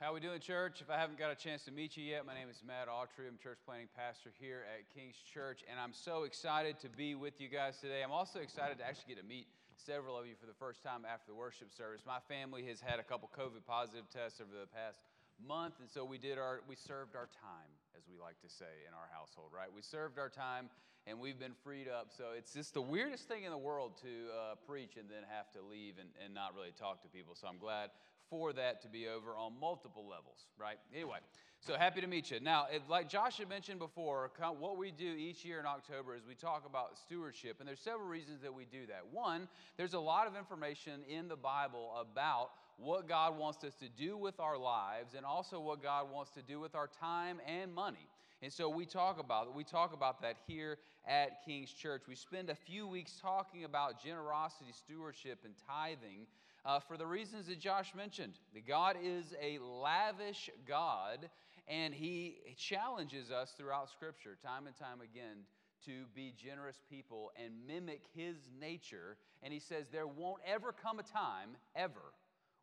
How 0.00 0.14
we 0.14 0.20
doing, 0.20 0.40
church? 0.40 0.80
If 0.80 0.88
I 0.88 0.96
haven't 0.96 1.18
got 1.18 1.28
a 1.28 1.36
chance 1.36 1.68
to 1.68 1.70
meet 1.70 1.94
you 1.94 2.02
yet, 2.02 2.24
my 2.24 2.32
name 2.32 2.48
is 2.48 2.64
Matt 2.64 2.88
Autry. 2.88 3.28
I'm 3.28 3.36
church 3.36 3.60
planting 3.68 3.92
pastor 3.92 4.32
here 4.40 4.64
at 4.72 4.88
King's 4.96 5.20
Church, 5.20 5.60
and 5.68 5.76
I'm 5.76 5.92
so 5.92 6.24
excited 6.24 6.80
to 6.80 6.88
be 6.88 7.12
with 7.12 7.36
you 7.36 7.52
guys 7.52 7.76
today. 7.84 8.00
I'm 8.00 8.10
also 8.10 8.40
excited 8.40 8.80
to 8.80 8.84
actually 8.88 9.12
get 9.12 9.20
to 9.20 9.28
meet 9.28 9.44
several 9.76 10.16
of 10.16 10.24
you 10.24 10.32
for 10.40 10.48
the 10.48 10.56
first 10.56 10.80
time 10.80 11.04
after 11.04 11.28
the 11.28 11.36
worship 11.36 11.68
service. 11.68 12.00
My 12.08 12.16
family 12.32 12.64
has 12.72 12.80
had 12.80 12.96
a 12.96 13.04
couple 13.04 13.28
COVID 13.36 13.68
positive 13.68 14.08
tests 14.08 14.40
over 14.40 14.48
the 14.48 14.72
past 14.72 15.04
month, 15.36 15.76
and 15.84 15.88
so 15.92 16.00
we 16.00 16.16
did 16.16 16.40
our 16.40 16.64
we 16.64 16.80
served 16.80 17.12
our 17.12 17.28
time, 17.36 17.68
as 17.92 18.08
we 18.08 18.16
like 18.16 18.40
to 18.40 18.48
say 18.48 18.72
in 18.88 18.96
our 18.96 19.12
household, 19.12 19.52
right? 19.52 19.68
We 19.68 19.84
served 19.84 20.16
our 20.16 20.32
time, 20.32 20.72
and 21.04 21.20
we've 21.20 21.38
been 21.38 21.52
freed 21.60 21.92
up. 21.92 22.08
So 22.08 22.32
it's 22.32 22.56
just 22.56 22.72
the 22.72 22.80
weirdest 22.80 23.28
thing 23.28 23.44
in 23.44 23.52
the 23.52 23.60
world 23.60 24.00
to 24.00 24.32
uh, 24.32 24.56
preach 24.64 24.96
and 24.96 25.12
then 25.12 25.28
have 25.28 25.52
to 25.52 25.60
leave 25.60 26.00
and, 26.00 26.08
and 26.24 26.32
not 26.32 26.56
really 26.56 26.72
talk 26.72 27.04
to 27.04 27.08
people. 27.12 27.36
So 27.36 27.52
I'm 27.52 27.60
glad 27.60 27.92
for 28.30 28.52
that 28.54 28.80
to 28.82 28.88
be 28.88 29.08
over 29.08 29.36
on 29.36 29.52
multiple 29.60 30.06
levels, 30.08 30.46
right? 30.58 30.78
Anyway, 30.94 31.18
so 31.60 31.76
happy 31.76 32.00
to 32.00 32.06
meet 32.06 32.30
you. 32.30 32.40
Now, 32.40 32.66
it, 32.72 32.82
like 32.88 33.08
Josh 33.08 33.36
had 33.36 33.48
mentioned 33.48 33.80
before, 33.80 34.30
what 34.58 34.78
we 34.78 34.90
do 34.90 35.04
each 35.04 35.44
year 35.44 35.60
in 35.60 35.66
October 35.66 36.14
is 36.14 36.22
we 36.26 36.34
talk 36.34 36.64
about 36.66 36.96
stewardship, 36.96 37.56
and 37.58 37.68
there's 37.68 37.80
several 37.80 38.08
reasons 38.08 38.40
that 38.42 38.54
we 38.54 38.64
do 38.64 38.86
that. 38.86 39.02
One, 39.10 39.48
there's 39.76 39.92
a 39.92 40.00
lot 40.00 40.26
of 40.26 40.36
information 40.36 41.02
in 41.08 41.28
the 41.28 41.36
Bible 41.36 41.92
about 42.00 42.52
what 42.78 43.06
God 43.06 43.36
wants 43.36 43.62
us 43.62 43.74
to 43.74 43.88
do 43.88 44.16
with 44.16 44.40
our 44.40 44.56
lives 44.56 45.14
and 45.14 45.26
also 45.26 45.60
what 45.60 45.82
God 45.82 46.10
wants 46.10 46.30
to 46.30 46.42
do 46.42 46.60
with 46.60 46.74
our 46.74 46.88
time 46.88 47.40
and 47.46 47.74
money. 47.74 48.08
And 48.42 48.50
so 48.50 48.70
we 48.70 48.86
talk 48.86 49.20
about 49.20 49.54
we 49.54 49.64
talk 49.64 49.92
about 49.92 50.22
that 50.22 50.36
here 50.46 50.78
at 51.06 51.44
King's 51.44 51.72
Church. 51.72 52.04
We 52.08 52.14
spend 52.14 52.48
a 52.48 52.54
few 52.54 52.86
weeks 52.86 53.18
talking 53.20 53.64
about 53.64 54.02
generosity, 54.02 54.72
stewardship, 54.72 55.40
and 55.44 55.52
tithing 55.68 56.26
uh, 56.64 56.80
for 56.80 56.96
the 56.96 57.06
reasons 57.06 57.46
that 57.46 57.58
Josh 57.58 57.94
mentioned. 57.94 58.34
That 58.54 58.66
God 58.66 58.96
is 59.02 59.34
a 59.40 59.58
lavish 59.58 60.50
God, 60.66 61.30
and 61.68 61.94
He 61.94 62.38
challenges 62.56 63.30
us 63.30 63.54
throughout 63.56 63.90
Scripture, 63.90 64.36
time 64.42 64.66
and 64.66 64.76
time 64.76 65.00
again, 65.00 65.44
to 65.86 66.04
be 66.14 66.34
generous 66.36 66.80
people 66.88 67.30
and 67.42 67.54
mimic 67.66 68.02
His 68.14 68.36
nature. 68.60 69.16
And 69.42 69.52
He 69.52 69.60
says 69.60 69.86
there 69.90 70.06
won't 70.06 70.42
ever 70.46 70.72
come 70.72 70.98
a 70.98 71.02
time, 71.02 71.56
ever, 71.74 72.12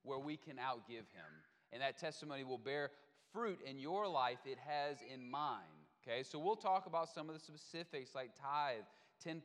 where 0.04 0.20
we 0.20 0.38
can 0.38 0.58
outgive 0.58 1.10
Him. 1.14 1.32
And 1.74 1.82
that 1.82 1.98
testimony 1.98 2.44
will 2.44 2.58
bear 2.58 2.92
fruit 3.34 3.60
in 3.66 3.78
your 3.78 4.08
life 4.08 4.40
it 4.46 4.58
has 4.66 4.98
in 5.14 5.30
mine. 5.30 5.62
Okay, 6.08 6.24
so 6.24 6.40
we'll 6.40 6.56
talk 6.56 6.86
about 6.86 7.10
some 7.10 7.28
of 7.28 7.36
the 7.36 7.42
specifics 7.42 8.16
like 8.16 8.32
tithe, 8.42 8.86
10% 9.26 9.42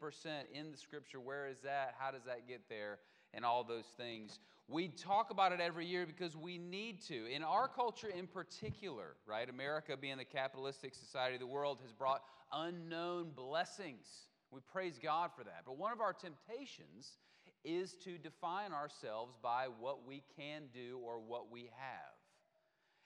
in 0.55 0.70
the 0.70 0.77
scripture. 0.77 1.18
Where 1.18 1.48
is 1.48 1.58
that? 1.64 1.94
How 1.98 2.12
does 2.12 2.22
that 2.24 2.46
get 2.46 2.68
there? 2.68 2.98
And 3.34 3.44
all 3.44 3.64
those 3.64 3.86
things. 3.97 4.38
We 4.69 4.88
talk 4.88 5.30
about 5.30 5.52
it 5.52 5.61
every 5.61 5.86
year 5.86 6.06
because 6.06 6.36
we 6.36 6.58
need 6.58 7.02
to. 7.08 7.27
In 7.30 7.42
our 7.42 7.69
culture 7.69 8.08
in 8.08 8.27
particular, 8.27 9.16
right? 9.27 9.48
America 9.48 9.97
being 9.97 10.19
the 10.19 10.24
capitalistic 10.24 10.94
society 10.94 11.34
of 11.34 11.41
the 11.41 11.47
world 11.47 11.78
has 11.83 11.92
brought 11.92 12.22
unknown 12.52 13.30
blessings. 13.34 14.06
We 14.50 14.61
praise 14.72 14.98
God 15.02 15.30
for 15.36 15.44
that. 15.44 15.62
But 15.66 15.78
one 15.78 15.92
of 15.92 16.00
our 16.00 16.12
temptations 16.12 17.19
is 17.64 17.94
to 18.05 18.19
define 18.19 18.72
ourselves 18.72 19.34
by 19.42 19.67
what 19.78 20.06
we 20.06 20.22
can 20.36 20.62
do 20.72 20.98
or 21.02 21.20
what 21.20 21.50
we 21.50 21.70
have. 21.77 22.12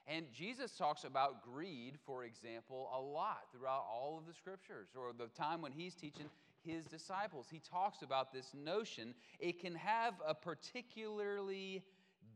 And 0.07 0.25
Jesus 0.31 0.71
talks 0.71 1.03
about 1.03 1.43
greed, 1.43 1.97
for 2.05 2.23
example, 2.23 2.89
a 2.95 2.99
lot 2.99 3.39
throughout 3.51 3.85
all 3.91 4.17
of 4.17 4.25
the 4.25 4.33
scriptures, 4.33 4.87
or 4.95 5.11
the 5.11 5.27
time 5.27 5.61
when 5.61 5.73
he's 5.73 5.95
teaching 5.95 6.27
his 6.63 6.85
disciples. 6.85 7.47
He 7.49 7.59
talks 7.59 8.01
about 8.01 8.31
this 8.33 8.53
notion. 8.53 9.13
It 9.39 9.59
can 9.59 9.75
have 9.75 10.13
a 10.25 10.33
particularly 10.33 11.83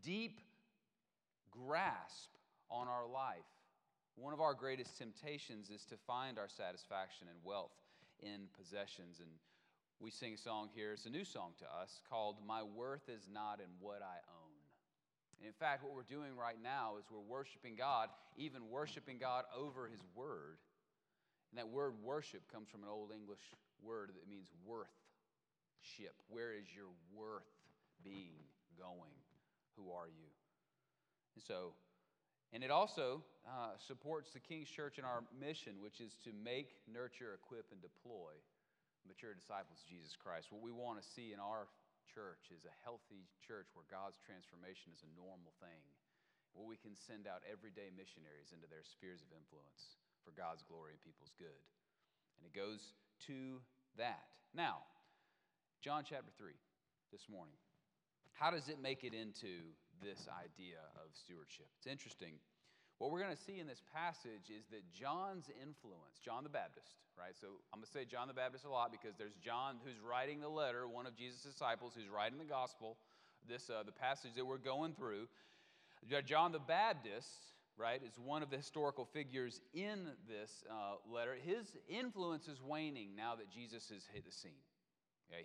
deep 0.03 0.41
grasp 1.51 2.29
on 2.69 2.87
our 2.87 3.07
life. 3.07 3.37
One 4.15 4.33
of 4.33 4.41
our 4.41 4.53
greatest 4.53 4.97
temptations 4.97 5.69
is 5.69 5.85
to 5.85 5.95
find 6.07 6.37
our 6.37 6.49
satisfaction 6.49 7.27
and 7.29 7.37
wealth 7.43 7.71
in 8.19 8.47
possessions. 8.57 9.19
And 9.19 9.29
we 9.99 10.11
sing 10.11 10.33
a 10.33 10.37
song 10.37 10.69
here, 10.73 10.93
it's 10.93 11.05
a 11.05 11.09
new 11.09 11.25
song 11.25 11.51
to 11.59 11.65
us 11.65 12.01
called 12.09 12.37
My 12.45 12.63
Worth 12.63 13.09
is 13.09 13.29
Not 13.31 13.59
in 13.59 13.69
What 13.79 14.01
I 14.01 14.17
Own. 14.29 14.51
In 15.45 15.53
fact, 15.53 15.83
what 15.83 15.93
we're 15.93 16.03
doing 16.03 16.37
right 16.37 16.61
now 16.61 16.97
is 16.99 17.05
we're 17.09 17.19
worshiping 17.19 17.75
God, 17.75 18.09
even 18.37 18.69
worshiping 18.69 19.17
God 19.17 19.45
over 19.57 19.87
His 19.87 20.01
Word. 20.13 20.57
And 21.51 21.57
that 21.59 21.67
word 21.67 21.93
worship 22.03 22.41
comes 22.51 22.69
from 22.69 22.83
an 22.83 22.89
Old 22.89 23.11
English 23.11 23.41
word 23.83 24.13
that 24.13 24.29
means 24.29 24.47
worth 24.65 24.93
ship. 25.81 26.13
Where 26.29 26.53
is 26.53 26.69
your 26.73 26.89
worth 27.13 27.49
being 28.05 28.37
going? 28.77 29.17
Who 29.77 29.91
are 29.91 30.07
you? 30.07 30.29
And 31.35 31.43
so, 31.43 31.73
and 32.53 32.63
it 32.63 32.69
also 32.69 33.23
uh, 33.47 33.79
supports 33.79 34.31
the 34.31 34.43
King's 34.43 34.69
Church 34.69 34.99
in 34.99 35.05
our 35.05 35.23
mission, 35.33 35.79
which 35.81 36.01
is 36.01 36.19
to 36.27 36.31
make, 36.35 36.77
nurture, 36.85 37.33
equip, 37.33 37.71
and 37.71 37.81
deploy 37.81 38.35
mature 39.07 39.33
disciples 39.33 39.81
of 39.81 39.87
Jesus 39.89 40.13
Christ. 40.13 40.53
What 40.53 40.61
we 40.61 40.73
want 40.73 41.01
to 41.01 41.05
see 41.05 41.33
in 41.33 41.41
our 41.41 41.65
church 42.05 42.51
is 42.53 42.67
a 42.67 42.75
healthy 42.83 43.25
church 43.41 43.71
where 43.73 43.87
God's 43.89 44.19
transformation 44.21 44.93
is 44.93 45.01
a 45.01 45.15
normal 45.17 45.55
thing, 45.63 45.81
where 46.53 46.67
we 46.67 46.77
can 46.77 46.93
send 46.93 47.25
out 47.25 47.41
everyday 47.47 47.89
missionaries 47.95 48.51
into 48.53 48.67
their 48.67 48.83
spheres 48.83 49.23
of 49.23 49.31
influence 49.33 49.97
for 50.21 50.35
God's 50.35 50.61
glory 50.67 50.93
and 50.93 51.01
people's 51.01 51.33
good. 51.39 51.63
And 52.37 52.45
it 52.45 52.53
goes 52.53 52.93
to 53.27 53.61
that. 53.97 54.23
Now, 54.53 54.83
John 55.81 56.03
chapter 56.07 56.31
3 56.37 56.53
this 57.11 57.27
morning. 57.29 57.55
How 58.33 58.51
does 58.51 58.69
it 58.69 58.81
make 58.81 59.03
it 59.03 59.13
into 59.13 59.73
this 60.01 60.27
idea 60.31 60.81
of 60.97 61.13
stewardship? 61.13 61.67
It's 61.77 61.87
interesting. 61.87 62.39
What 62.97 63.09
we're 63.09 63.21
going 63.21 63.35
to 63.35 63.43
see 63.43 63.57
in 63.57 63.65
this 63.65 63.81
passage 63.93 64.53
is 64.53 64.65
that 64.69 64.85
John's 64.93 65.49
influence, 65.57 66.21
John 66.23 66.43
the 66.43 66.53
Baptist, 66.53 67.01
right? 67.17 67.33
So 67.33 67.61
I'm 67.73 67.81
going 67.81 67.89
to 67.89 67.91
say 67.91 68.05
John 68.05 68.27
the 68.27 68.37
Baptist 68.37 68.65
a 68.65 68.69
lot 68.69 68.91
because 68.91 69.17
there's 69.17 69.33
John 69.41 69.77
who's 69.83 69.97
writing 70.01 70.39
the 70.39 70.49
letter, 70.49 70.87
one 70.87 71.07
of 71.07 71.17
Jesus' 71.17 71.41
disciples 71.41 71.93
who's 71.97 72.09
writing 72.09 72.37
the 72.37 72.45
gospel, 72.45 72.97
this 73.49 73.69
uh, 73.69 73.81
the 73.81 73.91
passage 73.91 74.37
that 74.37 74.45
we're 74.45 74.61
going 74.61 74.93
through. 74.93 75.25
John 76.25 76.51
the 76.51 76.59
Baptist 76.59 77.29
right, 77.77 78.01
is 78.05 78.17
one 78.19 78.43
of 78.43 78.49
the 78.49 78.57
historical 78.57 79.05
figures 79.05 79.61
in 79.73 80.07
this 80.27 80.63
uh, 80.69 80.95
letter. 81.11 81.35
His 81.41 81.65
influence 81.87 82.47
is 82.47 82.61
waning 82.61 83.15
now 83.15 83.35
that 83.35 83.49
Jesus 83.49 83.89
has 83.89 84.03
hit 84.13 84.25
the 84.25 84.31
scene. 84.31 84.51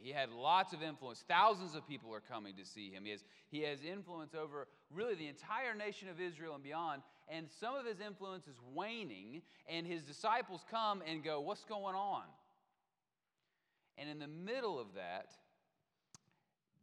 He 0.01 0.11
had 0.11 0.31
lots 0.31 0.73
of 0.73 0.83
influence. 0.83 1.25
Thousands 1.29 1.75
of 1.75 1.87
people 1.87 2.13
are 2.13 2.21
coming 2.21 2.57
to 2.57 2.65
see 2.65 2.91
him. 2.91 3.05
He 3.05 3.11
has, 3.13 3.25
he 3.49 3.63
has 3.63 3.79
influence 3.83 4.35
over 4.35 4.67
really 4.91 5.15
the 5.15 5.29
entire 5.29 5.75
nation 5.75 6.09
of 6.09 6.21
Israel 6.21 6.55
and 6.55 6.63
beyond. 6.63 7.03
And 7.29 7.47
some 7.61 7.75
of 7.75 7.87
his 7.87 8.01
influence 8.01 8.47
is 8.47 8.57
waning, 8.75 9.43
and 9.69 9.87
his 9.87 10.03
disciples 10.03 10.65
come 10.71 11.03
and 11.07 11.23
go, 11.23 11.41
What's 11.41 11.65
going 11.65 11.95
on? 11.95 12.23
And 13.99 14.11
in 14.11 14.19
the 14.19 14.29
middle 14.29 14.79
of 14.79 14.89
that, 14.95 15.31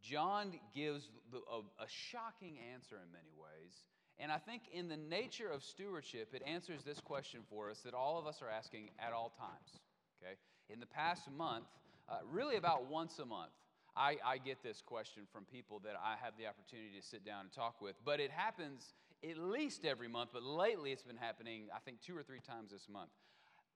John 0.02 0.52
gives 0.74 1.08
a, 1.32 1.82
a 1.82 1.86
shocking 1.88 2.58
answer 2.72 2.96
in 2.96 3.12
many 3.12 3.32
ways 3.36 3.72
and 4.18 4.30
I 4.30 4.38
think 4.38 4.62
in 4.72 4.88
the 4.88 4.96
nature 4.96 5.50
of 5.50 5.62
stewardship, 5.62 6.34
it 6.34 6.42
answers 6.46 6.82
this 6.84 7.00
question 7.00 7.40
for 7.50 7.70
us 7.70 7.80
that 7.80 7.94
all 7.94 8.18
of 8.18 8.26
us 8.26 8.42
are 8.42 8.48
asking 8.48 8.90
at 8.98 9.12
all 9.12 9.32
times. 9.36 9.80
Okay? 10.22 10.34
In 10.70 10.78
the 10.78 10.86
past 10.86 11.30
month, 11.36 11.66
uh, 12.08 12.18
really 12.30 12.56
about 12.56 12.88
once 12.88 13.18
a 13.18 13.24
month, 13.24 13.50
I, 13.96 14.16
I, 14.24 14.38
get 14.38 14.62
this 14.62 14.82
question 14.84 15.22
from 15.32 15.44
people 15.44 15.80
that 15.84 15.94
I 16.02 16.16
have 16.22 16.34
the 16.36 16.46
opportunity 16.46 16.98
to 17.00 17.06
sit 17.06 17.24
down 17.24 17.42
and 17.42 17.52
talk 17.52 17.80
with. 17.80 17.94
But 18.04 18.18
it 18.18 18.30
happens 18.30 18.92
at 19.22 19.38
least 19.38 19.84
every 19.84 20.08
month, 20.08 20.30
but 20.32 20.42
lately 20.42 20.90
it's 20.90 21.04
been 21.04 21.16
happening, 21.16 21.68
I 21.74 21.78
think, 21.78 22.00
two 22.02 22.16
or 22.16 22.22
three 22.22 22.40
times 22.40 22.72
this 22.72 22.88
month, 22.90 23.10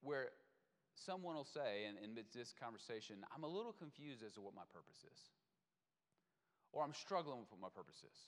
where 0.03 0.31
someone 0.95 1.37
will 1.37 1.47
say, 1.47 1.87
in, 1.89 2.03
in 2.03 2.19
this 2.35 2.53
conversation, 2.53 3.17
I'm 3.35 3.45
a 3.45 3.49
little 3.49 3.73
confused 3.73 4.23
as 4.27 4.33
to 4.35 4.41
what 4.41 4.55
my 4.55 4.67
purpose 4.73 4.99
is. 5.07 5.21
Or 6.73 6.83
I'm 6.83 6.95
struggling 6.95 7.39
with 7.39 7.51
what 7.51 7.61
my 7.61 7.73
purpose 7.75 8.03
is 8.03 8.19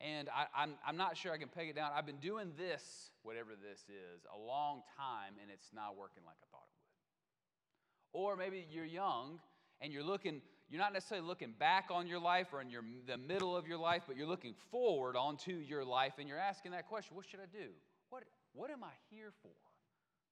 and 0.00 0.28
I, 0.28 0.42
am 0.42 0.48
I'm, 0.56 0.74
I'm 0.86 0.96
not 0.96 1.16
sure 1.16 1.32
I 1.32 1.38
can 1.38 1.48
peg 1.48 1.68
it 1.68 1.76
down. 1.76 1.90
I've 1.94 2.06
been 2.06 2.18
doing 2.18 2.52
this, 2.56 3.10
whatever 3.22 3.50
this 3.50 3.80
is, 3.88 4.26
a 4.34 4.38
long 4.38 4.82
time, 4.96 5.34
and 5.40 5.50
it's 5.52 5.68
not 5.74 5.96
working 5.96 6.22
like 6.26 6.36
I 6.42 6.46
thought 6.50 6.66
it 6.66 8.18
would. 8.18 8.24
Or 8.24 8.36
maybe 8.36 8.66
you're 8.70 8.84
young 8.84 9.40
and 9.80 9.92
you're 9.92 10.02
looking, 10.02 10.42
you're 10.68 10.80
not 10.80 10.92
necessarily 10.92 11.26
looking 11.26 11.54
back 11.58 11.86
on 11.90 12.06
your 12.06 12.18
life 12.20 12.48
or 12.52 12.60
in 12.60 12.70
your, 12.70 12.82
the 13.06 13.16
middle 13.16 13.56
of 13.56 13.66
your 13.66 13.78
life, 13.78 14.02
but 14.06 14.16
you're 14.16 14.26
looking 14.26 14.54
forward 14.70 15.16
onto 15.16 15.52
your 15.52 15.84
life 15.84 16.14
and 16.18 16.28
you're 16.28 16.38
asking 16.38 16.72
that 16.72 16.88
question 16.88 17.16
what 17.16 17.26
should 17.26 17.40
I 17.40 17.46
do? 17.50 17.70
What, 18.10 18.24
what 18.52 18.70
am 18.70 18.84
I 18.84 18.92
here 19.10 19.32
for? 19.42 19.50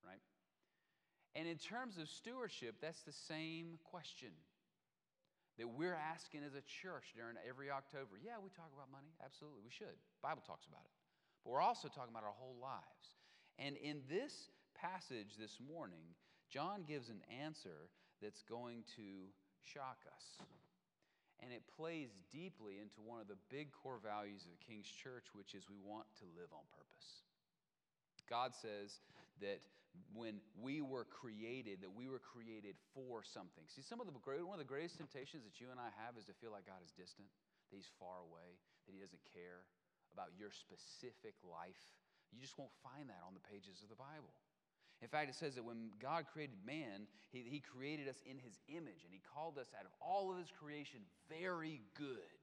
Right? 0.05 0.21
And 1.35 1.49
in 1.49 1.57
terms 1.57 1.99
of 1.99 2.09
stewardship, 2.09 2.77
that's 2.81 3.03
the 3.03 3.13
same 3.13 3.79
question 3.85 4.31
that 5.63 5.71
we're 5.71 5.95
asking 5.95 6.43
as 6.43 6.59
a 6.59 6.65
church 6.67 7.15
during 7.15 7.39
every 7.47 7.71
October. 7.71 8.19
Yeah, 8.19 8.43
we 8.43 8.51
talk 8.51 8.75
about 8.75 8.91
money. 8.91 9.15
Absolutely, 9.23 9.63
we 9.63 9.71
should. 9.71 9.95
Bible 10.19 10.43
talks 10.43 10.67
about 10.67 10.83
it. 10.83 10.91
But 11.47 11.55
we're 11.55 11.63
also 11.63 11.87
talking 11.87 12.11
about 12.11 12.27
our 12.27 12.35
whole 12.35 12.59
lives. 12.59 13.15
And 13.63 13.79
in 13.79 14.03
this 14.11 14.51
passage 14.75 15.39
this 15.39 15.63
morning, 15.63 16.19
John 16.51 16.83
gives 16.83 17.15
an 17.15 17.23
answer 17.31 17.87
that's 18.19 18.43
going 18.43 18.83
to 18.99 19.31
shock 19.63 20.03
us. 20.11 20.43
And 21.39 21.55
it 21.55 21.63
plays 21.71 22.11
deeply 22.35 22.83
into 22.83 22.99
one 22.99 23.23
of 23.23 23.31
the 23.31 23.39
big 23.47 23.71
core 23.71 24.03
values 24.03 24.43
of 24.43 24.51
the 24.51 24.63
King's 24.67 24.91
Church, 24.91 25.31
which 25.31 25.55
is 25.55 25.71
we 25.71 25.79
want 25.79 26.11
to 26.19 26.27
live 26.35 26.51
on 26.51 26.67
purpose. 26.75 27.23
God 28.27 28.51
says 28.51 28.99
that 29.39 29.63
when 30.13 30.41
we 30.61 30.81
were 30.81 31.05
created, 31.09 31.81
that 31.81 31.93
we 31.93 32.09
were 32.09 32.21
created 32.21 32.77
for 32.93 33.25
something. 33.25 33.65
See, 33.69 33.83
some 33.83 34.01
of 34.01 34.07
the 34.07 34.15
great, 34.21 34.45
one 34.45 34.57
of 34.57 34.65
the 34.65 34.69
greatest 34.69 34.97
temptations 34.97 35.45
that 35.45 35.61
you 35.61 35.73
and 35.73 35.81
I 35.81 35.93
have 36.05 36.17
is 36.17 36.29
to 36.29 36.37
feel 36.37 36.53
like 36.53 36.69
God 36.69 36.81
is 36.85 36.93
distant, 36.93 37.29
that 37.71 37.77
He's 37.77 37.91
far 38.01 38.21
away, 38.25 38.61
that 38.89 38.93
He 38.93 39.01
doesn't 39.01 39.23
care 39.33 39.65
about 40.13 40.33
your 40.37 40.53
specific 40.53 41.37
life. 41.45 41.81
You 42.33 42.41
just 42.41 42.57
won't 42.61 42.73
find 42.85 43.09
that 43.09 43.21
on 43.25 43.33
the 43.37 43.45
pages 43.45 43.81
of 43.85 43.89
the 43.89 43.97
Bible. 43.97 44.33
In 45.03 45.09
fact, 45.09 45.29
it 45.29 45.35
says 45.35 45.57
that 45.57 45.65
when 45.65 45.91
God 46.01 46.25
created 46.33 46.55
man, 46.65 47.09
he, 47.33 47.43
he, 47.43 47.59
created 47.59 48.07
us 48.07 48.23
in 48.25 48.39
his 48.39 48.61
image, 48.69 49.03
and 49.03 49.11
he 49.11 49.21
called 49.35 49.59
us 49.59 49.75
out 49.75 49.85
of 49.85 49.91
all 50.01 50.31
of 50.31 50.39
his 50.39 50.47
creation 50.55 51.01
very 51.29 51.81
good. 51.99 52.39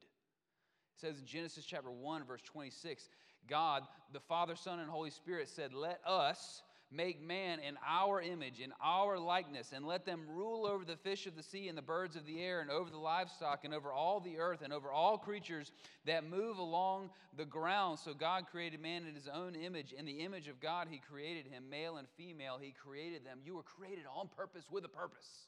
It 0.93 0.99
says 0.99 1.19
in 1.19 1.25
Genesis 1.25 1.63
chapter 1.65 1.89
1, 1.89 2.25
verse 2.25 2.41
26, 2.41 3.07
God, 3.47 3.83
the 4.11 4.19
Father, 4.19 4.57
Son, 4.57 4.79
and 4.79 4.89
Holy 4.89 5.09
Spirit 5.09 5.47
said, 5.47 5.73
Let 5.73 6.01
us 6.05 6.61
Make 6.91 7.21
man 7.21 7.59
in 7.59 7.77
our 7.87 8.19
image, 8.19 8.59
in 8.59 8.73
our 8.83 9.19
likeness, 9.19 9.73
and 9.75 9.85
let 9.85 10.07
them 10.07 10.21
rule 10.27 10.65
over 10.65 10.83
the 10.83 10.95
fish 10.95 11.27
of 11.27 11.35
the 11.35 11.43
sea 11.43 11.67
and 11.67 11.77
the 11.77 11.83
birds 11.83 12.15
of 12.15 12.25
the 12.25 12.41
air, 12.41 12.61
and 12.61 12.71
over 12.71 12.89
the 12.89 12.97
livestock, 12.97 13.63
and 13.63 13.75
over 13.75 13.91
all 13.91 14.19
the 14.19 14.39
earth, 14.39 14.61
and 14.63 14.73
over 14.73 14.91
all 14.91 15.15
creatures 15.15 15.71
that 16.05 16.27
move 16.27 16.57
along 16.57 17.11
the 17.37 17.45
ground. 17.45 17.99
So 17.99 18.15
God 18.15 18.45
created 18.49 18.81
man 18.81 19.05
in 19.05 19.13
his 19.13 19.27
own 19.27 19.53
image. 19.53 19.93
In 19.93 20.05
the 20.05 20.21
image 20.21 20.47
of 20.47 20.59
God, 20.59 20.87
he 20.89 20.97
created 20.97 21.45
him, 21.45 21.69
male 21.69 21.97
and 21.97 22.07
female, 22.17 22.57
he 22.59 22.71
created 22.71 23.23
them. 23.23 23.39
You 23.45 23.55
were 23.55 23.63
created 23.63 24.05
on 24.15 24.27
purpose 24.27 24.65
with 24.71 24.83
a 24.83 24.89
purpose. 24.89 25.47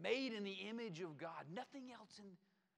Made 0.00 0.32
in 0.32 0.44
the 0.44 0.56
image 0.70 1.00
of 1.00 1.18
God. 1.18 1.50
Nothing 1.52 1.90
else 1.92 2.18
in 2.18 2.26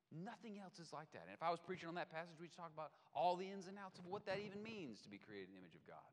Nothing 0.08 0.56
else 0.56 0.80
is 0.80 0.88
like 0.92 1.12
that. 1.12 1.28
And 1.28 1.36
if 1.36 1.42
I 1.42 1.50
was 1.50 1.60
preaching 1.60 1.88
on 1.88 1.94
that 1.96 2.10
passage, 2.10 2.40
we'd 2.40 2.56
talk 2.56 2.72
about 2.72 2.92
all 3.14 3.36
the 3.36 3.44
ins 3.44 3.68
and 3.68 3.76
outs 3.76 3.98
of 3.98 4.06
what 4.06 4.24
that 4.24 4.38
even 4.40 4.62
means 4.62 5.02
to 5.02 5.10
be 5.10 5.18
created 5.18 5.52
in 5.52 5.52
the 5.52 5.60
image 5.60 5.76
of 5.76 5.84
God. 5.84 6.08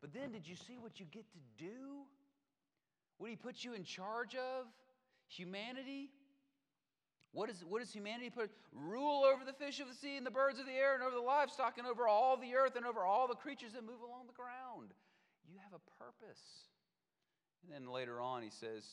But 0.00 0.12
then, 0.12 0.30
did 0.30 0.46
you 0.46 0.54
see 0.54 0.78
what 0.78 1.00
you 1.00 1.06
get 1.10 1.24
to 1.32 1.38
do? 1.64 2.06
What 3.18 3.30
he 3.30 3.36
puts 3.36 3.64
you 3.64 3.74
in 3.74 3.84
charge 3.84 4.34
of? 4.34 4.66
Humanity? 5.28 6.10
What, 7.32 7.50
is, 7.50 7.64
what 7.66 7.80
does 7.80 7.92
humanity 7.92 8.30
put? 8.30 8.50
Rule 8.72 9.24
over 9.24 9.44
the 9.44 9.52
fish 9.52 9.80
of 9.80 9.88
the 9.88 9.94
sea 9.94 10.16
and 10.16 10.24
the 10.24 10.30
birds 10.30 10.58
of 10.58 10.66
the 10.66 10.72
air 10.72 10.94
and 10.94 11.02
over 11.02 11.14
the 11.14 11.20
livestock 11.20 11.76
and 11.76 11.86
over 11.86 12.08
all 12.08 12.36
the 12.36 12.54
earth 12.54 12.76
and 12.76 12.86
over 12.86 13.04
all 13.04 13.28
the 13.28 13.34
creatures 13.34 13.72
that 13.72 13.82
move 13.82 14.00
along 14.00 14.26
the 14.26 14.38
ground. 14.38 14.94
You 15.50 15.58
have 15.62 15.74
a 15.74 15.84
purpose. 15.98 16.40
And 17.62 17.72
then 17.72 17.92
later 17.92 18.20
on, 18.20 18.42
he 18.42 18.50
says, 18.50 18.84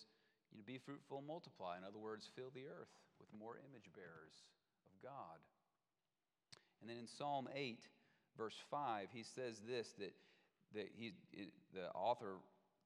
you 0.52 0.58
know, 0.58 0.64
be 0.66 0.78
fruitful 0.78 1.20
and 1.20 1.28
multiply. 1.28 1.78
In 1.78 1.84
other 1.84 2.00
words, 2.00 2.30
fill 2.36 2.52
the 2.54 2.68
earth 2.68 2.92
with 3.20 3.30
more 3.38 3.56
image 3.58 3.88
bearers 3.96 4.36
of 4.86 4.94
God. 5.02 5.40
And 6.82 6.90
then 6.90 6.98
in 6.98 7.08
Psalm 7.08 7.48
8, 7.54 7.80
verse 8.38 8.58
5, 8.70 9.08
he 9.14 9.24
says 9.24 9.62
this 9.68 9.94
that 10.00 10.14
that 10.76 10.90
he, 10.96 11.14
the 11.74 11.90
author 11.94 12.36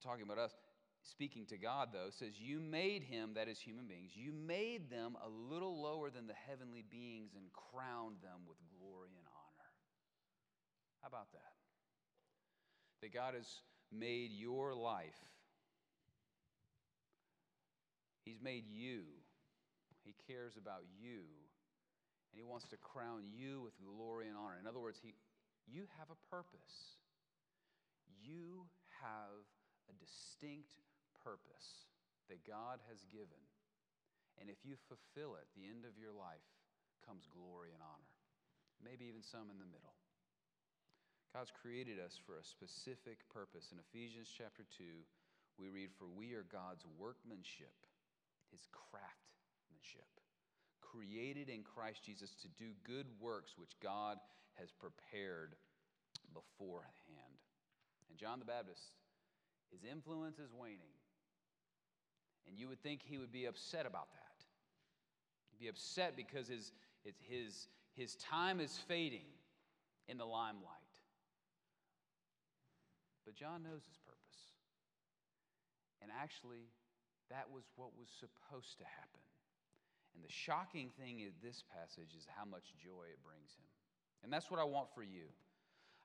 talking 0.02 0.24
about 0.24 0.38
us, 0.38 0.52
speaking 1.02 1.46
to 1.46 1.58
God, 1.58 1.88
though, 1.92 2.10
says, 2.10 2.40
You 2.40 2.60
made 2.60 3.02
him, 3.02 3.34
that 3.34 3.48
is 3.48 3.58
human 3.58 3.86
beings, 3.86 4.12
you 4.14 4.32
made 4.32 4.90
them 4.90 5.16
a 5.24 5.28
little 5.28 5.80
lower 5.82 6.10
than 6.10 6.26
the 6.26 6.34
heavenly 6.48 6.84
beings 6.90 7.32
and 7.34 7.44
crowned 7.52 8.16
them 8.22 8.46
with 8.48 8.58
glory 8.78 9.10
and 9.16 9.26
honor. 9.26 9.68
How 11.02 11.08
about 11.08 11.32
that? 11.32 11.52
That 13.02 13.14
God 13.14 13.34
has 13.34 13.48
made 13.92 14.30
your 14.32 14.74
life, 14.74 15.18
He's 18.24 18.40
made 18.40 18.64
you, 18.68 19.02
He 20.04 20.14
cares 20.28 20.56
about 20.56 20.84
you, 21.00 21.24
and 22.30 22.36
He 22.36 22.42
wants 22.42 22.66
to 22.68 22.76
crown 22.76 23.22
you 23.32 23.62
with 23.62 23.72
glory 23.82 24.28
and 24.28 24.36
honor. 24.36 24.58
In 24.60 24.66
other 24.68 24.78
words, 24.78 25.00
he, 25.02 25.14
you 25.66 25.84
have 25.98 26.08
a 26.10 26.30
purpose 26.30 26.99
you 28.20 28.68
have 29.00 29.42
a 29.88 29.94
distinct 29.96 30.76
purpose 31.24 31.88
that 32.28 32.46
God 32.46 32.78
has 32.86 33.02
given. 33.10 33.40
And 34.38 34.48
if 34.48 34.62
you 34.62 34.78
fulfill 34.88 35.36
it, 35.36 35.48
the 35.52 35.66
end 35.66 35.84
of 35.84 35.98
your 35.98 36.14
life 36.14 36.44
comes 37.04 37.26
glory 37.26 37.74
and 37.74 37.82
honor, 37.82 38.14
maybe 38.80 39.08
even 39.08 39.24
some 39.24 39.50
in 39.50 39.58
the 39.58 39.68
middle. 39.68 39.96
God's 41.34 41.52
created 41.54 41.98
us 42.02 42.18
for 42.18 42.38
a 42.38 42.44
specific 42.44 43.22
purpose. 43.30 43.70
In 43.70 43.78
Ephesians 43.78 44.30
chapter 44.30 44.66
2, 44.78 44.84
we 45.58 45.70
read, 45.70 45.90
For 45.94 46.10
we 46.10 46.34
are 46.34 46.46
God's 46.50 46.82
workmanship, 46.98 47.76
his 48.50 48.66
craftsmanship, 48.74 50.10
created 50.82 51.46
in 51.46 51.62
Christ 51.62 52.02
Jesus 52.02 52.34
to 52.42 52.48
do 52.58 52.74
good 52.82 53.06
works 53.20 53.54
which 53.54 53.78
God 53.78 54.18
has 54.58 54.74
prepared 54.74 55.54
beforehand. 56.34 57.29
And 58.10 58.18
John 58.18 58.38
the 58.38 58.44
Baptist, 58.44 58.92
his 59.70 59.80
influence 59.90 60.38
is 60.38 60.52
waning. 60.52 60.92
And 62.46 62.58
you 62.58 62.68
would 62.68 62.82
think 62.82 63.00
he 63.02 63.18
would 63.18 63.32
be 63.32 63.46
upset 63.46 63.86
about 63.86 64.10
that. 64.12 64.44
He'd 65.50 65.64
be 65.64 65.68
upset 65.68 66.16
because 66.16 66.48
his, 66.48 66.72
his, 67.28 67.68
his 67.94 68.16
time 68.16 68.60
is 68.60 68.76
fading 68.88 69.30
in 70.08 70.18
the 70.18 70.24
limelight. 70.24 70.66
But 73.24 73.36
John 73.36 73.62
knows 73.62 73.86
his 73.86 73.96
purpose. 74.02 74.18
And 76.02 76.10
actually, 76.10 76.66
that 77.30 77.46
was 77.46 77.62
what 77.76 77.94
was 77.96 78.08
supposed 78.18 78.78
to 78.78 78.84
happen. 78.84 79.22
And 80.14 80.24
the 80.24 80.32
shocking 80.32 80.90
thing 80.98 81.20
in 81.20 81.30
this 81.38 81.62
passage 81.62 82.18
is 82.18 82.26
how 82.34 82.44
much 82.44 82.74
joy 82.82 83.06
it 83.06 83.22
brings 83.22 83.54
him. 83.54 83.70
And 84.24 84.32
that's 84.32 84.50
what 84.50 84.58
I 84.58 84.64
want 84.64 84.88
for 84.92 85.02
you. 85.02 85.30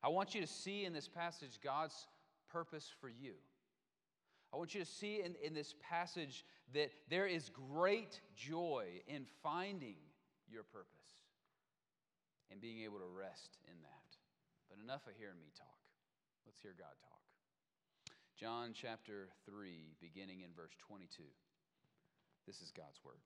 I 0.05 0.09
want 0.09 0.35
you 0.35 0.41
to 0.41 0.47
see 0.47 0.85
in 0.85 0.93
this 0.93 1.07
passage 1.07 1.57
God's 1.63 1.95
purpose 2.51 2.91
for 3.01 3.09
you. 3.09 3.33
I 4.53 4.57
want 4.57 4.75
you 4.75 4.79
to 4.79 4.85
see 4.85 5.21
in, 5.25 5.33
in 5.43 5.55
this 5.55 5.73
passage 5.81 6.45
that 6.75 6.91
there 7.09 7.25
is 7.25 7.49
great 7.49 8.21
joy 8.35 8.85
in 9.07 9.25
finding 9.41 9.95
your 10.47 10.61
purpose 10.61 10.91
and 12.51 12.61
being 12.61 12.83
able 12.83 12.99
to 12.99 13.07
rest 13.17 13.57
in 13.65 13.73
that. 13.81 14.15
But 14.69 14.77
enough 14.83 15.07
of 15.07 15.13
hearing 15.17 15.39
me 15.41 15.47
talk. 15.57 15.67
Let's 16.45 16.61
hear 16.61 16.75
God 16.77 16.93
talk. 17.01 18.15
John 18.39 18.73
chapter 18.79 19.29
3, 19.47 19.95
beginning 19.99 20.41
in 20.41 20.49
verse 20.55 20.73
22. 20.87 21.23
This 22.45 22.61
is 22.61 22.71
God's 22.77 22.99
word. 23.03 23.17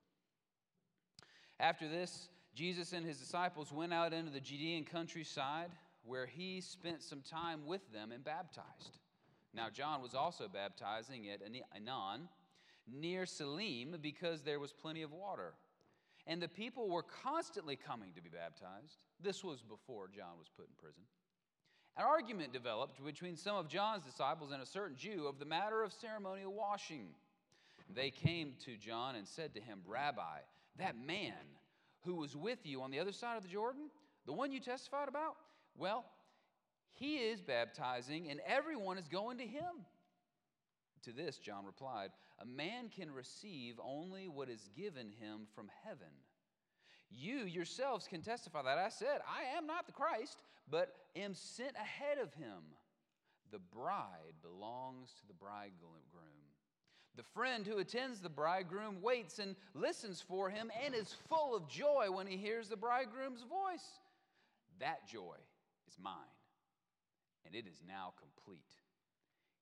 After 1.59 1.89
this, 1.89 2.30
Jesus 2.56 2.94
and 2.94 3.06
his 3.06 3.18
disciples 3.18 3.69
went 3.73 3.94
out 3.94 4.13
into 4.13 4.31
the 4.31 4.39
Judean 4.39 4.85
countryside 4.85 5.71
where 6.03 6.25
he 6.25 6.61
spent 6.61 7.03
some 7.03 7.21
time 7.21 7.65
with 7.65 7.81
them 7.91 8.11
and 8.11 8.23
baptized. 8.23 8.99
Now, 9.53 9.69
John 9.69 10.01
was 10.01 10.13
also 10.13 10.47
baptizing 10.47 11.29
at 11.29 11.41
Aenon 11.41 12.27
near 12.87 13.25
Salim 13.25 13.95
because 14.01 14.41
there 14.41 14.59
was 14.59 14.73
plenty 14.73 15.01
of 15.01 15.11
water. 15.11 15.53
And 16.27 16.41
the 16.41 16.47
people 16.47 16.89
were 16.89 17.03
constantly 17.03 17.75
coming 17.75 18.11
to 18.15 18.21
be 18.21 18.29
baptized. 18.29 19.03
This 19.21 19.44
was 19.44 19.61
before 19.61 20.07
John 20.07 20.37
was 20.37 20.49
put 20.56 20.68
in 20.68 20.73
prison. 20.77 21.03
An 21.97 22.06
argument 22.06 22.53
developed 22.53 23.03
between 23.03 23.35
some 23.35 23.56
of 23.56 23.68
John's 23.68 24.06
disciples 24.06 24.51
and 24.51 24.61
a 24.61 24.65
certain 24.65 24.95
Jew 24.95 25.27
of 25.27 25.39
the 25.39 25.45
matter 25.45 25.83
of 25.83 25.91
ceremonial 25.91 26.53
washing. 26.53 27.07
They 27.94 28.11
came 28.11 28.53
to 28.65 28.77
John 28.77 29.15
and 29.15 29.27
said 29.27 29.56
to 29.56 29.61
him, 29.61 29.79
Rabbi, 29.85 30.39
that 30.77 30.95
man 30.95 31.33
who 32.06 32.15
was 32.15 32.35
with 32.35 32.59
you 32.63 32.81
on 32.83 32.91
the 32.91 32.99
other 32.99 33.11
side 33.11 33.37
of 33.37 33.44
the 33.44 33.49
Jordan, 33.49 33.89
the 34.25 34.33
one 34.33 34.51
you 34.51 34.59
testified 34.59 35.09
about, 35.09 35.35
well, 35.80 36.06
he 37.00 37.18
is 37.18 37.42
baptizing, 37.42 38.30
and 38.30 38.42
everyone 38.45 38.98
is 38.98 39.07
going 39.07 39.38
to 39.38 39.45
him. 39.45 39.86
To 41.04 41.14
this, 41.14 41.38
John 41.38 41.66
replied, 41.66 42.09
A 42.42 42.45
man 42.45 42.90
can 42.94 43.09
receive 43.09 43.80
only 43.81 44.28
what 44.28 44.50
is 44.50 44.69
given 44.76 45.12
him 45.19 45.48
from 45.56 45.69
heaven. 45.86 46.12
You 47.09 47.45
yourselves 47.45 48.06
can 48.07 48.21
testify 48.21 48.62
that 48.64 48.78
I 48.78 48.90
said, 48.90 49.21
I 49.28 49.57
am 49.57 49.66
not 49.66 49.88
the 49.88 49.94
Christ, 49.94 50.44
but 50.69 50.94
am 51.16 51.33
sent 51.33 51.76
ahead 51.76 52.18
of 52.21 52.33
him. 52.33 52.76
The 53.52 53.59
bride 53.74 54.36
belongs 54.44 55.14
to 55.21 55.28
the 55.28 55.33
bridegroom. 55.33 55.90
The 57.16 57.24
friend 57.24 57.66
who 57.66 57.80
attends 57.80 58.19
the 58.19 58.30
bridegroom 58.30 59.02
waits 59.02 59.40
and 59.40 59.56
listens 59.74 60.21
for 60.21 60.50
him 60.50 60.71
and 60.86 60.94
is 60.94 61.16
full 61.28 61.56
of 61.56 61.68
joy 61.68 62.07
when 62.12 62.28
he 62.28 62.38
hears 62.38 62.69
the 62.69 62.78
bridegroom's 62.78 63.42
voice. 63.42 64.00
That 64.80 65.07
joy 65.07 65.36
is 65.89 65.97
mine, 66.01 66.37
and 67.45 67.55
it 67.55 67.65
is 67.67 67.81
now 67.87 68.13
complete. 68.19 68.69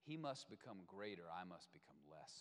He 0.06 0.18
must 0.18 0.50
become 0.50 0.80
greater, 0.88 1.24
I 1.32 1.46
must 1.46 1.72
become 1.72 1.98
less. 2.12 2.34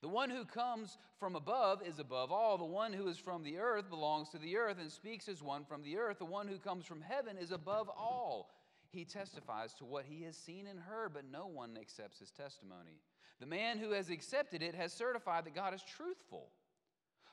The 0.00 0.08
one 0.08 0.28
who 0.28 0.44
comes 0.44 0.98
from 1.18 1.34
above 1.34 1.80
is 1.86 1.98
above 1.98 2.30
all. 2.30 2.58
The 2.58 2.64
one 2.64 2.92
who 2.92 3.08
is 3.08 3.16
from 3.16 3.42
the 3.42 3.58
earth 3.58 3.88
belongs 3.88 4.28
to 4.30 4.38
the 4.38 4.58
earth 4.58 4.76
and 4.78 4.92
speaks 4.92 5.28
as 5.28 5.42
one 5.42 5.64
from 5.64 5.82
the 5.82 5.96
earth. 5.96 6.18
The 6.18 6.26
one 6.26 6.46
who 6.46 6.58
comes 6.58 6.84
from 6.84 7.00
heaven 7.00 7.38
is 7.38 7.52
above 7.52 7.88
all. 7.88 8.50
He 8.90 9.06
testifies 9.06 9.72
to 9.74 9.86
what 9.86 10.04
he 10.04 10.24
has 10.24 10.36
seen 10.36 10.66
and 10.66 10.78
heard, 10.78 11.14
but 11.14 11.24
no 11.30 11.46
one 11.46 11.78
accepts 11.80 12.18
his 12.18 12.30
testimony. 12.30 13.00
The 13.40 13.46
man 13.46 13.78
who 13.78 13.92
has 13.92 14.10
accepted 14.10 14.62
it 14.62 14.74
has 14.74 14.92
certified 14.92 15.46
that 15.46 15.54
God 15.54 15.72
is 15.72 15.82
truthful. 15.82 16.50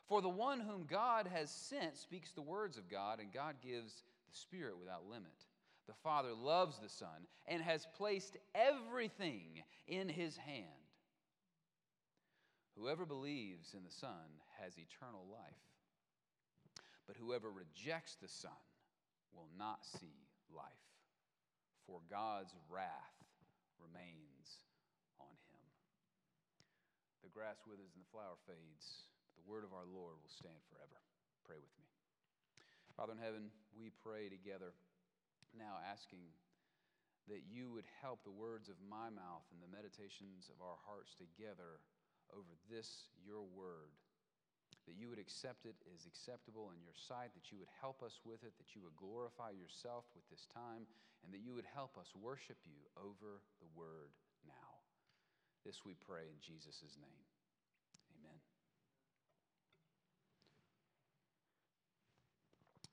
For 0.08 0.22
the 0.22 0.30
one 0.30 0.62
whom 0.62 0.86
God 0.90 1.28
has 1.28 1.52
sent 1.52 1.98
speaks 1.98 2.32
the 2.32 2.42
words 2.42 2.78
of 2.78 2.90
God, 2.90 3.20
and 3.20 3.34
God 3.34 3.56
gives 3.62 4.04
the 4.32 4.38
Spirit 4.38 4.78
without 4.80 5.10
limit. 5.10 5.46
The 5.88 5.94
Father 6.04 6.34
loves 6.34 6.80
the 6.80 6.90
Son 6.90 7.28
and 7.48 7.62
has 7.62 7.88
placed 7.98 8.38
everything 8.56 9.64
in 9.88 10.08
his 10.08 10.38
hand. 10.38 10.66
Whoever 12.78 13.06
believes 13.06 13.74
in 13.76 13.84
the 13.84 13.92
Son 13.92 14.40
has 14.64 14.78
eternal 14.78 15.28
life, 15.30 15.68
but 17.08 17.18
whoever 17.18 17.52
rejects 17.52 18.16
the 18.16 18.30
Son 18.30 18.64
will 19.36 19.50
not 19.58 19.84
see 19.84 20.24
life, 20.56 20.88
for 21.86 22.00
God's 22.10 22.56
wrath 22.72 23.20
remains 23.84 24.64
on 25.20 25.36
him. 25.52 25.68
The 27.24 27.30
grass 27.36 27.60
withers 27.68 27.92
and 27.96 28.04
the 28.04 28.12
flower 28.16 28.40
fades, 28.48 29.12
but 29.28 29.44
the 29.44 29.50
word 29.52 29.68
of 29.68 29.76
our 29.76 29.88
Lord 29.92 30.16
will 30.24 30.32
stand 30.32 30.64
forever. 30.72 31.00
Pray 31.44 31.60
with 31.60 31.76
me. 31.84 31.91
Father 32.96 33.14
in 33.14 33.24
heaven, 33.24 33.50
we 33.74 33.90
pray 34.04 34.30
together 34.30 34.74
now, 35.58 35.80
asking 35.84 36.24
that 37.28 37.44
you 37.48 37.72
would 37.72 37.88
help 38.02 38.24
the 38.24 38.34
words 38.34 38.68
of 38.68 38.80
my 38.84 39.12
mouth 39.12 39.46
and 39.52 39.60
the 39.62 39.72
meditations 39.72 40.52
of 40.52 40.60
our 40.64 40.80
hearts 40.88 41.16
together 41.16 41.84
over 42.32 42.56
this, 42.72 43.12
your 43.24 43.44
word 43.44 43.92
that 44.88 44.98
you 44.98 45.10
would 45.10 45.22
accept 45.22 45.66
it 45.66 45.78
as 45.94 46.06
acceptable 46.10 46.74
in 46.74 46.82
your 46.82 46.96
sight, 46.98 47.34
that 47.38 47.52
you 47.52 47.58
would 47.62 47.72
help 47.80 48.02
us 48.02 48.20
with 48.26 48.42
it, 48.44 48.54
that 48.58 48.74
you 48.74 48.82
would 48.82 48.96
glorify 48.98 49.54
yourself 49.54 50.06
with 50.18 50.26
this 50.30 50.48
time, 50.50 50.90
and 51.24 51.30
that 51.30 51.46
you 51.46 51.54
would 51.54 51.68
help 51.70 51.98
us 52.02 52.10
worship 52.18 52.58
you 52.66 52.82
over 52.98 53.46
the 53.62 53.72
word 53.78 54.12
now. 54.48 54.82
This 55.64 55.86
we 55.86 55.94
pray 55.94 56.26
in 56.26 56.42
Jesus' 56.42 56.98
name. 56.98 57.31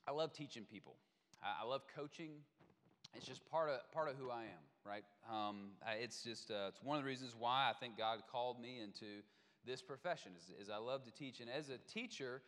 I 0.08 0.10
love 0.10 0.32
teaching 0.32 0.64
people. 0.64 0.96
I 1.42 1.66
love 1.66 1.82
coaching. 1.94 2.30
It's 3.14 3.26
just 3.26 3.44
part 3.50 3.68
of, 3.68 3.80
part 3.92 4.08
of 4.08 4.16
who 4.16 4.30
I 4.30 4.44
am, 4.44 4.64
right? 4.86 5.04
Um, 5.30 5.72
it's 6.00 6.22
just 6.22 6.50
uh, 6.50 6.68
it's 6.68 6.82
one 6.82 6.96
of 6.96 7.04
the 7.04 7.06
reasons 7.06 7.34
why 7.38 7.70
I 7.70 7.74
think 7.78 7.98
God 7.98 8.20
called 8.32 8.58
me 8.58 8.80
into 8.82 9.04
this 9.66 9.82
profession 9.82 10.32
is, 10.38 10.50
is 10.62 10.70
I 10.70 10.78
love 10.78 11.04
to 11.04 11.10
teach. 11.10 11.40
And 11.40 11.50
as 11.50 11.68
a 11.68 11.76
teacher, 11.92 12.40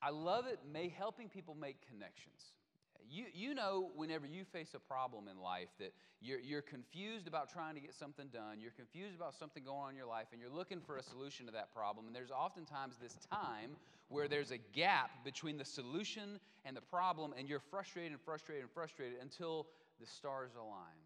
I 0.00 0.10
love 0.10 0.46
it 0.46 0.60
may 0.72 0.88
helping 0.88 1.28
people 1.28 1.56
make 1.60 1.84
connections. 1.88 2.52
You, 3.10 3.24
you 3.32 3.54
know, 3.54 3.90
whenever 3.96 4.26
you 4.26 4.44
face 4.44 4.74
a 4.74 4.78
problem 4.78 5.28
in 5.28 5.40
life, 5.40 5.68
that 5.78 5.92
you're, 6.20 6.40
you're 6.40 6.62
confused 6.62 7.26
about 7.26 7.50
trying 7.50 7.74
to 7.74 7.80
get 7.80 7.94
something 7.94 8.28
done, 8.32 8.60
you're 8.60 8.72
confused 8.72 9.16
about 9.16 9.34
something 9.34 9.64
going 9.64 9.78
on 9.78 9.90
in 9.90 9.96
your 9.96 10.06
life, 10.06 10.26
and 10.32 10.40
you're 10.40 10.50
looking 10.50 10.80
for 10.80 10.96
a 10.98 11.02
solution 11.02 11.46
to 11.46 11.52
that 11.52 11.74
problem. 11.74 12.06
And 12.06 12.14
there's 12.14 12.30
oftentimes 12.30 12.96
this 13.00 13.16
time 13.32 13.76
where 14.08 14.28
there's 14.28 14.50
a 14.50 14.58
gap 14.58 15.24
between 15.24 15.56
the 15.56 15.64
solution 15.64 16.38
and 16.64 16.76
the 16.76 16.82
problem, 16.82 17.32
and 17.38 17.48
you're 17.48 17.62
frustrated 17.70 18.12
and 18.12 18.20
frustrated 18.20 18.62
and 18.64 18.72
frustrated 18.72 19.18
until 19.22 19.66
the 20.00 20.06
stars 20.06 20.50
align 20.56 20.98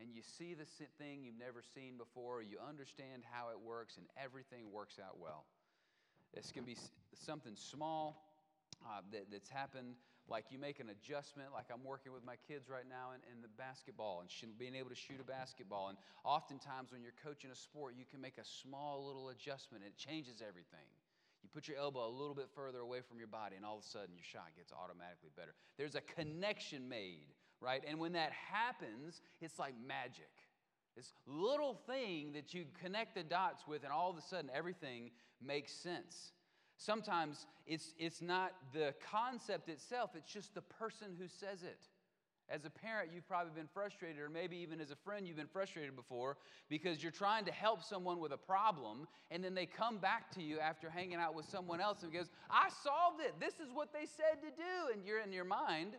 and 0.00 0.08
you 0.14 0.22
see 0.22 0.54
the 0.54 0.64
thing 0.98 1.22
you've 1.22 1.38
never 1.38 1.62
seen 1.74 1.98
before, 1.98 2.42
you 2.42 2.56
understand 2.66 3.22
how 3.30 3.50
it 3.50 3.60
works, 3.60 3.96
and 3.98 4.06
everything 4.16 4.72
works 4.72 4.98
out 4.98 5.20
well. 5.20 5.44
This 6.34 6.50
can 6.52 6.64
be 6.64 6.76
something 7.14 7.52
small 7.54 8.24
uh, 8.86 9.00
that, 9.12 9.26
that's 9.30 9.50
happened, 9.50 9.94
like 10.30 10.46
you 10.50 10.58
make 10.58 10.78
an 10.78 10.88
adjustment, 10.88 11.50
like 11.52 11.66
I'm 11.74 11.84
working 11.84 12.12
with 12.12 12.24
my 12.24 12.36
kids 12.48 12.70
right 12.70 12.88
now 12.88 13.10
in, 13.12 13.20
in 13.34 13.42
the 13.42 13.52
basketball 13.58 14.22
and 14.22 14.30
being 14.58 14.74
able 14.74 14.88
to 14.88 14.96
shoot 14.96 15.20
a 15.20 15.26
basketball. 15.26 15.88
And 15.90 15.98
oftentimes, 16.24 16.92
when 16.92 17.02
you're 17.02 17.18
coaching 17.22 17.50
a 17.50 17.58
sport, 17.58 17.94
you 17.98 18.06
can 18.08 18.20
make 18.20 18.38
a 18.38 18.46
small 18.46 19.04
little 19.04 19.28
adjustment, 19.30 19.82
and 19.82 19.92
it 19.92 19.98
changes 19.98 20.40
everything. 20.40 20.86
You 21.42 21.50
put 21.52 21.66
your 21.66 21.76
elbow 21.76 22.06
a 22.06 22.14
little 22.14 22.34
bit 22.34 22.48
further 22.54 22.78
away 22.78 23.00
from 23.02 23.18
your 23.18 23.26
body, 23.26 23.56
and 23.56 23.64
all 23.64 23.76
of 23.76 23.84
a 23.84 23.90
sudden, 23.90 24.14
your 24.14 24.24
shot 24.24 24.54
gets 24.56 24.72
automatically 24.72 25.34
better. 25.36 25.52
There's 25.76 25.96
a 25.96 26.04
connection 26.14 26.88
made 26.88 27.34
right? 27.60 27.82
And 27.86 27.98
when 27.98 28.12
that 28.12 28.32
happens, 28.32 29.20
it's 29.40 29.58
like 29.58 29.74
magic. 29.86 30.30
This 30.96 31.12
little 31.26 31.74
thing 31.86 32.32
that 32.32 32.52
you 32.52 32.64
connect 32.82 33.14
the 33.14 33.22
dots 33.22 33.64
with, 33.66 33.84
and 33.84 33.92
all 33.92 34.10
of 34.10 34.16
a 34.16 34.22
sudden 34.22 34.50
everything 34.52 35.10
makes 35.44 35.72
sense. 35.72 36.32
Sometimes 36.80 37.46
it's, 37.66 37.92
it's 37.98 38.22
not 38.22 38.52
the 38.72 38.94
concept 39.12 39.68
itself, 39.68 40.12
it's 40.14 40.32
just 40.32 40.54
the 40.54 40.62
person 40.62 41.08
who 41.18 41.28
says 41.28 41.62
it. 41.62 41.78
As 42.48 42.64
a 42.64 42.70
parent, 42.70 43.10
you've 43.14 43.28
probably 43.28 43.52
been 43.54 43.68
frustrated, 43.72 44.18
or 44.18 44.30
maybe 44.30 44.56
even 44.56 44.80
as 44.80 44.90
a 44.90 44.96
friend, 44.96 45.28
you've 45.28 45.36
been 45.36 45.46
frustrated 45.46 45.94
before 45.94 46.38
because 46.70 47.02
you're 47.02 47.12
trying 47.12 47.44
to 47.44 47.52
help 47.52 47.82
someone 47.82 48.18
with 48.18 48.32
a 48.32 48.38
problem, 48.38 49.06
and 49.30 49.44
then 49.44 49.54
they 49.54 49.66
come 49.66 49.98
back 49.98 50.30
to 50.32 50.42
you 50.42 50.58
after 50.58 50.88
hanging 50.88 51.16
out 51.16 51.34
with 51.34 51.46
someone 51.50 51.82
else 51.82 52.02
and 52.02 52.10
goes, 52.14 52.30
I 52.48 52.70
solved 52.82 53.20
it. 53.20 53.34
This 53.38 53.60
is 53.60 53.70
what 53.74 53.92
they 53.92 54.06
said 54.06 54.40
to 54.40 54.48
do. 54.48 54.92
And 54.94 55.04
you're 55.04 55.20
in 55.20 55.32
your 55.32 55.44
mind, 55.44 55.92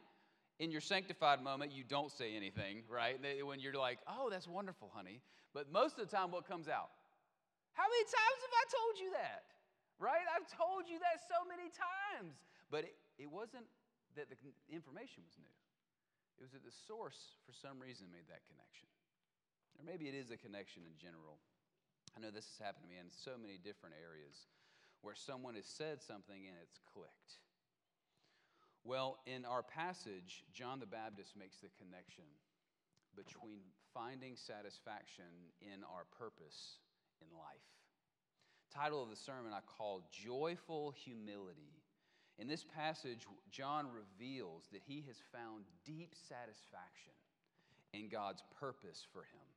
in 0.59 0.71
your 0.71 0.81
sanctified 0.81 1.43
moment, 1.43 1.71
you 1.71 1.83
don't 1.83 2.11
say 2.11 2.35
anything, 2.35 2.81
right? 2.89 3.19
When 3.45 3.59
you're 3.59 3.75
like, 3.75 3.99
oh, 4.07 4.31
that's 4.31 4.47
wonderful, 4.47 4.89
honey. 4.91 5.21
But 5.53 5.71
most 5.71 5.99
of 5.99 6.09
the 6.09 6.17
time, 6.17 6.31
what 6.31 6.47
comes 6.47 6.67
out? 6.67 6.89
How 7.73 7.83
many 7.83 8.03
times 8.03 8.39
have 8.41 8.55
I 8.57 8.65
told 8.71 8.99
you 8.99 9.11
that? 9.11 9.43
Right? 10.01 10.25
I've 10.33 10.49
told 10.49 10.89
you 10.89 10.97
that 10.97 11.21
so 11.29 11.45
many 11.45 11.69
times. 11.69 12.33
But 12.73 12.89
it, 12.89 12.97
it 13.21 13.29
wasn't 13.29 13.69
that 14.17 14.33
the 14.33 14.37
information 14.65 15.21
was 15.21 15.37
new, 15.37 15.55
it 16.35 16.41
was 16.41 16.57
that 16.57 16.65
the 16.65 16.73
source, 16.73 17.37
for 17.45 17.53
some 17.53 17.77
reason, 17.77 18.09
made 18.09 18.25
that 18.33 18.41
connection. 18.49 18.89
Or 19.77 19.85
maybe 19.85 20.09
it 20.09 20.17
is 20.17 20.33
a 20.33 20.39
connection 20.41 20.83
in 20.89 20.97
general. 20.97 21.37
I 22.11 22.19
know 22.19 22.33
this 22.33 22.49
has 22.51 22.59
happened 22.59 22.89
to 22.89 22.91
me 22.91 22.97
in 22.97 23.07
so 23.07 23.37
many 23.37 23.61
different 23.61 23.95
areas 23.95 24.49
where 25.05 25.15
someone 25.15 25.55
has 25.55 25.69
said 25.69 26.01
something 26.01 26.49
and 26.49 26.57
it's 26.59 26.81
clicked 26.91 27.39
well, 28.83 29.19
in 29.27 29.45
our 29.45 29.61
passage, 29.61 30.43
John 30.53 30.79
the 30.79 30.89
Baptist 30.89 31.37
makes 31.37 31.57
the 31.61 31.69
connection 31.77 32.25
between 33.13 33.61
finding 33.93 34.35
satisfaction 34.35 35.53
in 35.61 35.83
our 35.85 36.09
purpose 36.17 36.81
in 37.21 37.29
life. 37.37 37.61
Title 38.73 39.03
of 39.03 39.09
the 39.09 39.17
sermon 39.17 39.51
I 39.53 39.59
call 39.77 40.01
Joyful 40.11 40.93
Humility. 41.03 41.75
In 42.39 42.47
this 42.47 42.63
passage, 42.63 43.27
John 43.51 43.87
reveals 43.91 44.63
that 44.71 44.81
he 44.87 45.03
has 45.07 45.17
found 45.33 45.65
deep 45.85 46.15
satisfaction 46.15 47.11
in 47.91 48.07
God's 48.07 48.43
purpose 48.59 49.05
for 49.11 49.23
him. 49.23 49.47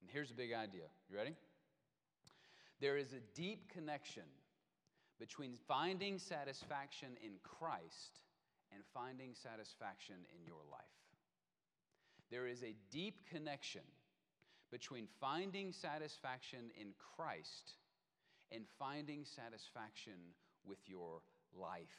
And 0.00 0.10
here's 0.10 0.30
a 0.30 0.34
big 0.34 0.54
idea. 0.54 0.88
You 1.10 1.16
ready? 1.16 1.34
There 2.80 2.96
is 2.96 3.12
a 3.12 3.20
deep 3.34 3.68
connection 3.68 4.24
between 5.20 5.54
finding 5.68 6.18
satisfaction 6.18 7.10
in 7.22 7.32
Christ 7.42 8.20
and 8.72 8.82
finding 8.94 9.34
satisfaction 9.34 10.16
in 10.34 10.46
your 10.46 10.62
life. 10.70 10.80
There 12.30 12.46
is 12.46 12.62
a 12.62 12.74
deep 12.90 13.20
connection 13.30 13.82
between 14.70 15.06
finding 15.20 15.72
satisfaction 15.72 16.70
in 16.80 16.88
Christ 17.14 17.74
and 18.54 18.64
finding 18.78 19.24
satisfaction 19.24 20.14
with 20.64 20.78
your 20.86 21.20
life. 21.58 21.98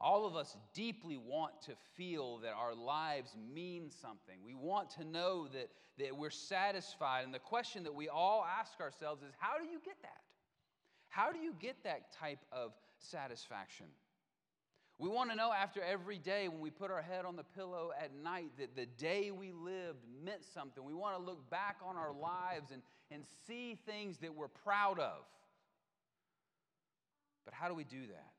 All 0.00 0.26
of 0.26 0.36
us 0.36 0.56
deeply 0.74 1.16
want 1.16 1.52
to 1.66 1.72
feel 1.96 2.38
that 2.38 2.52
our 2.52 2.74
lives 2.74 3.36
mean 3.54 3.90
something. 3.90 4.38
We 4.44 4.54
want 4.54 4.90
to 4.90 5.04
know 5.04 5.48
that, 5.48 5.70
that 5.98 6.16
we're 6.16 6.30
satisfied. 6.30 7.24
And 7.24 7.32
the 7.32 7.38
question 7.38 7.84
that 7.84 7.94
we 7.94 8.08
all 8.08 8.44
ask 8.44 8.80
ourselves 8.80 9.22
is 9.22 9.32
how 9.38 9.56
do 9.58 9.64
you 9.64 9.80
get 9.84 9.96
that? 10.02 10.20
How 11.08 11.30
do 11.30 11.38
you 11.38 11.54
get 11.60 11.76
that 11.84 12.12
type 12.12 12.40
of 12.50 12.72
satisfaction? 12.98 13.86
We 14.98 15.08
want 15.08 15.30
to 15.30 15.36
know 15.36 15.52
after 15.52 15.82
every 15.82 16.18
day 16.18 16.46
when 16.48 16.60
we 16.60 16.70
put 16.70 16.90
our 16.90 17.02
head 17.02 17.24
on 17.24 17.34
the 17.34 17.42
pillow 17.42 17.90
at 18.00 18.14
night 18.14 18.52
that 18.58 18.76
the 18.76 18.86
day 18.86 19.32
we 19.32 19.50
lived 19.50 20.06
meant 20.24 20.44
something. 20.54 20.84
We 20.84 20.94
want 20.94 21.16
to 21.16 21.22
look 21.22 21.50
back 21.50 21.78
on 21.84 21.96
our 21.96 22.12
lives 22.12 22.70
and, 22.70 22.80
and 23.10 23.24
see 23.46 23.76
things 23.86 24.18
that 24.18 24.34
we're 24.34 24.48
proud 24.48 25.00
of. 25.00 25.26
But 27.44 27.54
how 27.54 27.68
do 27.68 27.74
we 27.74 27.84
do 27.84 28.06
that? 28.06 28.32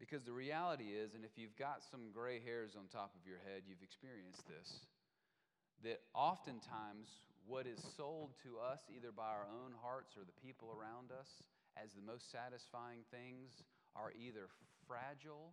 Because 0.00 0.22
the 0.22 0.32
reality 0.32 0.94
is, 0.94 1.14
and 1.14 1.24
if 1.24 1.30
you've 1.36 1.56
got 1.56 1.82
some 1.90 2.10
gray 2.12 2.40
hairs 2.40 2.74
on 2.76 2.86
top 2.86 3.14
of 3.14 3.26
your 3.26 3.38
head, 3.38 3.62
you've 3.66 3.82
experienced 3.82 4.46
this, 4.46 4.86
that 5.84 6.00
oftentimes 6.14 7.08
what 7.46 7.66
is 7.66 7.78
sold 7.96 8.30
to 8.42 8.58
us, 8.58 8.80
either 8.94 9.10
by 9.10 9.30
our 9.30 9.46
own 9.64 9.74
hearts 9.80 10.14
or 10.16 10.22
the 10.26 10.38
people 10.44 10.74
around 10.74 11.10
us, 11.10 11.42
as 11.78 11.94
the 11.94 12.02
most 12.02 12.30
satisfying 12.30 13.06
things 13.10 13.62
are 13.96 14.12
either 14.14 14.50
fragile 14.88 15.52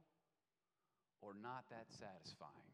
or 1.20 1.36
not 1.36 1.68
that 1.70 1.92
satisfying. 1.92 2.72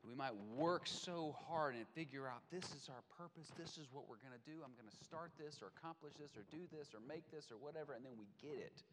We 0.00 0.14
might 0.14 0.34
work 0.54 0.86
so 0.86 1.34
hard 1.50 1.74
and 1.74 1.82
figure 1.92 2.30
out 2.30 2.46
this 2.48 2.64
is 2.72 2.86
our 2.86 3.02
purpose, 3.18 3.50
this 3.58 3.74
is 3.74 3.90
what 3.90 4.06
we're 4.06 4.22
going 4.22 4.38
to 4.38 4.46
do. 4.46 4.62
I'm 4.62 4.72
going 4.78 4.86
to 4.88 5.00
start 5.02 5.34
this 5.34 5.58
or 5.58 5.74
accomplish 5.74 6.14
this 6.14 6.38
or 6.38 6.46
do 6.48 6.62
this 6.70 6.94
or 6.94 7.02
make 7.02 7.26
this 7.34 7.50
or 7.50 7.58
whatever, 7.58 7.92
and 7.92 8.06
then 8.06 8.14
we 8.14 8.30
get 8.38 8.56
it. 8.56 8.86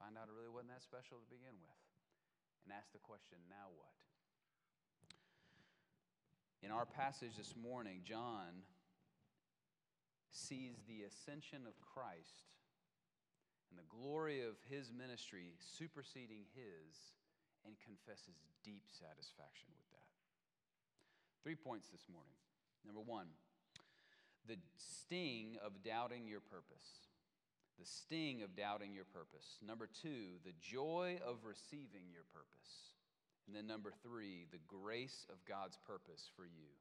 Find 0.00 0.16
out 0.16 0.32
it 0.32 0.34
really 0.34 0.52
wasn't 0.52 0.72
that 0.72 0.80
special 0.80 1.20
to 1.20 1.28
begin 1.28 1.52
with. 1.60 1.80
And 2.64 2.72
ask 2.72 2.88
the 2.96 3.04
question, 3.04 3.36
now 3.52 3.68
what? 3.76 3.92
In 6.64 6.72
our 6.72 6.88
passage 6.88 7.36
this 7.36 7.52
morning, 7.52 8.00
John 8.00 8.64
sees 10.32 10.80
the 10.88 11.04
ascension 11.04 11.68
of 11.68 11.76
Christ 11.84 12.48
and 13.76 13.84
the 13.84 13.92
glory 13.92 14.40
of 14.40 14.56
his 14.72 14.88
ministry 14.88 15.52
superseding 15.60 16.48
his 16.56 17.12
and 17.68 17.76
confesses 17.84 18.40
deep 18.64 18.88
satisfaction 18.88 19.68
with 19.76 19.84
that. 19.92 20.08
Three 21.44 21.56
points 21.56 21.88
this 21.92 22.08
morning. 22.08 22.40
Number 22.86 23.04
one, 23.04 23.28
the 24.48 24.56
sting 24.80 25.58
of 25.60 25.84
doubting 25.84 26.26
your 26.26 26.40
purpose. 26.40 27.04
The 27.78 27.84
sting 27.84 28.40
of 28.40 28.56
doubting 28.56 28.94
your 28.94 29.04
purpose. 29.04 29.60
Number 29.60 29.90
two, 29.92 30.40
the 30.46 30.56
joy 30.56 31.20
of 31.20 31.44
receiving 31.44 32.08
your 32.08 32.24
purpose. 32.32 32.96
And 33.46 33.54
then 33.54 33.66
number 33.66 33.92
three, 34.02 34.46
the 34.50 34.64
grace 34.66 35.26
of 35.28 35.44
God's 35.44 35.76
purpose 35.86 36.30
for 36.34 36.46
you. 36.46 36.72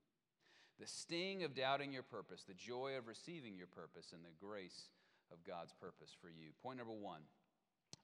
The 0.80 0.88
sting 0.88 1.44
of 1.44 1.56
doubting 1.56 1.92
your 1.92 2.04
purpose, 2.04 2.44
the 2.48 2.54
joy 2.54 2.96
of 2.98 3.08
receiving 3.08 3.58
your 3.58 3.68
purpose, 3.68 4.14
and 4.14 4.24
the 4.24 4.36
grace 4.40 4.90
of 5.32 5.44
God's 5.46 5.74
purpose 5.74 6.16
for 6.22 6.30
you. 6.30 6.52
Point 6.62 6.78
number 6.78 6.94
one 6.94 7.22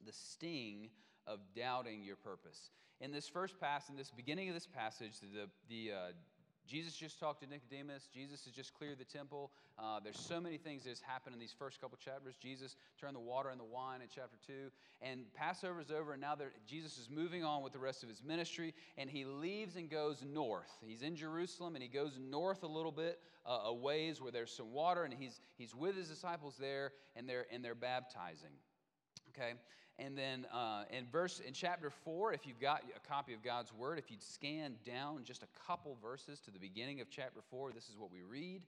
the 0.05 0.13
sting 0.13 0.89
of 1.27 1.39
doubting 1.55 2.03
your 2.03 2.15
purpose. 2.15 2.69
In 2.99 3.11
this 3.11 3.27
first 3.27 3.59
passage, 3.59 3.89
in 3.91 3.97
this 3.97 4.11
beginning 4.11 4.49
of 4.49 4.55
this 4.55 4.67
passage, 4.67 5.19
the, 5.19 5.49
the 5.69 5.91
uh, 5.91 5.97
Jesus 6.67 6.93
just 6.93 7.19
talked 7.19 7.41
to 7.41 7.47
Nicodemus. 7.47 8.07
Jesus 8.13 8.45
has 8.45 8.53
just 8.53 8.73
cleared 8.73 8.99
the 8.99 9.05
temple. 9.05 9.51
Uh, 9.77 9.99
there's 9.99 10.19
so 10.19 10.39
many 10.39 10.57
things 10.57 10.83
that 10.83 10.89
has 10.89 11.01
happened 11.01 11.33
in 11.33 11.39
these 11.39 11.53
first 11.57 11.81
couple 11.81 11.97
chapters. 11.97 12.35
Jesus 12.41 12.75
turned 12.99 13.15
the 13.15 13.19
water 13.19 13.49
into 13.49 13.63
wine 13.63 14.01
in 14.01 14.07
chapter 14.13 14.37
2. 14.47 14.53
And 15.01 15.21
Passover 15.33 15.81
is 15.81 15.91
over, 15.91 16.13
and 16.13 16.21
now 16.21 16.35
Jesus 16.67 16.97
is 16.97 17.09
moving 17.09 17.43
on 17.43 17.63
with 17.63 17.73
the 17.73 17.79
rest 17.79 18.03
of 18.03 18.09
his 18.09 18.23
ministry, 18.23 18.73
and 18.97 19.09
he 19.09 19.25
leaves 19.25 19.75
and 19.75 19.89
goes 19.89 20.23
north. 20.23 20.71
He's 20.85 21.01
in 21.01 21.15
Jerusalem, 21.15 21.75
and 21.75 21.81
he 21.81 21.89
goes 21.89 22.19
north 22.19 22.63
a 22.63 22.67
little 22.67 22.91
bit, 22.91 23.19
uh, 23.45 23.59
a 23.65 23.73
ways 23.73 24.21
where 24.21 24.31
there's 24.31 24.51
some 24.51 24.71
water, 24.71 25.03
and 25.03 25.13
he's, 25.13 25.41
he's 25.57 25.75
with 25.75 25.95
his 25.95 26.07
disciples 26.07 26.55
there, 26.59 26.91
and 27.15 27.27
they're, 27.27 27.45
and 27.51 27.65
they're 27.65 27.75
baptizing. 27.75 28.51
Okay? 29.29 29.53
And 29.99 30.17
then 30.17 30.47
uh, 30.53 30.83
in 30.89 31.05
verse 31.11 31.39
in 31.39 31.53
chapter 31.53 31.89
four, 31.89 32.33
if 32.33 32.47
you've 32.47 32.59
got 32.59 32.83
a 32.95 33.07
copy 33.07 33.33
of 33.33 33.43
God's 33.43 33.73
word, 33.73 33.99
if 33.99 34.09
you'd 34.09 34.23
scan 34.23 34.75
down 34.85 35.23
just 35.23 35.43
a 35.43 35.47
couple 35.67 35.97
verses 36.01 36.39
to 36.41 36.51
the 36.51 36.59
beginning 36.59 37.01
of 37.01 37.09
chapter 37.09 37.41
four, 37.49 37.71
this 37.71 37.89
is 37.89 37.97
what 37.97 38.11
we 38.11 38.21
read. 38.21 38.61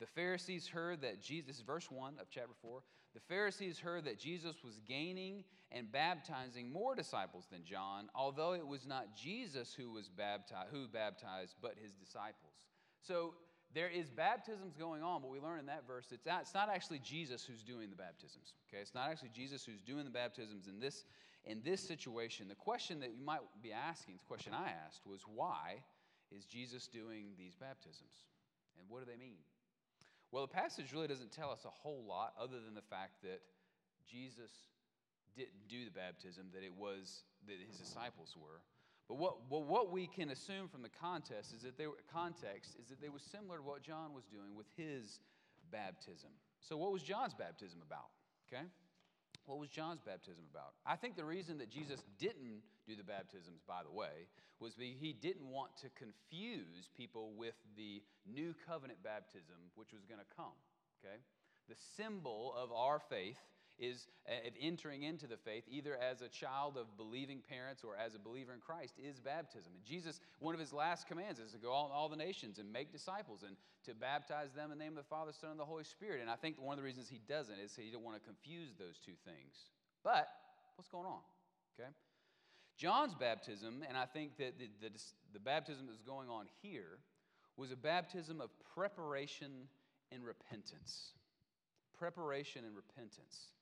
The 0.00 0.06
Pharisees 0.06 0.66
heard 0.66 1.02
that 1.02 1.20
Jesus, 1.20 1.60
verse 1.60 1.90
1 1.90 2.14
of 2.18 2.30
chapter 2.30 2.54
4, 2.62 2.80
the 3.12 3.20
Pharisees 3.20 3.78
heard 3.78 4.06
that 4.06 4.18
Jesus 4.18 4.56
was 4.64 4.80
gaining 4.88 5.44
and 5.72 5.92
baptizing 5.92 6.72
more 6.72 6.94
disciples 6.94 7.44
than 7.52 7.64
John, 7.64 8.08
although 8.14 8.54
it 8.54 8.66
was 8.66 8.86
not 8.86 9.14
Jesus 9.14 9.74
who 9.74 9.90
was 9.90 10.08
baptized, 10.08 10.70
who 10.72 10.88
baptized, 10.88 11.56
but 11.60 11.74
his 11.80 11.92
disciples. 11.92 12.54
So 13.02 13.34
there 13.74 13.88
is 13.88 14.10
baptisms 14.10 14.74
going 14.76 15.02
on, 15.02 15.22
but 15.22 15.30
we 15.30 15.38
learn 15.38 15.60
in 15.60 15.66
that 15.66 15.86
verse 15.86 16.06
it's 16.10 16.26
not, 16.26 16.42
it's 16.42 16.54
not 16.54 16.68
actually 16.68 16.98
Jesus 16.98 17.44
who's 17.44 17.62
doing 17.62 17.90
the 17.90 17.96
baptisms. 17.96 18.54
Okay, 18.68 18.82
it's 18.82 18.94
not 18.94 19.10
actually 19.10 19.30
Jesus 19.34 19.64
who's 19.64 19.80
doing 19.80 20.04
the 20.04 20.10
baptisms 20.10 20.66
in 20.66 20.80
this 20.80 21.04
in 21.44 21.62
this 21.64 21.80
situation. 21.80 22.48
The 22.48 22.54
question 22.54 23.00
that 23.00 23.14
you 23.16 23.24
might 23.24 23.40
be 23.62 23.72
asking, 23.72 24.16
the 24.16 24.28
question 24.28 24.52
I 24.52 24.72
asked 24.86 25.06
was 25.06 25.22
why 25.26 25.82
is 26.30 26.44
Jesus 26.44 26.86
doing 26.86 27.32
these 27.38 27.54
baptisms, 27.54 28.26
and 28.78 28.88
what 28.88 29.04
do 29.04 29.10
they 29.10 29.18
mean? 29.18 29.38
Well, 30.32 30.46
the 30.46 30.52
passage 30.52 30.92
really 30.92 31.08
doesn't 31.08 31.32
tell 31.32 31.50
us 31.50 31.64
a 31.64 31.70
whole 31.70 32.04
lot 32.06 32.34
other 32.38 32.60
than 32.64 32.74
the 32.74 32.86
fact 32.86 33.22
that 33.22 33.40
Jesus 34.06 34.50
didn't 35.36 35.68
do 35.68 35.84
the 35.84 35.90
baptism; 35.90 36.46
that 36.54 36.64
it 36.64 36.74
was 36.74 37.22
that 37.46 37.56
his 37.64 37.78
disciples 37.78 38.34
were. 38.36 38.62
But 39.10 39.18
what, 39.18 39.50
well, 39.50 39.64
what 39.64 39.90
we 39.90 40.06
can 40.06 40.30
assume 40.30 40.68
from 40.68 40.82
the 40.82 40.94
context 41.02 41.52
is 41.52 41.62
that 41.62 41.76
they 41.76 41.88
were, 41.88 41.98
context 42.14 42.76
is 42.78 42.86
that 42.90 43.02
they 43.02 43.08
were 43.08 43.18
similar 43.18 43.56
to 43.58 43.62
what 43.64 43.82
John 43.82 44.14
was 44.14 44.22
doing 44.30 44.54
with 44.54 44.70
his 44.76 45.18
baptism. 45.72 46.30
So, 46.60 46.76
what 46.76 46.92
was 46.92 47.02
John's 47.02 47.34
baptism 47.34 47.82
about? 47.82 48.14
Okay? 48.46 48.62
What 49.46 49.58
was 49.58 49.68
John's 49.68 49.98
baptism 50.00 50.44
about? 50.54 50.78
I 50.86 50.94
think 50.94 51.16
the 51.16 51.24
reason 51.24 51.58
that 51.58 51.70
Jesus 51.70 52.04
didn't 52.20 52.62
do 52.86 52.94
the 52.94 53.02
baptisms, 53.02 53.62
by 53.66 53.82
the 53.82 53.90
way, 53.90 54.30
was 54.60 54.74
because 54.78 54.94
he 54.94 55.12
didn't 55.12 55.50
want 55.50 55.76
to 55.82 55.90
confuse 55.98 56.86
people 56.96 57.32
with 57.36 57.58
the 57.76 58.04
new 58.30 58.54
covenant 58.64 59.02
baptism, 59.02 59.58
which 59.74 59.92
was 59.92 60.04
going 60.04 60.20
to 60.20 60.36
come. 60.36 60.54
Okay? 61.02 61.18
The 61.68 61.74
symbol 61.96 62.54
of 62.56 62.70
our 62.70 63.00
faith 63.00 63.42
is 63.80 64.06
uh, 64.28 64.46
of 64.46 64.54
entering 64.60 65.02
into 65.02 65.26
the 65.26 65.36
faith, 65.36 65.64
either 65.68 65.96
as 65.96 66.20
a 66.20 66.28
child 66.28 66.76
of 66.76 66.96
believing 66.96 67.40
parents 67.48 67.82
or 67.82 67.96
as 67.96 68.14
a 68.14 68.18
believer 68.18 68.52
in 68.52 68.60
Christ, 68.60 68.94
is 69.02 69.18
baptism. 69.18 69.72
And 69.74 69.84
Jesus, 69.84 70.20
one 70.38 70.54
of 70.54 70.60
his 70.60 70.72
last 70.72 71.08
commands 71.08 71.40
is 71.40 71.52
to 71.52 71.58
go 71.58 71.70
all, 71.70 71.90
all 71.92 72.08
the 72.08 72.16
nations 72.16 72.58
and 72.58 72.70
make 72.70 72.92
disciples 72.92 73.42
and 73.42 73.56
to 73.86 73.94
baptize 73.94 74.52
them 74.52 74.70
in 74.70 74.78
the 74.78 74.84
name 74.84 74.92
of 74.92 75.02
the 75.02 75.08
Father, 75.08 75.32
Son, 75.32 75.50
and 75.50 75.58
the 75.58 75.64
Holy 75.64 75.84
Spirit. 75.84 76.20
And 76.20 76.30
I 76.30 76.36
think 76.36 76.60
one 76.60 76.74
of 76.74 76.78
the 76.78 76.84
reasons 76.84 77.08
he 77.08 77.20
doesn't 77.26 77.58
is 77.58 77.74
he 77.74 77.90
don't 77.90 78.04
want 78.04 78.22
to 78.22 78.26
confuse 78.28 78.74
those 78.78 78.98
two 79.04 79.16
things. 79.24 79.70
But 80.04 80.28
what's 80.76 80.88
going 80.88 81.06
on? 81.06 81.20
Okay? 81.78 81.88
John's 82.76 83.14
baptism, 83.14 83.82
and 83.88 83.96
I 83.96 84.06
think 84.06 84.36
that 84.38 84.58
the, 84.58 84.68
the, 84.80 84.90
the 85.32 85.40
baptism 85.40 85.86
that's 85.86 86.02
going 86.02 86.28
on 86.28 86.46
here, 86.62 86.98
was 87.56 87.72
a 87.72 87.76
baptism 87.76 88.40
of 88.40 88.50
preparation 88.74 89.68
and 90.12 90.24
repentance. 90.24 91.12
Preparation 91.98 92.64
and 92.64 92.74
repentance. 92.74 93.52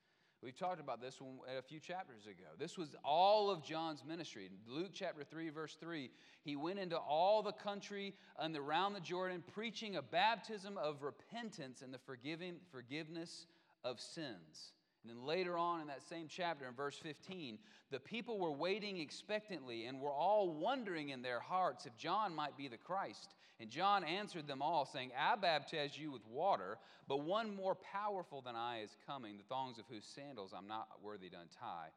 We 0.41 0.53
talked 0.53 0.81
about 0.81 1.01
this 1.01 1.19
a 1.59 1.63
few 1.63 1.81
chapters 1.81 2.27
ago. 2.27 2.47
This 2.59 2.79
was 2.79 2.95
all 3.05 3.51
of 3.51 3.65
John's 3.65 4.05
ministry. 4.05 4.51
Luke 4.69 4.91
chapter 4.95 5.25
3, 5.25 5.49
verse 5.51 5.77
3, 5.81 6.11
he 6.45 6.55
went 6.55 6.79
into 6.79 6.97
all 6.97 7.43
the 7.43 7.53
country 7.53 8.15
and 8.39 8.57
around 8.57 8.93
the 8.93 9.01
Jordan 9.01 9.43
preaching 9.53 9.97
a 9.97 10.03
baptism 10.03 10.79
of 10.79 11.03
repentance 11.03 11.83
and 11.83 11.93
the 11.93 11.99
forgiving, 11.99 12.55
forgiveness 12.71 13.47
of 13.83 14.01
sins. 14.01 14.73
And 15.03 15.11
then 15.11 15.27
later 15.27 15.59
on 15.59 15.81
in 15.81 15.89
that 15.89 16.03
same 16.09 16.27
chapter, 16.29 16.67
in 16.69 16.75
verse 16.75 16.97
15, 16.97 17.59
the 17.91 17.99
people 18.01 18.39
were 18.39 18.53
waiting 18.53 18.99
expectantly 18.99 19.87
and 19.87 20.01
were 20.01 20.13
all 20.13 20.51
wondering 20.51 21.09
in 21.09 21.21
their 21.21 21.41
hearts 21.41 21.85
if 21.85 21.97
John 21.97 22.35
might 22.35 22.57
be 22.57 22.69
the 22.69 22.77
Christ. 22.77 23.35
And 23.61 23.71
John 23.71 24.05
answered 24.05 24.47
them 24.47 24.63
all, 24.63 24.87
saying, 24.87 25.11
I 25.19 25.35
baptize 25.35 25.99
you 25.99 26.13
with 26.13 26.25
water, 26.27 26.79
but 27.09 27.25
one 27.25 27.55
more 27.57 27.75
powerful 27.75 28.41
than 28.41 28.55
I 28.55 28.83
is 28.83 28.97
coming, 29.07 29.37
the 29.37 29.43
thongs 29.45 29.79
of 29.79 29.85
whose 29.91 30.05
sandals 30.05 30.53
I'm 30.57 30.69
not 30.69 30.89
worthy 31.03 31.29
to 31.31 31.37
untie. 31.37 31.89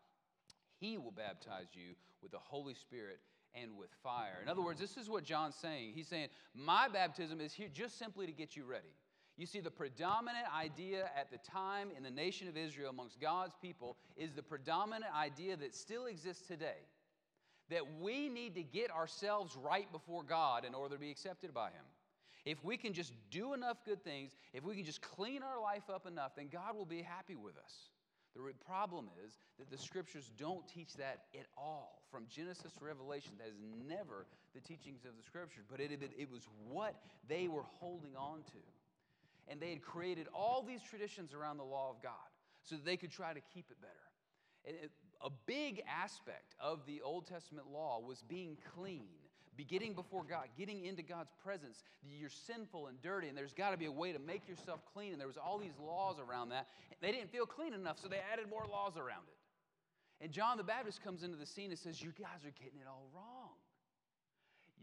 He 0.79 0.97
will 0.97 1.11
baptize 1.11 1.67
you 1.73 1.93
with 2.23 2.31
the 2.31 2.39
Holy 2.39 2.73
Spirit 2.73 3.19
and 3.53 3.77
with 3.77 3.89
fire. 4.01 4.39
In 4.41 4.49
other 4.49 4.61
words, 4.61 4.79
this 4.79 4.97
is 4.97 5.09
what 5.09 5.23
John's 5.23 5.55
saying. 5.55 5.91
He's 5.93 6.07
saying, 6.07 6.29
My 6.55 6.87
baptism 6.87 7.39
is 7.39 7.53
here 7.53 7.67
just 7.71 7.99
simply 7.99 8.25
to 8.25 8.31
get 8.31 8.55
you 8.55 8.65
ready. 8.65 8.95
You 9.37 9.45
see, 9.45 9.59
the 9.59 9.71
predominant 9.71 10.45
idea 10.55 11.09
at 11.17 11.31
the 11.31 11.37
time 11.37 11.89
in 11.95 12.03
the 12.03 12.11
nation 12.11 12.47
of 12.47 12.57
Israel 12.57 12.89
amongst 12.89 13.19
God's 13.19 13.55
people 13.61 13.97
is 14.15 14.33
the 14.33 14.43
predominant 14.43 15.13
idea 15.15 15.55
that 15.57 15.75
still 15.75 16.05
exists 16.05 16.47
today 16.47 16.85
that 17.71 17.99
we 17.99 18.29
need 18.29 18.55
to 18.55 18.63
get 18.63 18.91
ourselves 18.91 19.55
right 19.55 19.91
before 19.91 20.23
God 20.23 20.65
in 20.65 20.73
order 20.73 20.95
to 20.95 21.01
be 21.01 21.09
accepted 21.09 21.53
by 21.53 21.67
Him. 21.67 21.85
If 22.45 22.63
we 22.63 22.77
can 22.77 22.93
just 22.93 23.13
do 23.29 23.53
enough 23.53 23.77
good 23.85 24.03
things, 24.03 24.35
if 24.53 24.63
we 24.63 24.75
can 24.75 24.85
just 24.85 25.01
clean 25.01 25.41
our 25.43 25.61
life 25.61 25.89
up 25.93 26.05
enough, 26.05 26.35
then 26.35 26.47
God 26.47 26.75
will 26.75 26.85
be 26.85 27.01
happy 27.01 27.35
with 27.35 27.57
us. 27.57 27.89
The 28.35 28.41
problem 28.65 29.09
is 29.25 29.37
that 29.59 29.69
the 29.69 29.77
scriptures 29.77 30.31
don't 30.37 30.65
teach 30.67 30.93
that 30.95 31.23
at 31.37 31.47
all. 31.57 32.01
From 32.09 32.25
Genesis 32.29 32.71
to 32.79 32.85
Revelation, 32.85 33.33
that 33.39 33.47
is 33.47 33.57
never 33.87 34.25
the 34.55 34.61
teachings 34.61 35.05
of 35.05 35.17
the 35.17 35.23
scriptures, 35.23 35.65
but 35.69 35.79
it, 35.79 35.91
it, 35.91 36.11
it 36.17 36.31
was 36.31 36.47
what 36.69 36.95
they 37.27 37.47
were 37.47 37.65
holding 37.79 38.15
on 38.15 38.39
to. 38.53 38.61
And 39.47 39.59
they 39.59 39.71
had 39.71 39.81
created 39.81 40.27
all 40.33 40.63
these 40.65 40.81
traditions 40.81 41.33
around 41.33 41.57
the 41.57 41.63
law 41.63 41.89
of 41.89 42.01
God 42.01 42.13
so 42.63 42.75
that 42.75 42.85
they 42.85 42.95
could 42.95 43.11
try 43.11 43.33
to 43.33 43.41
keep 43.53 43.65
it 43.69 43.81
better. 43.81 43.93
And 44.65 44.75
it, 44.75 44.91
a 45.23 45.29
big 45.45 45.83
aspect 45.87 46.55
of 46.59 46.85
the 46.85 47.01
Old 47.01 47.27
Testament 47.27 47.67
law 47.71 47.99
was 47.99 48.23
being 48.27 48.57
clean, 48.75 49.07
getting 49.69 49.93
before 49.93 50.23
God, 50.23 50.47
getting 50.57 50.85
into 50.85 51.03
God's 51.03 51.31
presence. 51.43 51.83
You're 52.03 52.29
sinful 52.29 52.87
and 52.87 53.01
dirty, 53.01 53.27
and 53.27 53.37
there's 53.37 53.53
got 53.53 53.71
to 53.71 53.77
be 53.77 53.85
a 53.85 53.91
way 53.91 54.11
to 54.11 54.19
make 54.19 54.47
yourself 54.47 54.79
clean. 54.93 55.11
And 55.11 55.19
there 55.19 55.27
was 55.27 55.37
all 55.37 55.57
these 55.57 55.77
laws 55.79 56.17
around 56.19 56.49
that. 56.49 56.67
They 57.01 57.11
didn't 57.11 57.31
feel 57.31 57.45
clean 57.45 57.73
enough, 57.73 57.99
so 57.99 58.07
they 58.07 58.21
added 58.31 58.49
more 58.49 58.65
laws 58.69 58.97
around 58.97 59.25
it. 59.27 60.23
And 60.23 60.31
John 60.31 60.57
the 60.57 60.63
Baptist 60.63 61.03
comes 61.03 61.23
into 61.23 61.37
the 61.37 61.45
scene 61.45 61.71
and 61.71 61.79
says, 61.79 62.01
You 62.01 62.11
guys 62.19 62.45
are 62.45 62.53
getting 62.63 62.79
it 62.79 62.87
all 62.87 63.07
wrong. 63.13 63.40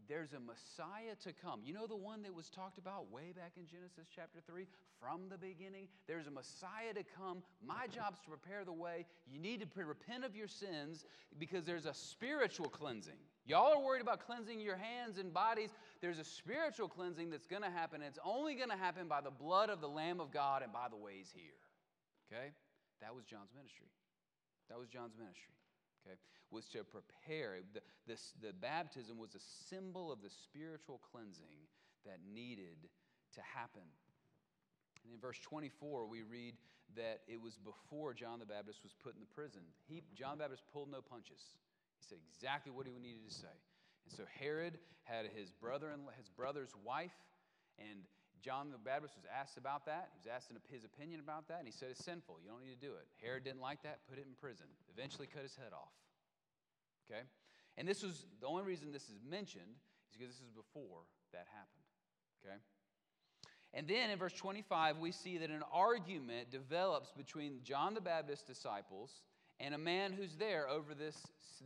There's 0.09 0.33
a 0.33 0.41
Messiah 0.41 1.15
to 1.25 1.35
come. 1.35 1.61
You 1.63 1.75
know 1.75 1.87
the 1.87 1.97
one 1.97 2.23
that 2.23 2.35
was 2.35 2.49
talked 2.49 2.79
about 2.79 3.13
way 3.13 3.33
back 3.37 3.53
in 3.59 3.67
Genesis 3.67 4.09
chapter 4.15 4.41
3? 4.47 4.67
From 4.99 5.29
the 5.29 5.37
beginning, 5.37 5.87
there's 6.07 6.27
a 6.27 6.31
Messiah 6.31 6.95
to 6.95 7.05
come. 7.05 7.43
My 7.65 7.87
job's 7.87 8.21
to 8.23 8.29
prepare 8.29 8.65
the 8.65 8.73
way. 8.73 9.05
You 9.27 9.39
need 9.39 9.61
to 9.61 9.85
repent 9.85 10.25
of 10.25 10.35
your 10.35 10.49
sins 10.49 11.05
because 11.39 11.65
there's 11.65 11.85
a 11.85 11.93
spiritual 11.93 12.71
cleansing. 12.71 13.21
Y'all 13.45 13.75
are 13.75 13.83
worried 13.83 14.01
about 14.01 14.25
cleansing 14.25 14.61
your 14.61 14.77
hands 14.77 15.19
and 15.19 15.33
bodies. 15.33 15.71
There's 16.01 16.19
a 16.19 16.25
spiritual 16.25 16.89
cleansing 16.89 17.29
that's 17.29 17.47
going 17.47 17.63
to 17.63 17.71
happen. 17.71 18.01
It's 18.01 18.19
only 18.25 18.55
going 18.55 18.71
to 18.71 18.77
happen 18.77 19.09
by 19.09 19.21
the 19.21 19.31
blood 19.31 19.69
of 19.69 19.83
the 19.83 19.89
Lamb 19.89 20.21
of 20.21 20.33
God 20.33 20.63
and 20.63 20.73
by 20.73 20.89
the 20.89 20.97
ways 20.97 21.31
here. 21.35 21.61
Okay? 22.33 22.49
That 23.03 23.15
was 23.15 23.25
John's 23.25 23.53
ministry. 23.55 23.89
That 24.71 24.79
was 24.79 24.89
John's 24.89 25.17
ministry 25.19 25.53
okay, 26.07 26.17
was 26.51 26.67
to 26.69 26.85
prepare. 26.85 27.57
The, 27.75 27.81
this, 28.07 28.33
the 28.43 28.53
baptism 28.53 29.19
was 29.19 29.35
a 29.35 29.43
symbol 29.69 30.13
of 30.13 30.23
the 30.23 30.31
spiritual 30.31 31.01
cleansing 31.11 31.69
that 32.05 32.19
needed 32.33 32.89
to 33.35 33.41
happen. 33.41 33.85
And 35.05 35.15
in 35.15 35.21
verse 35.21 35.39
24, 35.41 36.07
we 36.07 36.23
read 36.23 36.55
that 36.97 37.21
it 37.29 37.41
was 37.41 37.59
before 37.59 38.15
John 38.15 38.39
the 38.39 38.47
Baptist 38.47 38.81
was 38.83 38.93
put 38.93 39.15
in 39.15 39.21
the 39.21 39.33
prison. 39.35 39.61
He, 39.87 40.03
John 40.15 40.39
the 40.39 40.45
Baptist 40.45 40.65
pulled 40.73 40.91
no 40.91 41.01
punches. 41.01 41.57
He 42.01 42.05
said 42.09 42.19
exactly 42.29 42.73
what 42.73 42.87
he 42.87 42.99
needed 42.99 43.29
to 43.29 43.35
say. 43.35 43.57
And 44.09 44.17
so 44.17 44.25
Herod 44.41 44.79
had 45.05 45.27
his 45.37 45.53
brother 45.53 45.91
and 45.91 46.03
his 46.17 46.29
brother's 46.29 46.73
wife, 46.85 47.17
and 47.79 48.05
John 48.43 48.71
the 48.71 48.79
Baptist 48.79 49.15
was 49.17 49.27
asked 49.29 49.57
about 49.57 49.87
that. 49.87 50.11
He 50.15 50.19
was 50.19 50.29
asked 50.29 50.51
his 50.71 50.85
opinion 50.85 51.21
about 51.21 51.49
that, 51.49 51.59
and 51.59 51.67
he 51.67 51.73
said 51.73 51.89
it's 51.91 52.05
sinful. 52.05 52.39
You 52.43 52.51
don't 52.51 52.63
need 52.63 52.79
to 52.79 52.87
do 52.87 52.95
it. 52.95 53.07
Herod 53.23 53.45
didn't 53.45 53.61
like 53.61 53.83
that, 53.83 54.01
put 54.09 54.19
it 54.19 54.27
in 54.27 54.35
prison. 54.39 54.67
Eventually 54.95 55.27
cut 55.27 55.43
his 55.43 55.57
head 55.57 55.73
off. 55.73 55.95
Okay? 57.07 57.23
And 57.77 57.87
this 57.87 58.03
was 58.03 58.27
the 58.41 58.47
only 58.47 58.65
reason 58.65 58.93
this 58.93 59.09
is 59.09 59.21
mentioned 59.29 59.79
is 60.11 60.17
because 60.17 60.35
this 60.35 60.43
is 60.43 60.51
before 60.51 61.07
that 61.33 61.47
happened. 61.51 61.87
Okay? 62.45 62.59
And 63.75 63.87
then 63.87 64.11
in 64.11 64.19
verse 64.19 64.33
25, 64.33 64.99
we 64.99 65.13
see 65.13 65.39
that 65.39 65.51
an 65.51 65.63
argument 65.73 66.51
develops 66.51 67.13
between 67.13 67.61
John 67.63 67.95
the 67.95 68.01
Baptist's 68.01 68.45
disciples 68.45 69.23
and 69.61 69.75
a 69.75 69.79
man 69.79 70.13
who's 70.13 70.35
there 70.39 70.69
over 70.69 70.95
this, 70.95 71.17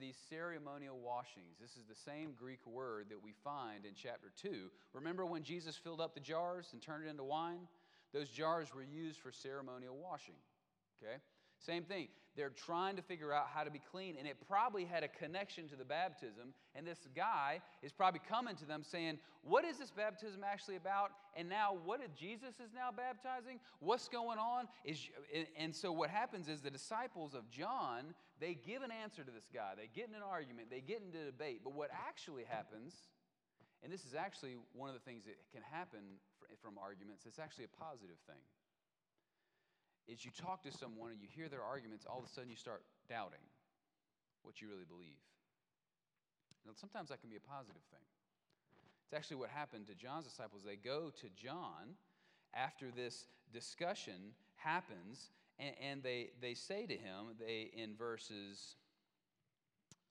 these 0.00 0.16
ceremonial 0.30 0.98
washings. 0.98 1.58
This 1.60 1.72
is 1.72 1.84
the 1.88 2.10
same 2.10 2.32
Greek 2.38 2.66
word 2.66 3.06
that 3.10 3.22
we 3.22 3.32
find 3.44 3.84
in 3.84 3.92
chapter 3.94 4.32
2. 4.40 4.70
Remember 4.94 5.26
when 5.26 5.42
Jesus 5.42 5.76
filled 5.76 6.00
up 6.00 6.14
the 6.14 6.20
jars 6.20 6.68
and 6.72 6.80
turned 6.80 7.06
it 7.06 7.10
into 7.10 7.24
wine? 7.24 7.68
Those 8.12 8.28
jars 8.28 8.74
were 8.74 8.82
used 8.82 9.18
for 9.20 9.32
ceremonial 9.32 9.96
washing. 9.96 10.34
Okay? 11.02 11.16
Same 11.64 11.84
thing. 11.84 12.08
They're 12.34 12.50
trying 12.50 12.96
to 12.96 13.02
figure 13.02 13.32
out 13.32 13.46
how 13.52 13.62
to 13.62 13.70
be 13.70 13.80
clean, 13.90 14.16
and 14.18 14.26
it 14.26 14.36
probably 14.48 14.84
had 14.84 15.04
a 15.04 15.08
connection 15.08 15.68
to 15.68 15.76
the 15.76 15.84
baptism. 15.84 16.54
And 16.74 16.86
this 16.86 16.98
guy 17.14 17.60
is 17.82 17.92
probably 17.92 18.20
coming 18.26 18.56
to 18.56 18.64
them 18.64 18.82
saying, 18.82 19.18
What 19.42 19.64
is 19.64 19.78
this 19.78 19.90
baptism 19.90 20.42
actually 20.42 20.76
about? 20.76 21.12
And 21.36 21.48
now, 21.48 21.76
what 21.84 22.00
did 22.00 22.16
Jesus 22.16 22.54
is 22.56 22.72
now 22.74 22.88
baptizing? 22.90 23.60
What's 23.80 24.08
going 24.08 24.38
on? 24.38 24.66
Is, 24.84 24.98
and 25.58 25.74
so, 25.74 25.92
what 25.92 26.08
happens 26.08 26.48
is 26.48 26.62
the 26.62 26.70
disciples 26.70 27.34
of 27.34 27.50
John, 27.50 28.14
they 28.40 28.54
give 28.54 28.82
an 28.82 28.90
answer 28.90 29.22
to 29.22 29.30
this 29.30 29.48
guy. 29.52 29.74
They 29.76 29.90
get 29.94 30.08
in 30.08 30.14
an 30.14 30.26
argument, 30.28 30.70
they 30.70 30.80
get 30.80 31.02
into 31.04 31.24
debate. 31.24 31.60
But 31.62 31.74
what 31.74 31.90
actually 31.92 32.44
happens, 32.48 32.94
and 33.84 33.92
this 33.92 34.06
is 34.06 34.14
actually 34.14 34.56
one 34.72 34.88
of 34.88 34.94
the 34.94 35.04
things 35.04 35.24
that 35.26 35.36
can 35.52 35.62
happen 35.70 36.00
from 36.62 36.78
arguments, 36.78 37.24
it's 37.26 37.38
actually 37.38 37.64
a 37.64 37.76
positive 37.76 38.16
thing 38.26 38.40
is 40.08 40.24
you 40.24 40.30
talk 40.30 40.62
to 40.64 40.72
someone 40.72 41.10
and 41.10 41.20
you 41.20 41.28
hear 41.30 41.48
their 41.48 41.62
arguments, 41.62 42.06
all 42.08 42.18
of 42.18 42.24
a 42.24 42.28
sudden 42.28 42.50
you 42.50 42.56
start 42.56 42.82
doubting 43.08 43.44
what 44.42 44.60
you 44.60 44.68
really 44.68 44.86
believe. 44.88 45.20
Now, 46.66 46.72
sometimes 46.74 47.08
that 47.08 47.20
can 47.20 47.30
be 47.30 47.36
a 47.36 47.40
positive 47.40 47.82
thing. 47.90 48.06
It's 49.04 49.14
actually 49.14 49.36
what 49.36 49.50
happened 49.50 49.86
to 49.88 49.94
John's 49.94 50.24
disciples. 50.24 50.62
They 50.64 50.76
go 50.76 51.10
to 51.20 51.26
John 51.36 51.96
after 52.54 52.86
this 52.94 53.26
discussion 53.52 54.34
happens, 54.56 55.30
and, 55.58 55.74
and 55.82 56.02
they, 56.02 56.30
they 56.40 56.54
say 56.54 56.86
to 56.86 56.94
him, 56.94 57.36
they 57.38 57.70
in 57.76 57.94
verses 57.96 58.76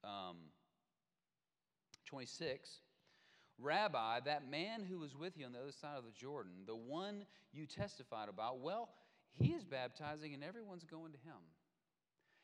um, 0.04 0.38
26, 2.06 2.70
Rabbi, 3.60 4.20
that 4.26 4.50
man 4.50 4.84
who 4.84 5.00
was 5.00 5.16
with 5.16 5.38
you 5.38 5.46
on 5.46 5.54
the 5.54 5.60
other 5.60 5.72
side 5.72 5.98
of 5.98 6.04
the 6.04 6.12
Jordan, 6.12 6.52
the 6.66 6.76
one 6.76 7.26
you 7.54 7.66
testified 7.66 8.28
about, 8.28 8.60
well, 8.60 8.90
he 9.40 9.54
is 9.54 9.64
baptizing 9.64 10.34
and 10.34 10.44
everyone's 10.44 10.84
going 10.84 11.12
to 11.12 11.18
him. 11.20 11.42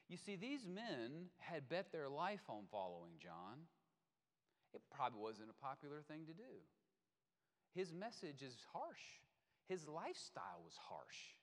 You 0.09 0.17
see, 0.17 0.35
these 0.35 0.65
men 0.65 1.27
had 1.37 1.67
bet 1.69 1.91
their 1.91 2.09
life 2.09 2.43
on 2.49 2.63
following 2.71 3.13
John. 3.21 3.67
It 4.73 4.81
probably 4.95 5.19
wasn't 5.19 5.49
a 5.49 5.63
popular 5.63 6.01
thing 6.07 6.25
to 6.27 6.33
do. 6.33 6.63
His 7.75 7.93
message 7.93 8.41
is 8.41 8.55
harsh, 8.73 9.21
his 9.67 9.87
lifestyle 9.87 10.61
was 10.63 10.75
harsh. 10.89 11.35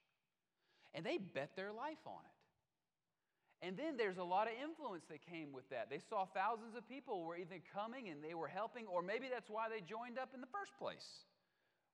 And 0.95 1.05
they 1.05 1.19
bet 1.19 1.57
their 1.57 1.73
life 1.73 1.99
on 2.07 2.23
it. 2.25 3.67
And 3.67 3.77
then 3.77 3.97
there's 3.97 4.19
a 4.19 4.25
lot 4.25 4.47
of 4.47 4.53
influence 4.63 5.05
that 5.09 5.25
came 5.25 5.53
with 5.53 5.69
that. 5.71 5.89
They 5.91 5.99
saw 5.99 6.27
thousands 6.27 6.77
of 6.77 6.87
people 6.89 7.25
were 7.25 7.37
either 7.37 7.61
coming 7.75 8.09
and 8.09 8.23
they 8.23 8.35
were 8.35 8.47
helping, 8.47 8.87
or 8.87 9.03
maybe 9.03 9.27
that's 9.33 9.49
why 9.49 9.69
they 9.69 9.81
joined 9.81 10.19
up 10.19 10.31
in 10.35 10.41
the 10.41 10.47
first 10.53 10.73
place, 10.79 11.25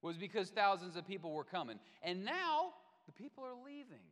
was 0.02 0.16
because 0.16 0.50
thousands 0.50 0.96
of 0.96 1.06
people 1.06 1.32
were 1.32 1.44
coming. 1.44 1.78
And 2.02 2.24
now 2.24 2.74
the 3.06 3.12
people 3.12 3.44
are 3.44 3.56
leaving. 3.56 4.04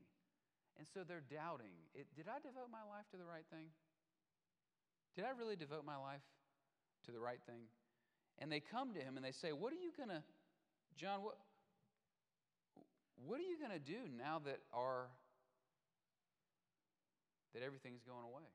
And 0.78 0.86
so 0.94 1.02
they're 1.02 1.26
doubting 1.26 1.74
Did 2.14 2.30
I 2.30 2.38
devote 2.38 2.70
my 2.70 2.86
life 2.86 3.10
to 3.10 3.18
the 3.18 3.26
right 3.26 3.46
thing? 3.50 3.74
Did 5.16 5.26
I 5.26 5.34
really 5.34 5.56
devote 5.56 5.84
my 5.84 5.98
life 5.98 6.22
to 7.06 7.10
the 7.10 7.18
right 7.18 7.42
thing? 7.46 7.66
And 8.38 8.52
they 8.52 8.60
come 8.60 8.94
to 8.94 9.00
him 9.00 9.16
and 9.16 9.24
they 9.24 9.34
say, 9.34 9.50
What 9.50 9.72
are 9.72 9.82
you 9.82 9.90
going 9.96 10.10
to, 10.10 10.22
John, 10.94 11.22
what, 11.22 11.34
what 13.26 13.40
are 13.40 13.48
you 13.48 13.58
going 13.58 13.74
to 13.74 13.82
do 13.82 14.06
now 14.14 14.38
that 14.46 14.62
our 14.72 15.10
that 17.54 17.62
everything's 17.66 18.06
going 18.06 18.22
away? 18.22 18.46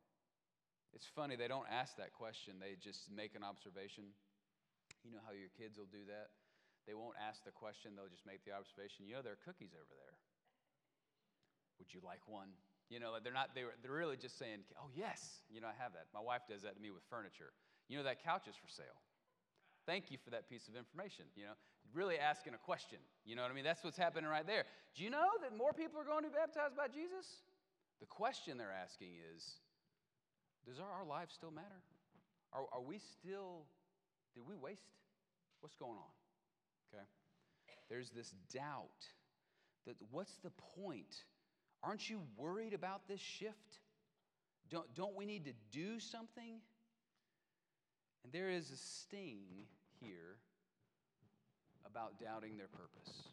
It's 0.94 1.10
funny, 1.16 1.36
they 1.36 1.50
don't 1.50 1.68
ask 1.68 1.98
that 1.98 2.14
question. 2.14 2.62
They 2.62 2.78
just 2.80 3.10
make 3.12 3.36
an 3.36 3.44
observation. 3.44 4.14
You 5.04 5.12
know 5.12 5.24
how 5.26 5.34
your 5.34 5.50
kids 5.58 5.78
will 5.78 5.90
do 5.92 6.06
that? 6.08 6.30
They 6.88 6.94
won't 6.94 7.16
ask 7.16 7.44
the 7.48 7.56
question, 7.56 7.96
they'll 7.96 8.12
just 8.12 8.28
make 8.28 8.44
the 8.44 8.52
observation. 8.52 9.08
You 9.08 9.20
know, 9.20 9.24
there 9.24 9.40
are 9.40 9.44
cookies 9.44 9.72
over 9.72 9.94
there. 9.96 10.20
Would 11.80 11.94
you 11.96 12.04
like 12.04 12.28
one? 12.28 12.52
You 12.92 13.00
know, 13.00 13.16
they're 13.24 13.34
not, 13.34 13.56
they're, 13.56 13.74
they're 13.82 13.96
really 13.96 14.20
just 14.20 14.38
saying, 14.38 14.68
oh, 14.76 14.92
yes, 14.92 15.42
you 15.50 15.64
know, 15.64 15.72
I 15.72 15.78
have 15.80 15.96
that. 15.96 16.12
My 16.14 16.20
wife 16.20 16.44
does 16.46 16.62
that 16.68 16.76
to 16.76 16.82
me 16.84 16.92
with 16.92 17.04
furniture. 17.10 17.56
You 17.88 17.98
know, 17.98 18.04
that 18.04 18.24
couch 18.24 18.48
is 18.48 18.56
for 18.60 18.68
sale. 18.68 19.00
Thank 19.88 20.12
you 20.12 20.18
for 20.20 20.30
that 20.32 20.48
piece 20.48 20.68
of 20.68 20.76
information. 20.76 21.26
You 21.36 21.52
know, 21.52 21.58
really 21.96 22.20
asking 22.20 22.54
a 22.54 22.62
question. 22.62 23.00
You 23.26 23.36
know 23.36 23.42
what 23.44 23.52
I 23.52 23.56
mean? 23.56 23.64
That's 23.64 23.84
what's 23.84 23.98
happening 23.98 24.30
right 24.30 24.46
there. 24.46 24.64
Do 24.96 25.04
you 25.04 25.10
know 25.10 25.28
that 25.42 25.56
more 25.56 25.74
people 25.74 26.00
are 26.00 26.08
going 26.08 26.24
to 26.24 26.30
be 26.30 26.36
baptized 26.36 26.76
by 26.76 26.88
Jesus? 26.88 27.44
The 28.00 28.08
question 28.08 28.58
they're 28.58 28.76
asking 28.76 29.16
is 29.36 29.60
Does 30.68 30.80
our, 30.80 30.88
our 30.88 31.06
lives 31.06 31.34
still 31.34 31.52
matter? 31.52 31.84
Are, 32.54 32.68
are 32.72 32.82
we 32.82 33.00
still, 33.00 33.66
did 34.36 34.44
we 34.48 34.56
waste? 34.56 34.94
What's 35.62 35.76
going 35.76 35.98
on? 35.98 36.14
Okay? 36.94 37.04
There's 37.90 38.10
this 38.10 38.34
doubt 38.54 38.90
that 39.86 39.96
what's 40.12 40.38
the 40.44 40.52
point 40.78 41.24
Aren't 41.84 42.10
you 42.10 42.22
worried 42.38 42.74
about 42.74 43.08
this 43.10 43.20
shift? 43.20 43.80
Don't, 44.70 44.92
don't 44.96 45.16
we 45.16 45.26
need 45.26 45.46
to 45.46 45.54
do 45.72 46.00
something? 46.00 46.62
And 48.24 48.32
there 48.32 48.50
is 48.50 48.72
a 48.72 48.78
sting 48.78 49.68
here 50.00 50.38
about 51.86 52.20
doubting 52.20 52.58
their 52.58 52.70
purpose. 52.70 53.24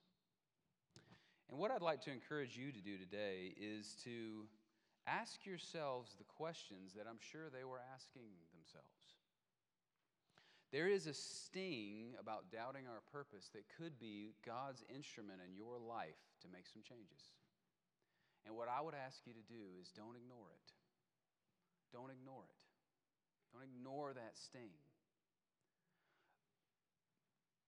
And 1.49 1.59
what 1.59 1.71
I'd 1.71 1.81
like 1.81 2.03
to 2.03 2.11
encourage 2.11 2.57
you 2.57 2.73
to 2.73 2.81
do 2.81 2.99
today 2.99 3.55
is 3.57 3.95
to 4.05 4.47
ask 5.07 5.47
yourselves 5.47 6.17
the 6.19 6.25
questions 6.25 6.93
that 6.97 7.07
I'm 7.09 7.19
sure 7.21 7.51
they 7.51 7.65
were 7.65 7.81
asking 7.95 8.31
themselves. 8.53 9.20
There 10.71 10.87
is 10.87 11.11
a 11.11 11.15
sting 11.15 12.15
about 12.15 12.55
doubting 12.55 12.87
our 12.87 13.03
purpose 13.11 13.51
that 13.55 13.67
could 13.75 13.99
be 13.99 14.39
God's 14.47 14.87
instrument 14.87 15.43
in 15.43 15.59
your 15.59 15.83
life 15.83 16.19
to 16.43 16.49
make 16.55 16.71
some 16.71 16.87
changes. 16.87 17.35
And 18.47 18.55
what 18.55 18.71
I 18.71 18.79
would 18.79 18.95
ask 18.95 19.27
you 19.27 19.35
to 19.35 19.45
do 19.51 19.75
is 19.83 19.91
don't 19.91 20.15
ignore 20.15 20.55
it. 20.55 20.69
Don't 21.91 22.15
ignore 22.15 22.47
it. 22.47 22.63
Don't 23.51 23.67
ignore 23.67 24.15
that 24.15 24.39
sting. 24.39 24.71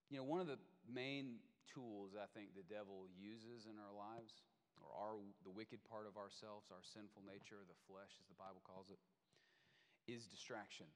You 0.06 0.22
know, 0.22 0.28
one 0.28 0.38
of 0.38 0.46
the 0.46 0.62
main 0.86 1.42
tools 1.66 2.14
I 2.14 2.30
think 2.30 2.54
the 2.54 2.66
devil 2.70 3.10
uses 3.18 3.66
in 3.66 3.82
our 3.82 3.90
lives, 3.90 4.46
or 4.78 4.86
our, 4.94 5.18
the 5.42 5.50
wicked 5.50 5.82
part 5.90 6.06
of 6.06 6.14
ourselves, 6.14 6.70
our 6.70 6.86
sinful 6.86 7.26
nature, 7.26 7.66
the 7.66 7.78
flesh, 7.90 8.14
as 8.22 8.30
the 8.30 8.38
Bible 8.38 8.62
calls 8.62 8.94
it, 8.94 9.00
is 10.06 10.30
distraction. 10.30 10.86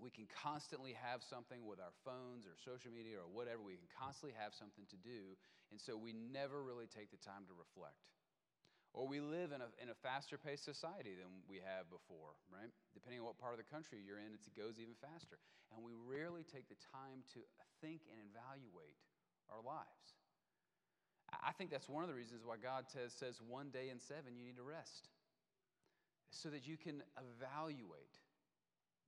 We 0.00 0.08
can 0.08 0.24
constantly 0.32 0.96
have 0.96 1.20
something 1.20 1.68
with 1.68 1.76
our 1.76 1.92
phones 2.08 2.48
or 2.48 2.56
social 2.56 2.88
media 2.88 3.20
or 3.20 3.28
whatever. 3.28 3.60
We 3.60 3.76
can 3.76 3.92
constantly 3.92 4.32
have 4.40 4.56
something 4.56 4.88
to 4.88 4.98
do, 4.98 5.36
and 5.68 5.76
so 5.76 6.00
we 6.00 6.16
never 6.16 6.64
really 6.64 6.88
take 6.88 7.12
the 7.12 7.20
time 7.20 7.44
to 7.46 7.54
reflect. 7.54 8.00
Or 8.96 9.06
we 9.06 9.22
live 9.22 9.54
in 9.54 9.62
a, 9.62 9.70
in 9.78 9.92
a 9.92 9.98
faster 10.02 10.34
paced 10.34 10.66
society 10.66 11.14
than 11.14 11.30
we 11.46 11.62
have 11.62 11.86
before, 11.92 12.34
right? 12.50 12.72
Depending 12.90 13.22
on 13.22 13.30
what 13.30 13.38
part 13.38 13.54
of 13.54 13.62
the 13.62 13.70
country 13.70 14.02
you're 14.02 14.18
in, 14.18 14.34
it 14.34 14.42
goes 14.58 14.82
even 14.82 14.98
faster. 14.98 15.38
And 15.70 15.86
we 15.86 15.94
rarely 15.94 16.42
take 16.42 16.66
the 16.66 16.80
time 16.90 17.22
to 17.38 17.40
think 17.78 18.02
and 18.10 18.18
evaluate 18.18 18.98
our 19.46 19.62
lives. 19.62 20.18
I 21.30 21.54
think 21.54 21.70
that's 21.70 21.88
one 21.88 22.02
of 22.02 22.10
the 22.10 22.18
reasons 22.18 22.42
why 22.42 22.58
God 22.58 22.90
says, 22.90 23.14
says 23.14 23.38
one 23.38 23.70
day 23.70 23.94
in 23.94 24.02
seven 24.02 24.34
you 24.34 24.42
need 24.42 24.58
to 24.58 24.66
rest, 24.66 25.06
so 26.30 26.50
that 26.50 26.66
you 26.66 26.76
can 26.76 27.02
evaluate 27.14 28.18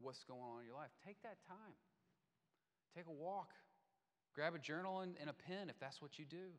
what's 0.03 0.25
going 0.25 0.41
on 0.41 0.61
in 0.61 0.67
your 0.67 0.77
life. 0.77 0.91
Take 1.07 1.23
that 1.23 1.39
time. 1.47 1.75
Take 2.95 3.07
a 3.07 3.13
walk. 3.13 3.51
Grab 4.35 4.55
a 4.55 4.59
journal 4.59 5.01
and, 5.01 5.17
and 5.21 5.31
a 5.31 5.33
pen 5.33 5.69
if 5.69 5.79
that's 5.79 6.01
what 6.01 6.19
you 6.19 6.25
do 6.25 6.53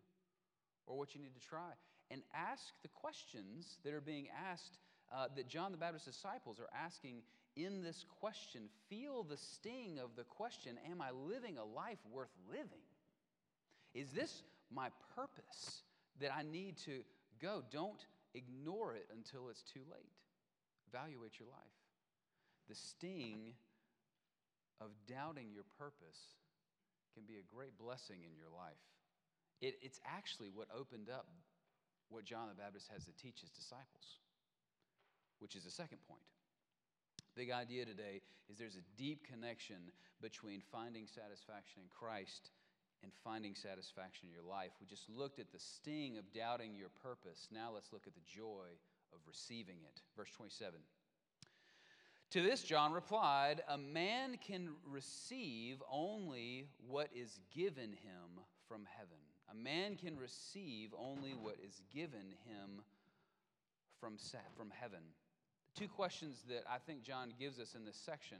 or 0.85 0.97
what 0.97 1.15
you 1.15 1.21
need 1.21 1.33
to 1.33 1.47
try 1.47 1.73
and 2.11 2.21
ask 2.33 2.73
the 2.81 2.89
questions 2.89 3.77
that 3.83 3.93
are 3.93 4.01
being 4.01 4.27
asked, 4.51 4.77
uh, 5.13 5.27
that 5.35 5.47
John 5.47 5.71
the 5.71 5.77
Baptist's 5.77 6.07
disciples 6.07 6.59
are 6.59 6.69
asking 6.77 7.21
in 7.55 7.81
this 7.81 8.05
question. 8.19 8.63
Feel 8.89 9.23
the 9.23 9.37
sting 9.37 9.99
of 9.99 10.15
the 10.15 10.23
question 10.23 10.77
Am 10.89 11.01
I 11.01 11.11
living 11.11 11.57
a 11.57 11.63
life 11.63 11.99
worth 12.11 12.33
living? 12.49 12.85
Is 13.93 14.11
this 14.11 14.43
my 14.71 14.89
purpose 15.15 15.83
that 16.19 16.31
I 16.35 16.43
need 16.43 16.77
to 16.85 17.03
go. 17.41 17.63
Don't 17.71 18.05
ignore 18.33 18.95
it 18.95 19.07
until 19.15 19.49
it's 19.49 19.61
too 19.61 19.81
late. 19.91 20.11
Evaluate 20.91 21.39
your 21.39 21.49
life. 21.49 21.77
The 22.69 22.75
sting 22.75 23.53
of 24.81 24.89
doubting 25.07 25.51
your 25.51 25.65
purpose 25.77 26.35
can 27.13 27.23
be 27.23 27.37
a 27.37 27.55
great 27.55 27.77
blessing 27.77 28.23
in 28.23 28.35
your 28.35 28.49
life. 28.49 28.81
It, 29.61 29.77
it's 29.81 29.99
actually 30.05 30.49
what 30.49 30.67
opened 30.75 31.09
up 31.09 31.27
what 32.09 32.25
John 32.25 32.49
the 32.49 32.55
Baptist 32.55 32.89
has 32.93 33.05
to 33.05 33.13
teach 33.15 33.41
his 33.41 33.49
disciples, 33.49 34.21
which 35.39 35.55
is 35.55 35.63
the 35.63 35.71
second 35.71 35.97
point. 36.07 36.25
Big 37.35 37.49
idea 37.49 37.85
today 37.85 38.21
is 38.49 38.57
there's 38.57 38.77
a 38.77 38.85
deep 38.97 39.25
connection 39.25 39.89
between 40.21 40.61
finding 40.71 41.07
satisfaction 41.07 41.81
in 41.81 41.89
Christ 41.89 42.53
and 43.01 43.11
finding 43.23 43.55
satisfaction 43.55 44.29
in 44.29 44.33
your 44.33 44.45
life. 44.45 44.71
We 44.79 44.85
just 44.85 45.09
looked 45.09 45.39
at 45.39 45.51
the 45.51 45.59
sting 45.59 46.17
of 46.17 46.31
doubting 46.31 46.75
your 46.77 46.93
purpose. 47.01 47.49
Now 47.51 47.73
let's 47.73 47.91
look 47.91 48.05
at 48.05 48.13
the 48.13 48.27
joy 48.29 48.69
of 49.11 49.19
receiving 49.27 49.81
it. 49.83 50.01
Verse 50.15 50.29
27. 50.37 50.77
To 52.33 52.41
this, 52.41 52.63
John 52.63 52.93
replied, 52.93 53.61
A 53.67 53.77
man 53.77 54.39
can 54.43 54.69
receive 54.89 55.83
only 55.87 56.65
what 56.87 57.09
is 57.15 57.39
given 57.53 57.91
him 57.91 58.41
from 58.67 58.87
heaven. 58.97 59.19
A 59.51 59.55
man 59.55 59.95
can 59.95 60.17
receive 60.17 60.95
only 60.97 61.35
what 61.39 61.57
is 61.63 61.83
given 61.93 62.33
him 62.47 62.81
from, 63.99 64.17
from 64.57 64.71
heaven. 64.71 65.01
Two 65.77 65.87
questions 65.87 66.43
that 66.49 66.63
I 66.67 66.79
think 66.79 67.03
John 67.03 67.33
gives 67.39 67.59
us 67.59 67.75
in 67.75 67.85
this 67.85 68.01
section 68.03 68.39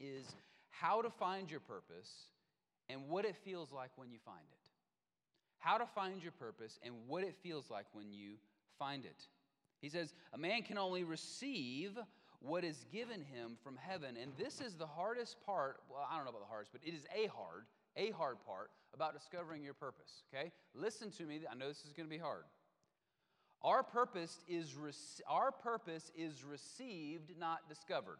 is 0.00 0.34
how 0.70 1.00
to 1.00 1.08
find 1.08 1.48
your 1.48 1.60
purpose 1.60 2.10
and 2.88 3.08
what 3.08 3.24
it 3.24 3.36
feels 3.36 3.70
like 3.70 3.90
when 3.94 4.10
you 4.10 4.18
find 4.24 4.48
it. 4.50 4.68
How 5.58 5.78
to 5.78 5.86
find 5.86 6.20
your 6.20 6.32
purpose 6.32 6.80
and 6.82 6.92
what 7.06 7.22
it 7.22 7.36
feels 7.40 7.70
like 7.70 7.86
when 7.92 8.12
you 8.12 8.32
find 8.80 9.04
it. 9.04 9.28
He 9.80 9.88
says, 9.88 10.12
A 10.32 10.38
man 10.38 10.62
can 10.62 10.76
only 10.76 11.04
receive 11.04 11.96
what 12.40 12.64
is 12.64 12.84
given 12.92 13.20
him 13.20 13.56
from 13.62 13.76
heaven. 13.76 14.16
And 14.20 14.32
this 14.38 14.60
is 14.60 14.74
the 14.74 14.86
hardest 14.86 15.36
part. 15.44 15.80
Well, 15.90 16.06
I 16.10 16.16
don't 16.16 16.24
know 16.24 16.30
about 16.30 16.42
the 16.42 16.48
hardest, 16.48 16.72
but 16.72 16.82
it 16.84 16.94
is 16.94 17.04
a 17.14 17.28
hard, 17.28 17.64
a 17.96 18.10
hard 18.12 18.36
part 18.46 18.70
about 18.94 19.14
discovering 19.14 19.62
your 19.62 19.74
purpose. 19.74 20.22
Okay? 20.32 20.52
Listen 20.74 21.10
to 21.12 21.24
me. 21.24 21.40
I 21.50 21.54
know 21.54 21.68
this 21.68 21.84
is 21.84 21.92
going 21.92 22.08
to 22.08 22.14
be 22.14 22.20
hard. 22.20 22.44
Our 23.62 23.82
purpose 23.82 24.38
is 24.46 24.74
our 25.28 25.50
purpose 25.50 26.12
is 26.14 26.44
received, 26.44 27.32
not 27.38 27.68
discovered. 27.68 28.18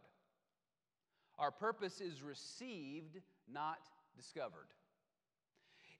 Our 1.38 1.50
purpose 1.50 2.00
is 2.00 2.22
received, 2.22 3.20
not 3.52 3.78
discovered. 4.16 4.68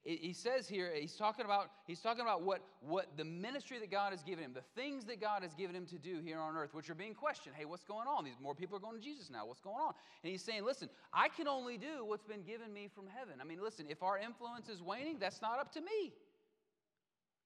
He 0.09 0.35
says 0.35 0.69
here, 0.69 0.93
he's 0.95 1.17
talking 1.17 1.45
about, 1.45 1.69
he's 1.85 1.99
talking 1.99 2.21
about 2.21 2.43
what, 2.43 2.61
what 2.81 3.17
the 3.17 3.25
ministry 3.25 3.81
that 3.81 3.91
God 3.91 4.13
has 4.13 4.23
given 4.23 4.45
him, 4.45 4.53
the 4.55 4.63
things 4.81 5.05
that 5.07 5.21
God 5.21 5.43
has 5.43 5.53
given 5.53 5.75
him 5.75 5.85
to 5.87 5.99
do 5.99 6.21
here 6.25 6.39
on 6.39 6.57
earth, 6.57 6.75
which 6.75 6.89
are 6.89 6.95
being 6.95 7.13
questioned. 7.13 7.57
Hey, 7.59 7.65
what's 7.65 7.83
going 7.83 8.07
on? 8.07 8.25
These 8.25 8.39
more 8.41 8.55
people 8.55 8.77
are 8.77 8.81
going 8.81 8.95
to 8.95 9.03
Jesus 9.03 9.31
now. 9.31 9.47
What's 9.47 9.61
going 9.61 9.81
on? 9.81 9.95
And 10.23 10.31
he's 10.31 10.43
saying, 10.43 10.65
listen, 10.65 10.89
I 11.13 11.29
can 11.29 11.49
only 11.49 11.77
do 11.77 12.05
what's 12.05 12.23
been 12.23 12.45
given 12.45 12.73
me 12.73 12.89
from 12.95 13.07
heaven. 13.09 13.41
I 13.41 13.45
mean, 13.45 13.61
listen, 13.61 13.87
if 13.89 14.05
our 14.05 14.17
influence 14.17 14.69
is 14.69 14.81
waning, 14.81 15.17
that's 15.19 15.43
not 15.43 15.59
up 15.59 15.73
to 15.73 15.81
me. 15.81 16.13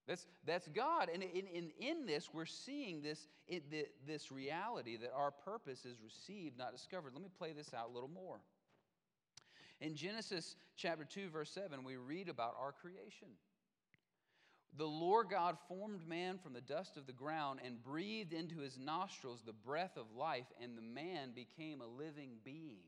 That's, 0.06 0.26
that's 0.44 0.68
God. 0.68 1.08
And 1.14 1.22
in, 1.22 1.46
in, 1.46 1.70
in 1.78 2.04
this, 2.04 2.28
we're 2.30 2.44
seeing 2.44 3.00
this, 3.00 3.26
in, 3.48 3.62
this 4.06 4.30
reality 4.30 4.98
that 4.98 5.12
our 5.16 5.30
purpose 5.30 5.86
is 5.86 5.96
received, 6.04 6.58
not 6.58 6.72
discovered. 6.72 7.14
Let 7.14 7.22
me 7.22 7.30
play 7.38 7.54
this 7.54 7.72
out 7.72 7.88
a 7.88 7.92
little 7.94 8.10
more. 8.10 8.40
In 9.80 9.94
Genesis 9.94 10.56
chapter 10.76 11.04
2, 11.04 11.30
verse 11.30 11.50
7, 11.50 11.84
we 11.84 11.96
read 11.96 12.28
about 12.28 12.54
our 12.60 12.72
creation. 12.72 13.28
The 14.76 14.86
Lord 14.86 15.28
God 15.30 15.56
formed 15.68 16.06
man 16.06 16.38
from 16.38 16.52
the 16.52 16.60
dust 16.60 16.96
of 16.96 17.06
the 17.06 17.12
ground 17.12 17.60
and 17.64 17.82
breathed 17.82 18.32
into 18.32 18.58
his 18.58 18.78
nostrils 18.78 19.42
the 19.44 19.52
breath 19.52 19.96
of 19.96 20.14
life, 20.16 20.46
and 20.62 20.76
the 20.76 20.82
man 20.82 21.30
became 21.34 21.80
a 21.80 21.86
living 21.86 22.36
being. 22.44 22.84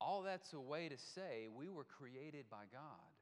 All 0.00 0.22
that's 0.22 0.52
a 0.52 0.60
way 0.60 0.88
to 0.88 0.96
say 1.14 1.46
we 1.54 1.68
were 1.68 1.84
created 1.84 2.46
by 2.50 2.64
God. 2.72 3.12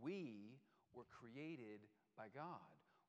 We 0.00 0.58
were 0.94 1.06
created 1.20 1.80
by 2.16 2.26
God. 2.34 2.58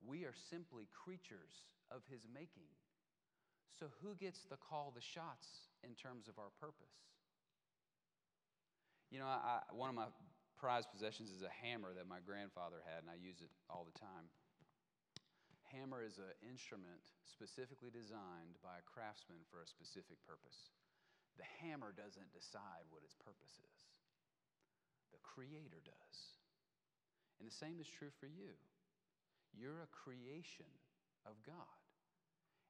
We 0.06 0.26
are 0.26 0.34
simply 0.50 0.88
creatures 0.94 1.66
of 1.90 2.02
his 2.12 2.28
making. 2.32 2.70
So, 3.80 3.88
who 4.04 4.14
gets 4.16 4.46
to 4.46 4.58
call 4.58 4.92
the 4.94 5.02
shots 5.02 5.48
in 5.84 5.96
terms 5.96 6.28
of 6.28 6.38
our 6.38 6.52
purpose? 6.60 7.13
You 9.14 9.22
know, 9.22 9.30
I, 9.30 9.62
one 9.70 9.94
of 9.94 9.98
my 9.98 10.10
prized 10.58 10.90
possessions 10.90 11.30
is 11.30 11.46
a 11.46 11.54
hammer 11.62 11.94
that 11.94 12.10
my 12.10 12.18
grandfather 12.18 12.82
had, 12.82 13.06
and 13.06 13.14
I 13.14 13.22
use 13.22 13.46
it 13.46 13.54
all 13.70 13.86
the 13.86 13.94
time. 13.94 14.26
Hammer 15.70 16.02
is 16.02 16.18
an 16.18 16.34
instrument 16.42 16.98
specifically 17.22 17.94
designed 17.94 18.58
by 18.66 18.82
a 18.82 18.88
craftsman 18.90 19.46
for 19.54 19.62
a 19.62 19.70
specific 19.70 20.18
purpose. 20.26 20.74
The 21.38 21.46
hammer 21.62 21.94
doesn't 21.94 22.34
decide 22.34 22.90
what 22.90 23.06
its 23.06 23.14
purpose 23.14 23.62
is, 23.62 23.80
the 25.14 25.22
Creator 25.22 25.86
does. 25.86 26.18
And 27.38 27.46
the 27.46 27.54
same 27.54 27.78
is 27.78 27.86
true 27.86 28.10
for 28.18 28.26
you. 28.26 28.58
You're 29.54 29.86
a 29.86 29.94
creation 29.94 30.74
of 31.30 31.38
God, 31.46 31.86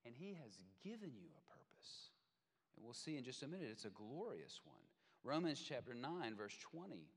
and 0.04 0.12
He 0.12 0.36
has 0.44 0.60
given 0.84 1.16
you 1.16 1.32
a 1.32 1.44
purpose. 1.48 2.12
And 2.76 2.84
we'll 2.84 3.00
see 3.00 3.16
in 3.16 3.24
just 3.24 3.44
a 3.44 3.52
minute, 3.52 3.72
it's 3.72 3.88
a 3.88 3.96
glorious 3.96 4.60
one. 4.68 4.84
Romans 5.24 5.64
chapter 5.68 5.94
9, 5.94 6.36
verse 6.36 6.56
20. 6.72 7.08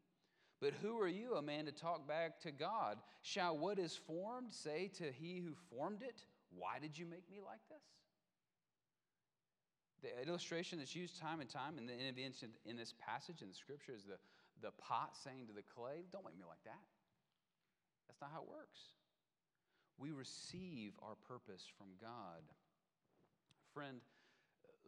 But 0.60 0.72
who 0.80 0.98
are 1.00 1.08
you, 1.08 1.34
a 1.34 1.42
man, 1.42 1.66
to 1.66 1.72
talk 1.72 2.08
back 2.08 2.40
to 2.40 2.52
God? 2.52 2.98
Shall 3.22 3.58
what 3.58 3.78
is 3.78 3.94
formed 3.94 4.52
say 4.52 4.90
to 4.98 5.04
he 5.12 5.38
who 5.38 5.54
formed 5.70 6.02
it, 6.02 6.24
Why 6.50 6.78
did 6.80 6.96
you 6.96 7.04
make 7.04 7.28
me 7.30 7.40
like 7.44 7.60
this? 7.68 7.82
The 10.02 10.28
illustration 10.28 10.78
that's 10.78 10.94
used 10.94 11.20
time 11.20 11.40
and 11.40 11.50
time 11.50 11.78
in, 11.78 11.86
the, 11.86 11.92
in 12.64 12.76
this 12.76 12.94
passage 13.04 13.42
in 13.42 13.48
the 13.48 13.54
scripture 13.54 13.92
is 13.94 14.04
the, 14.04 14.18
the 14.62 14.72
pot 14.72 15.16
saying 15.22 15.48
to 15.48 15.52
the 15.52 15.62
clay, 15.62 16.04
Don't 16.12 16.24
make 16.24 16.38
me 16.38 16.44
like 16.48 16.62
that. 16.64 16.84
That's 18.08 18.20
not 18.20 18.30
how 18.32 18.42
it 18.42 18.48
works. 18.48 18.80
We 19.98 20.12
receive 20.12 20.92
our 21.02 21.16
purpose 21.28 21.64
from 21.76 21.88
God. 22.00 22.44
Friend, 23.74 24.00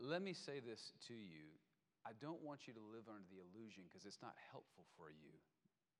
let 0.00 0.22
me 0.22 0.32
say 0.32 0.60
this 0.60 0.92
to 1.08 1.14
you 1.14 1.58
I 2.08 2.16
don't 2.24 2.40
want 2.40 2.64
you 2.64 2.72
to 2.72 2.80
live 2.80 3.04
under 3.04 3.28
the 3.28 3.44
illusion, 3.44 3.84
because 3.84 4.08
it's 4.08 4.24
not 4.24 4.32
helpful 4.48 4.88
for 4.96 5.12
you, 5.12 5.36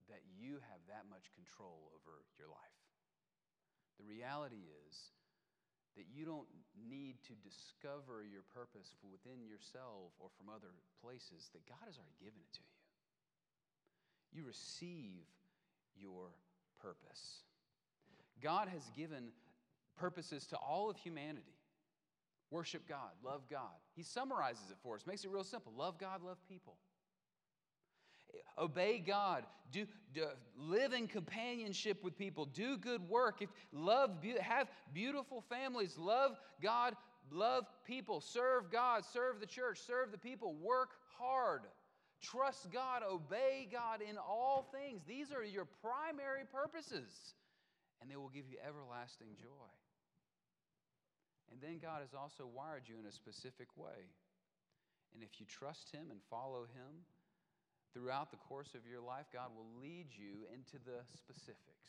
that 0.08 0.24
you 0.24 0.56
have 0.72 0.80
that 0.88 1.04
much 1.12 1.28
control 1.36 1.92
over 1.92 2.24
your 2.40 2.48
life. 2.48 2.80
The 4.00 4.08
reality 4.08 4.64
is 4.88 5.12
that 6.00 6.08
you 6.08 6.24
don't 6.24 6.48
need 6.80 7.20
to 7.28 7.36
discover 7.44 8.24
your 8.24 8.40
purpose 8.56 8.96
within 9.04 9.44
yourself 9.44 10.16
or 10.16 10.32
from 10.32 10.48
other 10.48 10.72
places, 11.04 11.52
that 11.52 11.68
God 11.68 11.84
has 11.84 12.00
already 12.00 12.16
given 12.16 12.40
it 12.40 12.52
to 12.56 12.64
you. 12.64 14.40
You 14.40 14.48
receive 14.48 15.28
your 15.92 16.32
purpose. 16.80 17.44
God 18.40 18.72
has 18.72 18.88
given 18.96 19.28
purposes 19.98 20.46
to 20.46 20.56
all 20.56 20.88
of 20.88 20.96
humanity. 20.96 21.57
Worship 22.50 22.88
God, 22.88 23.11
love 23.22 23.42
God. 23.50 23.76
He 23.94 24.02
summarizes 24.02 24.70
it 24.70 24.76
for 24.82 24.96
us, 24.96 25.06
makes 25.06 25.24
it 25.24 25.30
real 25.30 25.44
simple. 25.44 25.72
Love 25.76 25.98
God, 25.98 26.22
love 26.22 26.38
people. 26.48 26.76
Obey 28.58 28.98
God, 28.98 29.44
do, 29.70 29.87
do 30.14 30.26
live 30.56 30.92
in 30.92 31.06
companionship 31.06 32.02
with 32.02 32.16
people, 32.18 32.44
do 32.44 32.76
good 32.76 33.06
work, 33.08 33.40
if, 33.40 33.48
love, 33.72 34.11
have 34.40 34.68
beautiful 34.92 35.42
families, 35.48 35.96
love 35.96 36.37
God, 36.61 36.94
love 37.30 37.64
people, 37.87 38.20
serve 38.20 38.70
God, 38.70 39.04
serve 39.04 39.40
the 39.40 39.46
church, 39.46 39.78
serve 39.78 40.11
the 40.11 40.18
people, 40.18 40.54
work 40.54 40.90
hard, 41.18 41.62
trust 42.20 42.70
God, 42.72 43.02
obey 43.08 43.68
God 43.70 44.00
in 44.02 44.18
all 44.18 44.68
things. 44.72 45.02
These 45.06 45.32
are 45.32 45.44
your 45.44 45.66
primary 45.80 46.42
purposes, 46.52 47.34
and 48.00 48.11
they 48.11 48.16
will 48.16 48.30
give 48.30 48.48
you 48.50 48.56
everlasting 48.66 49.28
joy. 49.40 49.70
And 51.52 51.61
then 51.61 51.78
God 51.80 52.00
has 52.00 52.12
also 52.12 52.44
wired 52.44 52.84
you 52.87 52.96
in 53.00 53.06
a 53.06 53.12
specific 53.12 53.68
way. 53.76 54.12
And 55.14 55.22
if 55.22 55.40
you 55.40 55.46
trust 55.46 55.90
Him 55.90 56.11
and 56.11 56.20
follow 56.30 56.68
Him 56.68 57.04
throughout 57.94 58.30
the 58.30 58.37
course 58.37 58.74
of 58.74 58.84
your 58.88 59.00
life, 59.00 59.26
God 59.32 59.50
will 59.56 59.68
lead 59.80 60.12
you 60.12 60.44
into 60.52 60.76
the 60.84 61.00
specifics. 61.16 61.88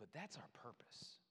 But 0.00 0.08
that's 0.14 0.36
our 0.36 0.50
purpose. 0.62 1.22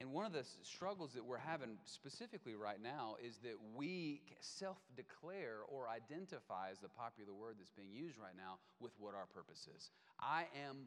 And 0.00 0.12
one 0.12 0.24
of 0.24 0.32
the 0.32 0.44
struggles 0.62 1.12
that 1.14 1.24
we're 1.24 1.42
having 1.42 1.74
specifically 1.84 2.54
right 2.54 2.80
now 2.80 3.16
is 3.18 3.38
that 3.42 3.58
we 3.74 4.22
self 4.40 4.78
declare 4.94 5.66
or 5.66 5.88
identify, 5.88 6.70
as 6.70 6.78
the 6.78 6.88
popular 6.88 7.34
word 7.34 7.56
that's 7.58 7.74
being 7.74 7.90
used 7.90 8.16
right 8.16 8.36
now, 8.36 8.62
with 8.78 8.92
what 9.00 9.14
our 9.14 9.26
purpose 9.26 9.66
is. 9.74 9.90
I 10.20 10.46
am 10.68 10.86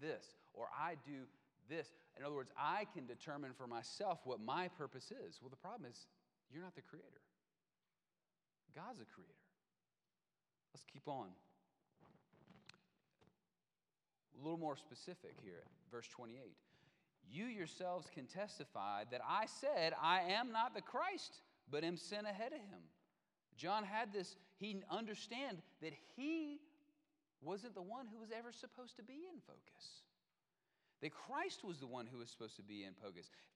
this, 0.00 0.24
or 0.54 0.68
I 0.72 0.96
do 1.04 1.28
this. 1.68 1.88
In 2.18 2.24
other 2.24 2.34
words, 2.34 2.50
I 2.58 2.86
can 2.94 3.06
determine 3.06 3.52
for 3.56 3.66
myself 3.66 4.20
what 4.24 4.40
my 4.40 4.68
purpose 4.68 5.12
is. 5.12 5.38
Well, 5.40 5.50
the 5.50 5.56
problem 5.56 5.90
is 5.90 6.06
you're 6.50 6.62
not 6.62 6.74
the 6.74 6.82
creator, 6.82 7.22
God's 8.74 8.98
the 8.98 9.04
creator. 9.04 9.32
Let's 10.74 10.84
keep 10.92 11.08
on. 11.08 11.28
A 14.38 14.42
little 14.42 14.58
more 14.58 14.76
specific 14.76 15.32
here, 15.42 15.64
verse 15.90 16.06
28. 16.08 16.36
You 17.28 17.46
yourselves 17.46 18.08
can 18.14 18.26
testify 18.26 19.04
that 19.10 19.22
I 19.26 19.46
said, 19.46 19.94
I 20.00 20.20
am 20.20 20.52
not 20.52 20.74
the 20.74 20.82
Christ, 20.82 21.40
but 21.70 21.82
am 21.82 21.96
sent 21.96 22.26
ahead 22.26 22.52
of 22.52 22.58
him. 22.58 22.80
John 23.56 23.84
had 23.84 24.12
this, 24.12 24.36
he 24.58 24.82
understand 24.90 25.62
that 25.80 25.92
he 26.14 26.60
wasn't 27.40 27.74
the 27.74 27.82
one 27.82 28.06
who 28.12 28.18
was 28.18 28.28
ever 28.36 28.52
supposed 28.52 28.96
to 28.96 29.02
be 29.02 29.14
in 29.32 29.40
focus. 29.46 30.02
That 31.02 31.12
Christ 31.12 31.62
was 31.62 31.78
the 31.78 31.86
one 31.86 32.06
who 32.10 32.18
was 32.18 32.30
supposed 32.30 32.56
to 32.56 32.62
be 32.62 32.84
in 32.84 32.92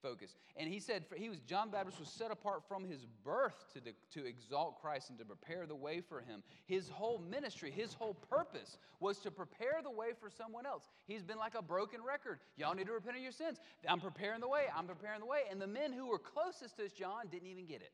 focus. 0.02 0.34
And 0.56 0.68
he 0.68 0.78
said, 0.78 1.04
he 1.16 1.30
was, 1.30 1.38
John 1.40 1.70
Baptist 1.70 1.98
was 1.98 2.10
set 2.10 2.30
apart 2.30 2.62
from 2.68 2.84
his 2.84 3.06
birth 3.24 3.64
to, 3.72 3.80
the, 3.80 3.92
to 4.12 4.26
exalt 4.26 4.80
Christ 4.82 5.08
and 5.08 5.18
to 5.18 5.24
prepare 5.24 5.66
the 5.66 5.74
way 5.74 6.02
for 6.02 6.20
him. 6.20 6.42
His 6.66 6.90
whole 6.90 7.18
ministry, 7.18 7.70
his 7.70 7.94
whole 7.94 8.14
purpose 8.14 8.76
was 9.00 9.18
to 9.20 9.30
prepare 9.30 9.80
the 9.82 9.90
way 9.90 10.08
for 10.20 10.28
someone 10.28 10.66
else. 10.66 10.84
He's 11.06 11.22
been 11.22 11.38
like 11.38 11.54
a 11.54 11.62
broken 11.62 12.00
record. 12.06 12.40
Y'all 12.56 12.74
need 12.74 12.86
to 12.86 12.92
repent 12.92 13.16
of 13.16 13.22
your 13.22 13.32
sins. 13.32 13.58
I'm 13.88 14.00
preparing 14.00 14.40
the 14.40 14.48
way. 14.48 14.64
I'm 14.76 14.86
preparing 14.86 15.20
the 15.20 15.26
way. 15.26 15.40
And 15.50 15.60
the 15.60 15.66
men 15.66 15.92
who 15.94 16.08
were 16.08 16.18
closest 16.18 16.76
to 16.76 16.90
John 16.90 17.28
didn't 17.30 17.48
even 17.48 17.66
get 17.66 17.80
it. 17.80 17.92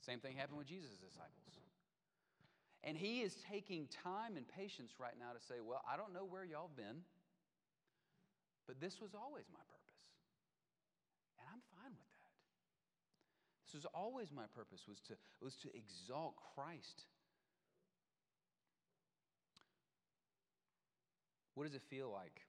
Same 0.00 0.20
thing 0.20 0.36
happened 0.36 0.56
with 0.56 0.68
Jesus' 0.68 0.96
disciples. 0.96 1.48
And 2.84 2.96
he 2.96 3.20
is 3.20 3.36
taking 3.50 3.88
time 4.04 4.36
and 4.36 4.46
patience 4.48 4.92
right 4.98 5.14
now 5.18 5.32
to 5.32 5.44
say, 5.44 5.56
Well, 5.62 5.82
I 5.90 5.96
don't 5.96 6.14
know 6.14 6.24
where 6.24 6.44
y'all 6.44 6.70
been. 6.74 7.02
But 8.68 8.80
this 8.84 9.00
was 9.00 9.16
always 9.16 9.48
my 9.50 9.64
purpose. 9.64 10.04
And 11.40 11.48
I'm 11.48 11.64
fine 11.72 11.96
with 11.96 12.12
that. 12.12 12.36
This 13.64 13.74
was 13.74 13.86
always 13.96 14.30
my 14.30 14.44
purpose 14.54 14.84
was 14.86 15.00
to, 15.08 15.16
was 15.40 15.56
to 15.64 15.68
exalt 15.72 16.36
Christ. 16.54 17.08
What 21.54 21.64
does 21.64 21.74
it 21.74 21.82
feel 21.88 22.12
like 22.12 22.44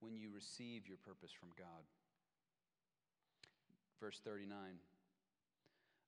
when 0.00 0.16
you 0.16 0.28
receive 0.34 0.86
your 0.86 0.98
purpose 0.98 1.30
from 1.30 1.48
God? 1.56 1.86
Verse 4.00 4.20
39 4.24 4.58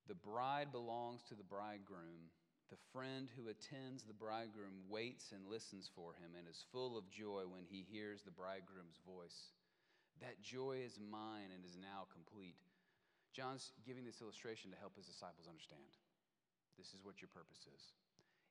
The 0.08 0.14
bride 0.14 0.72
belongs 0.72 1.22
to 1.28 1.34
the 1.34 1.44
bridegroom 1.44 2.34
the 2.72 2.80
friend 2.88 3.28
who 3.36 3.52
attends 3.52 4.00
the 4.00 4.16
bridegroom 4.16 4.88
waits 4.88 5.36
and 5.36 5.44
listens 5.44 5.92
for 5.92 6.16
him 6.16 6.32
and 6.32 6.48
is 6.48 6.64
full 6.72 6.96
of 6.96 7.04
joy 7.12 7.44
when 7.44 7.68
he 7.68 7.84
hears 7.84 8.24
the 8.24 8.32
bridegroom's 8.32 8.96
voice. 9.04 9.52
That 10.24 10.40
joy 10.40 10.80
is 10.80 10.96
mine 10.96 11.52
and 11.52 11.68
is 11.68 11.76
now 11.76 12.08
complete. 12.08 12.56
John's 13.36 13.76
giving 13.84 14.08
this 14.08 14.24
illustration 14.24 14.72
to 14.72 14.80
help 14.80 14.96
his 14.96 15.04
disciples 15.04 15.52
understand. 15.52 15.84
This 16.80 16.96
is 16.96 17.04
what 17.04 17.20
your 17.20 17.28
purpose 17.28 17.68
is. 17.68 17.92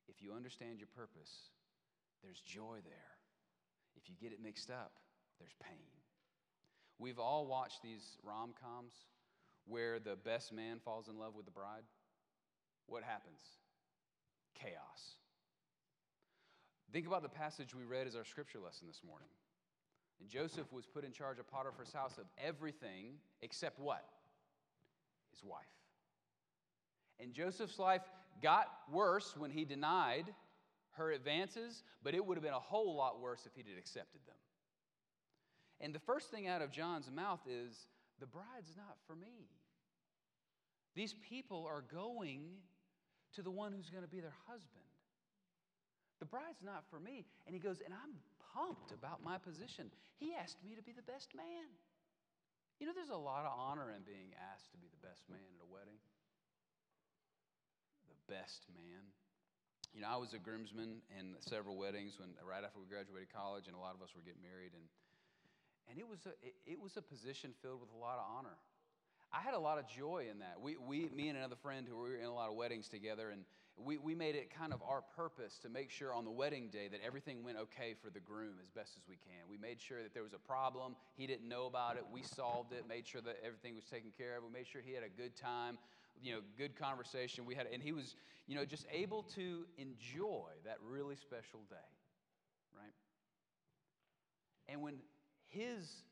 If 0.06 0.22
you 0.22 0.30
understand 0.30 0.78
your 0.78 0.92
purpose, 0.94 1.50
there's 2.22 2.38
joy 2.46 2.78
there. 2.86 3.10
If 3.98 4.06
you 4.06 4.14
get 4.22 4.30
it 4.30 4.38
mixed 4.38 4.70
up, 4.70 5.02
there's 5.42 5.58
pain. 5.58 5.90
We've 7.02 7.18
all 7.18 7.50
watched 7.50 7.82
these 7.82 8.22
rom 8.22 8.54
coms 8.54 8.94
where 9.66 9.98
the 9.98 10.14
best 10.14 10.54
man 10.54 10.78
falls 10.78 11.10
in 11.10 11.18
love 11.18 11.34
with 11.34 11.46
the 11.46 11.50
bride. 11.50 11.82
What 12.86 13.02
happens? 13.02 13.42
Chaos. 14.62 15.16
Think 16.92 17.06
about 17.06 17.22
the 17.22 17.28
passage 17.28 17.74
we 17.74 17.84
read 17.84 18.06
as 18.06 18.14
our 18.14 18.24
scripture 18.24 18.58
lesson 18.58 18.86
this 18.86 19.00
morning. 19.06 19.28
And 20.20 20.28
Joseph 20.28 20.70
was 20.72 20.86
put 20.86 21.04
in 21.04 21.12
charge 21.12 21.38
of 21.38 21.48
Potiphar's 21.48 21.92
house 21.92 22.18
of 22.18 22.26
everything 22.38 23.14
except 23.40 23.78
what? 23.78 24.04
His 25.30 25.42
wife. 25.42 25.64
And 27.18 27.32
Joseph's 27.32 27.78
life 27.78 28.02
got 28.42 28.66
worse 28.90 29.34
when 29.36 29.50
he 29.50 29.64
denied 29.64 30.26
her 30.92 31.12
advances, 31.12 31.82
but 32.02 32.14
it 32.14 32.24
would 32.24 32.36
have 32.36 32.44
been 32.44 32.52
a 32.52 32.60
whole 32.60 32.94
lot 32.94 33.20
worse 33.20 33.46
if 33.46 33.54
he'd 33.54 33.66
accepted 33.78 34.20
them. 34.26 34.36
And 35.80 35.94
the 35.94 36.00
first 36.00 36.30
thing 36.30 36.46
out 36.46 36.62
of 36.62 36.70
John's 36.70 37.10
mouth 37.10 37.40
is 37.48 37.86
the 38.20 38.26
bride's 38.26 38.76
not 38.76 38.96
for 39.06 39.16
me. 39.16 39.48
These 40.94 41.14
people 41.28 41.66
are 41.68 41.82
going 41.92 42.42
to 43.34 43.42
the 43.42 43.50
one 43.50 43.72
who's 43.72 43.90
going 43.90 44.04
to 44.04 44.10
be 44.10 44.20
their 44.20 44.36
husband. 44.46 44.84
The 46.20 46.26
bride's 46.26 46.62
not 46.62 46.84
for 46.90 47.00
me. 47.00 47.26
And 47.46 47.54
he 47.54 47.60
goes, 47.60 47.82
and 47.82 47.90
I'm 47.90 48.14
pumped 48.54 48.92
about 48.92 49.24
my 49.24 49.38
position. 49.38 49.90
He 50.20 50.34
asked 50.38 50.62
me 50.62 50.76
to 50.76 50.84
be 50.84 50.92
the 50.92 51.02
best 51.02 51.34
man. 51.34 51.66
You 52.78 52.86
know, 52.86 52.94
there's 52.94 53.14
a 53.14 53.18
lot 53.18 53.46
of 53.46 53.54
honor 53.54 53.90
in 53.90 54.02
being 54.02 54.34
asked 54.54 54.70
to 54.74 54.78
be 54.78 54.86
the 54.86 55.02
best 55.02 55.26
man 55.30 55.42
at 55.42 55.60
a 55.62 55.68
wedding. 55.70 55.98
The 58.06 58.18
best 58.30 58.66
man. 58.70 59.02
You 59.94 60.00
know, 60.00 60.08
I 60.08 60.16
was 60.16 60.32
a 60.32 60.40
groomsman 60.40 61.04
in 61.14 61.36
several 61.44 61.76
weddings 61.76 62.16
when 62.16 62.32
right 62.40 62.64
after 62.64 62.80
we 62.80 62.88
graduated 62.88 63.28
college, 63.28 63.68
and 63.68 63.76
a 63.76 63.82
lot 63.82 63.92
of 63.92 64.00
us 64.00 64.16
were 64.16 64.24
getting 64.24 64.40
married, 64.40 64.72
and 64.72 64.86
and 65.90 66.00
it 66.00 66.08
was 66.08 66.24
a 66.24 66.32
it, 66.40 66.56
it 66.64 66.78
was 66.80 66.96
a 66.96 67.04
position 67.04 67.52
filled 67.60 67.84
with 67.84 67.92
a 67.92 68.00
lot 68.00 68.16
of 68.16 68.24
honor. 68.24 68.56
I 69.32 69.40
had 69.40 69.54
a 69.54 69.58
lot 69.58 69.78
of 69.78 69.88
joy 69.88 70.26
in 70.30 70.40
that. 70.40 70.60
We, 70.60 70.76
we, 70.76 71.08
me 71.14 71.28
and 71.28 71.38
another 71.38 71.56
friend 71.56 71.86
who 71.88 71.96
were 71.96 72.16
in 72.16 72.26
a 72.26 72.34
lot 72.34 72.50
of 72.50 72.54
weddings 72.54 72.88
together, 72.88 73.30
and 73.30 73.44
we, 73.76 73.96
we 73.96 74.14
made 74.14 74.34
it 74.34 74.52
kind 74.54 74.74
of 74.74 74.82
our 74.82 75.02
purpose 75.16 75.58
to 75.62 75.70
make 75.70 75.90
sure 75.90 76.12
on 76.12 76.24
the 76.24 76.30
wedding 76.30 76.68
day 76.68 76.88
that 76.88 77.00
everything 77.04 77.42
went 77.42 77.56
okay 77.56 77.94
for 78.02 78.10
the 78.10 78.20
groom 78.20 78.54
as 78.62 78.68
best 78.68 78.92
as 78.98 79.08
we 79.08 79.16
can. 79.16 79.48
We 79.50 79.56
made 79.56 79.80
sure 79.80 80.02
that 80.02 80.12
there 80.12 80.22
was 80.22 80.34
a 80.34 80.38
problem, 80.38 80.96
he 81.16 81.26
didn't 81.26 81.48
know 81.48 81.64
about 81.64 81.96
it, 81.96 82.04
we 82.12 82.22
solved 82.22 82.72
it, 82.72 82.84
made 82.86 83.06
sure 83.06 83.22
that 83.22 83.38
everything 83.44 83.74
was 83.74 83.84
taken 83.84 84.10
care 84.16 84.36
of, 84.36 84.44
we 84.44 84.50
made 84.52 84.66
sure 84.66 84.82
he 84.84 84.92
had 84.92 85.04
a 85.04 85.08
good 85.08 85.34
time, 85.34 85.78
you 86.22 86.34
know, 86.34 86.40
good 86.58 86.76
conversation. 86.76 87.46
We 87.46 87.54
had, 87.54 87.66
and 87.72 87.82
he 87.82 87.92
was, 87.92 88.16
you 88.46 88.54
know, 88.54 88.66
just 88.66 88.86
able 88.92 89.22
to 89.34 89.64
enjoy 89.78 90.50
that 90.66 90.76
really 90.86 91.16
special 91.16 91.60
day, 91.70 91.90
right? 92.76 92.92
And 94.68 94.82
when 94.82 94.96
his 95.48 96.04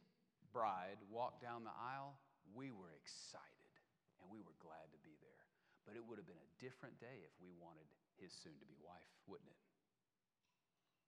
bride 0.54 0.96
walked 1.10 1.42
down 1.42 1.64
the 1.64 1.70
aisle, 1.70 2.14
we 2.54 2.70
were 2.70 2.92
excited 2.98 3.74
and 4.20 4.26
we 4.28 4.42
were 4.42 4.56
glad 4.60 4.86
to 4.92 5.00
be 5.02 5.14
there. 5.22 5.44
But 5.86 5.96
it 5.96 6.04
would 6.04 6.20
have 6.20 6.28
been 6.28 6.40
a 6.40 6.52
different 6.60 6.98
day 7.00 7.24
if 7.24 7.34
we 7.40 7.50
wanted 7.56 7.88
his 8.20 8.32
soon 8.32 8.54
to 8.60 8.66
be 8.68 8.76
wife, 8.78 9.10
wouldn't 9.26 9.48
it? 9.48 9.62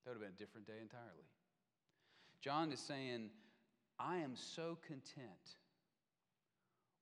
That 0.02 0.14
would 0.14 0.22
have 0.22 0.26
been 0.26 0.38
a 0.38 0.42
different 0.42 0.66
day 0.66 0.80
entirely. 0.80 1.28
John 2.40 2.72
is 2.72 2.80
saying, 2.80 3.30
I 4.00 4.18
am 4.18 4.34
so 4.34 4.78
content 4.82 5.60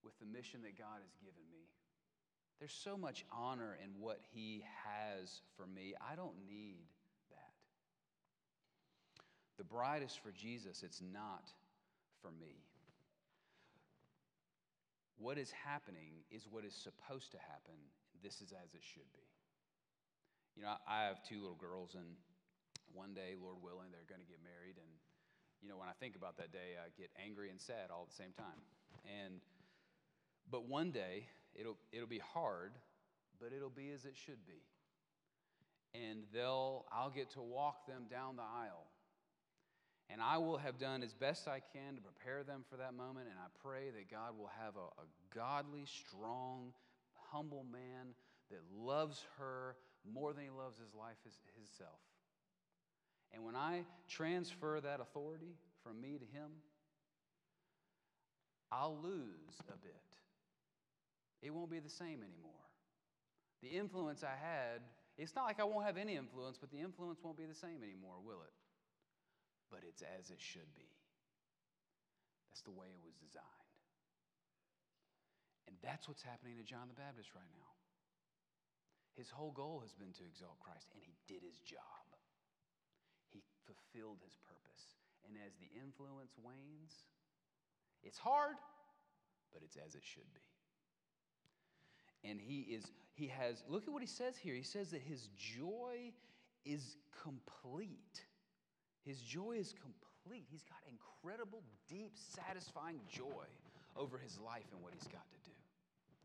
with 0.04 0.18
the 0.18 0.26
mission 0.26 0.60
that 0.62 0.76
God 0.76 1.00
has 1.00 1.14
given 1.20 1.44
me. 1.50 1.64
There's 2.58 2.76
so 2.76 2.96
much 2.96 3.24
honor 3.32 3.78
in 3.82 3.88
what 4.00 4.20
he 4.32 4.62
has 4.84 5.40
for 5.56 5.66
me. 5.66 5.94
I 5.96 6.14
don't 6.14 6.36
need 6.46 6.84
that. 7.30 7.56
The 9.56 9.64
bride 9.64 10.02
is 10.02 10.12
for 10.12 10.30
Jesus, 10.30 10.82
it's 10.82 11.00
not 11.00 11.48
for 12.20 12.30
me 12.32 12.68
what 15.20 15.36
is 15.36 15.52
happening 15.52 16.24
is 16.32 16.48
what 16.50 16.64
is 16.64 16.72
supposed 16.72 17.30
to 17.32 17.38
happen. 17.38 17.76
This 18.24 18.40
is 18.40 18.52
as 18.56 18.72
it 18.72 18.80
should 18.80 19.08
be. 19.12 19.28
You 20.56 20.64
know, 20.64 20.72
I 20.88 21.04
have 21.04 21.22
two 21.22 21.40
little 21.40 21.60
girls, 21.60 21.94
and 21.94 22.16
one 22.92 23.12
day, 23.12 23.36
Lord 23.36 23.60
willing, 23.62 23.92
they're 23.92 24.08
going 24.08 24.24
to 24.24 24.26
get 24.26 24.40
married. 24.42 24.80
And, 24.80 24.90
you 25.60 25.68
know, 25.68 25.76
when 25.76 25.88
I 25.88 25.94
think 26.00 26.16
about 26.16 26.36
that 26.38 26.52
day, 26.52 26.80
I 26.80 26.88
get 26.98 27.12
angry 27.20 27.50
and 27.50 27.60
sad 27.60 27.92
all 27.92 28.08
at 28.08 28.10
the 28.10 28.16
same 28.16 28.32
time. 28.32 28.64
And, 29.04 29.40
but 30.50 30.66
one 30.66 30.90
day, 30.90 31.28
it'll, 31.54 31.76
it'll 31.92 32.10
be 32.10 32.20
hard, 32.32 32.72
but 33.38 33.52
it'll 33.52 33.70
be 33.70 33.92
as 33.92 34.04
it 34.04 34.16
should 34.16 34.44
be. 34.48 34.64
And 35.92 36.24
they'll, 36.32 36.86
I'll 36.90 37.10
get 37.10 37.30
to 37.36 37.42
walk 37.42 37.86
them 37.86 38.08
down 38.10 38.36
the 38.36 38.42
aisle 38.42 38.88
and 40.12 40.20
I 40.20 40.38
will 40.38 40.58
have 40.58 40.78
done 40.78 41.02
as 41.02 41.14
best 41.14 41.46
I 41.46 41.60
can 41.72 41.94
to 41.94 42.02
prepare 42.02 42.42
them 42.42 42.64
for 42.68 42.76
that 42.76 42.94
moment. 42.94 43.28
And 43.30 43.38
I 43.38 43.48
pray 43.62 43.90
that 43.90 44.10
God 44.10 44.36
will 44.36 44.50
have 44.62 44.74
a, 44.76 44.88
a 45.00 45.06
godly, 45.34 45.84
strong, 45.86 46.72
humble 47.30 47.64
man 47.70 48.14
that 48.50 48.60
loves 48.76 49.24
her 49.38 49.76
more 50.10 50.32
than 50.32 50.44
he 50.44 50.50
loves 50.50 50.78
his 50.78 50.94
life 50.94 51.16
his, 51.24 51.34
himself. 51.54 52.00
And 53.32 53.44
when 53.44 53.54
I 53.54 53.84
transfer 54.08 54.80
that 54.80 55.00
authority 55.00 55.54
from 55.84 56.00
me 56.00 56.18
to 56.18 56.24
him, 56.36 56.50
I'll 58.72 58.98
lose 59.00 59.54
a 59.68 59.76
bit. 59.78 59.94
It 61.42 61.54
won't 61.54 61.70
be 61.70 61.78
the 61.78 61.88
same 61.88 62.22
anymore. 62.22 62.50
The 63.62 63.68
influence 63.68 64.22
I 64.24 64.34
had, 64.40 64.80
it's 65.16 65.34
not 65.34 65.44
like 65.44 65.60
I 65.60 65.64
won't 65.64 65.86
have 65.86 65.96
any 65.96 66.16
influence, 66.16 66.58
but 66.58 66.70
the 66.70 66.78
influence 66.78 67.20
won't 67.22 67.36
be 67.36 67.46
the 67.46 67.54
same 67.54 67.82
anymore, 67.82 68.16
will 68.24 68.42
it? 68.42 68.52
But 69.70 69.86
it's 69.86 70.02
as 70.02 70.30
it 70.30 70.42
should 70.42 70.68
be. 70.74 70.90
That's 72.50 72.62
the 72.66 72.74
way 72.74 72.90
it 72.90 73.02
was 73.02 73.14
designed. 73.16 73.46
And 75.70 75.78
that's 75.86 76.10
what's 76.10 76.26
happening 76.26 76.58
to 76.58 76.66
John 76.66 76.90
the 76.90 76.98
Baptist 76.98 77.30
right 77.34 77.54
now. 77.54 77.70
His 79.14 79.30
whole 79.30 79.54
goal 79.54 79.78
has 79.86 79.94
been 79.94 80.10
to 80.18 80.24
exalt 80.26 80.58
Christ, 80.58 80.90
and 80.94 81.02
he 81.02 81.14
did 81.30 81.46
his 81.46 81.58
job. 81.62 82.06
He 83.30 83.42
fulfilled 83.66 84.18
his 84.26 84.34
purpose. 84.42 84.98
And 85.26 85.38
as 85.46 85.54
the 85.62 85.70
influence 85.78 86.34
wanes, 86.42 87.06
it's 88.02 88.18
hard, 88.18 88.56
but 89.52 89.62
it's 89.62 89.76
as 89.76 89.94
it 89.94 90.02
should 90.02 90.26
be. 90.34 90.46
And 92.28 92.40
he 92.40 92.60
is, 92.74 92.90
he 93.14 93.28
has, 93.28 93.62
look 93.68 93.84
at 93.86 93.92
what 93.92 94.02
he 94.02 94.08
says 94.08 94.36
here. 94.36 94.54
He 94.54 94.62
says 94.62 94.90
that 94.90 95.02
his 95.02 95.28
joy 95.36 96.12
is 96.64 96.96
complete. 97.22 98.24
His 99.04 99.20
joy 99.20 99.56
is 99.58 99.74
complete. 99.80 100.46
He's 100.50 100.64
got 100.64 100.78
incredible, 100.86 101.62
deep, 101.88 102.12
satisfying 102.14 103.00
joy 103.08 103.48
over 103.96 104.18
his 104.18 104.38
life 104.38 104.66
and 104.72 104.82
what 104.82 104.92
he's 104.92 105.08
got 105.08 105.24
to 105.30 105.40
do. 105.44 105.56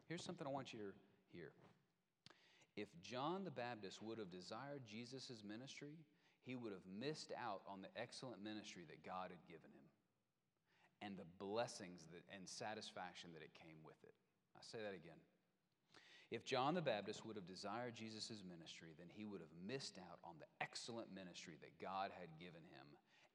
Here's 0.08 0.24
something 0.24 0.46
I 0.46 0.52
want 0.52 0.74
you 0.74 0.80
to 0.80 0.92
hear. 1.32 1.52
If 2.76 2.90
John 3.02 3.44
the 3.44 3.56
Baptist 3.56 4.02
would 4.02 4.20
have 4.20 4.30
desired 4.30 4.84
Jesus' 4.86 5.44
ministry, 5.48 5.96
he 6.44 6.56
would 6.56 6.74
have 6.74 6.86
missed 6.86 7.32
out 7.34 7.62
on 7.66 7.82
the 7.82 7.90
excellent 7.96 8.44
ministry 8.44 8.84
that 8.90 9.04
God 9.04 9.32
had 9.32 9.42
given 9.48 9.72
him 9.72 9.88
and 11.02 11.18
the 11.18 11.28
blessings 11.40 12.06
that, 12.12 12.22
and 12.34 12.48
satisfaction 12.48 13.32
that 13.34 13.42
it 13.42 13.52
came 13.56 13.80
with 13.84 13.98
it. 14.04 14.14
I 14.56 14.62
say 14.62 14.80
that 14.84 14.94
again. 14.94 15.18
If 16.32 16.44
John 16.44 16.74
the 16.74 16.82
Baptist 16.82 17.26
would 17.26 17.36
have 17.36 17.48
desired 17.48 17.96
Jesus' 17.96 18.42
ministry, 18.42 18.98
then 18.98 19.08
he 19.14 19.26
would 19.26 19.42
have 19.42 19.54
missed 19.62 19.98
out 20.02 20.18
on 20.26 20.36
the 20.42 20.50
excellent 20.60 21.14
ministry 21.14 21.54
that 21.62 21.78
God 21.78 22.10
had 22.18 22.34
given 22.42 22.66
him 22.74 22.88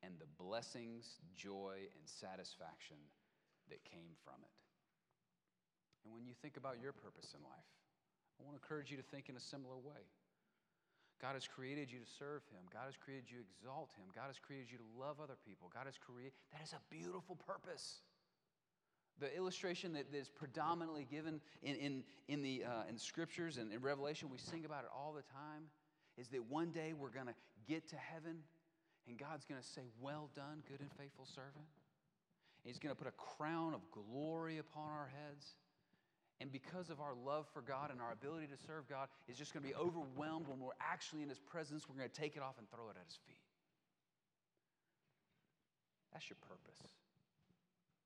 and 0.03 0.19
the 0.19 0.31
blessings, 0.43 1.23
joy, 1.37 1.87
and 1.95 2.05
satisfaction 2.05 2.99
that 3.71 3.85
came 3.87 4.19
from 4.25 4.43
it. 4.43 4.57
And 6.05 6.11
when 6.11 6.25
you 6.25 6.35
think 6.43 6.57
about 6.57 6.81
your 6.83 6.93
purpose 6.93 7.37
in 7.37 7.45
life, 7.45 7.71
I 8.41 8.43
want 8.43 8.57
to 8.57 8.61
encourage 8.65 8.91
you 8.91 8.97
to 8.97 9.07
think 9.07 9.29
in 9.29 9.37
a 9.37 9.43
similar 9.43 9.77
way. 9.77 10.09
God 11.21 11.37
has 11.37 11.45
created 11.45 11.93
you 11.93 12.01
to 12.01 12.09
serve 12.09 12.41
Him. 12.49 12.65
God 12.73 12.89
has 12.89 12.97
created 12.97 13.29
you 13.29 13.45
to 13.45 13.45
exalt 13.45 13.93
Him. 14.01 14.09
God 14.17 14.33
has 14.33 14.41
created 14.41 14.73
you 14.73 14.81
to 14.81 14.89
love 14.97 15.21
other 15.21 15.37
people. 15.37 15.69
God 15.69 15.85
has 15.85 16.01
created, 16.01 16.33
that 16.57 16.65
is 16.65 16.73
a 16.73 16.81
beautiful 16.89 17.37
purpose. 17.37 18.01
The 19.21 19.35
illustration 19.37 19.93
that 19.93 20.07
is 20.15 20.29
predominantly 20.29 21.07
given 21.11 21.41
in, 21.63 21.77
in, 21.77 22.03
in 22.29 22.43
the 22.43 22.65
uh, 22.65 22.89
in 22.89 22.97
scriptures 22.97 23.59
and 23.59 23.73
in 23.73 23.81
Revelation, 23.81 24.31
we 24.31 24.39
sing 24.39 24.65
about 24.65 24.85
it 24.85 24.91
all 24.97 25.13
the 25.13 25.23
time, 25.23 25.65
is 26.17 26.29
that 26.29 26.43
one 26.49 26.71
day 26.71 26.95
we're 26.99 27.11
going 27.11 27.27
to 27.27 27.35
get 27.69 27.87
to 27.91 27.97
heaven 27.97 28.39
and 29.11 29.19
God's 29.19 29.45
going 29.45 29.61
to 29.61 29.67
say, 29.67 29.83
Well 30.01 30.31
done, 30.35 30.63
good 30.69 30.81
and 30.81 30.91
faithful 30.99 31.27
servant. 31.27 31.67
And 32.63 32.67
He's 32.71 32.79
going 32.79 32.95
to 32.95 32.99
put 32.99 33.09
a 33.09 33.17
crown 33.17 33.75
of 33.75 33.81
glory 33.91 34.59
upon 34.59 34.89
our 34.91 35.11
heads. 35.11 35.57
And 36.41 36.51
because 36.51 36.89
of 36.89 37.01
our 37.01 37.13
love 37.13 37.47
for 37.53 37.61
God 37.61 37.91
and 37.91 38.01
our 38.01 38.13
ability 38.13 38.47
to 38.47 38.57
serve 38.57 38.89
God, 38.89 39.09
is 39.29 39.37
just 39.37 39.53
going 39.53 39.63
to 39.63 39.69
be 39.69 39.75
overwhelmed 39.75 40.49
when 40.49 40.59
we're 40.61 40.79
actually 40.81 41.23
in 41.23 41.29
His 41.29 41.39
presence. 41.39 41.89
We're 41.89 41.97
going 41.97 42.09
to 42.09 42.21
take 42.21 42.37
it 42.37 42.43
off 42.43 42.55
and 42.59 42.71
throw 42.71 42.89
it 42.89 42.97
at 42.97 43.05
His 43.07 43.19
feet. 43.27 43.43
That's 46.13 46.29
your 46.31 46.39
purpose 46.41 47.00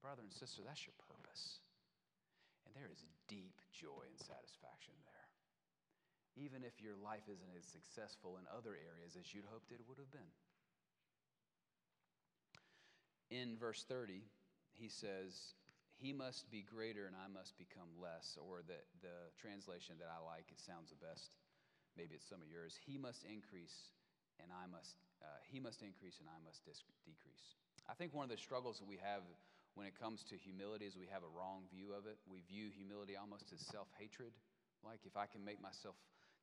brother 0.05 0.21
and 0.21 0.37
sister, 0.37 0.61
that's 0.61 0.85
your 0.85 0.93
purpose. 1.01 1.65
And 2.69 2.77
there 2.77 2.93
is 2.93 3.01
deep 3.25 3.57
joy 3.73 4.05
and 4.05 4.21
satisfaction 4.21 4.93
there. 5.09 5.29
Even 6.37 6.61
if 6.61 6.77
your 6.77 7.01
life 7.01 7.25
isn't 7.25 7.57
as 7.57 7.65
successful 7.65 8.37
in 8.37 8.45
other 8.53 8.77
areas 8.77 9.17
as 9.17 9.33
you'd 9.33 9.49
hoped 9.49 9.73
it 9.73 9.81
would 9.89 9.97
have 9.97 10.13
been. 10.13 10.29
In 13.33 13.57
verse 13.57 13.89
30, 13.89 14.21
he 14.77 14.93
says, 14.93 15.57
He 15.97 16.13
must 16.13 16.53
be 16.53 16.61
greater 16.61 17.09
and 17.09 17.17
I 17.17 17.33
must 17.33 17.57
become 17.57 17.89
less. 17.97 18.37
Or 18.37 18.61
the, 18.61 18.85
the 19.01 19.33
translation 19.41 19.97
that 20.05 20.13
I 20.13 20.21
like, 20.21 20.53
it 20.53 20.61
sounds 20.61 20.93
the 20.93 21.01
best. 21.01 21.33
Maybe 21.97 22.13
it's 22.21 22.29
some 22.29 22.45
of 22.45 22.51
yours. 22.53 22.77
He 22.77 23.01
must 23.01 23.25
increase 23.25 23.97
and 24.37 24.53
I 24.53 24.69
must, 24.69 25.01
uh, 25.25 25.41
he 25.49 25.63
must 25.65 25.81
increase 25.81 26.21
and 26.21 26.29
I 26.29 26.37
must 26.45 26.61
dis- 26.69 26.85
decrease. 27.09 27.57
I 27.89 27.95
think 27.97 28.13
one 28.13 28.29
of 28.29 28.33
the 28.35 28.43
struggles 28.43 28.83
that 28.83 28.91
we 28.91 28.99
have 29.01 29.25
when 29.75 29.87
it 29.87 29.99
comes 29.99 30.23
to 30.31 30.37
humility 30.39 30.87
is 30.87 30.97
we 30.97 31.11
have 31.11 31.23
a 31.23 31.33
wrong 31.35 31.67
view 31.71 31.95
of 31.95 32.07
it. 32.07 32.19
We 32.31 32.43
view 32.47 32.71
humility 32.71 33.19
almost 33.19 33.51
as 33.53 33.61
self 33.61 33.89
hatred. 33.99 34.33
Like 34.87 35.01
if 35.05 35.17
I 35.17 35.27
can 35.27 35.45
make 35.45 35.61
myself 35.61 35.95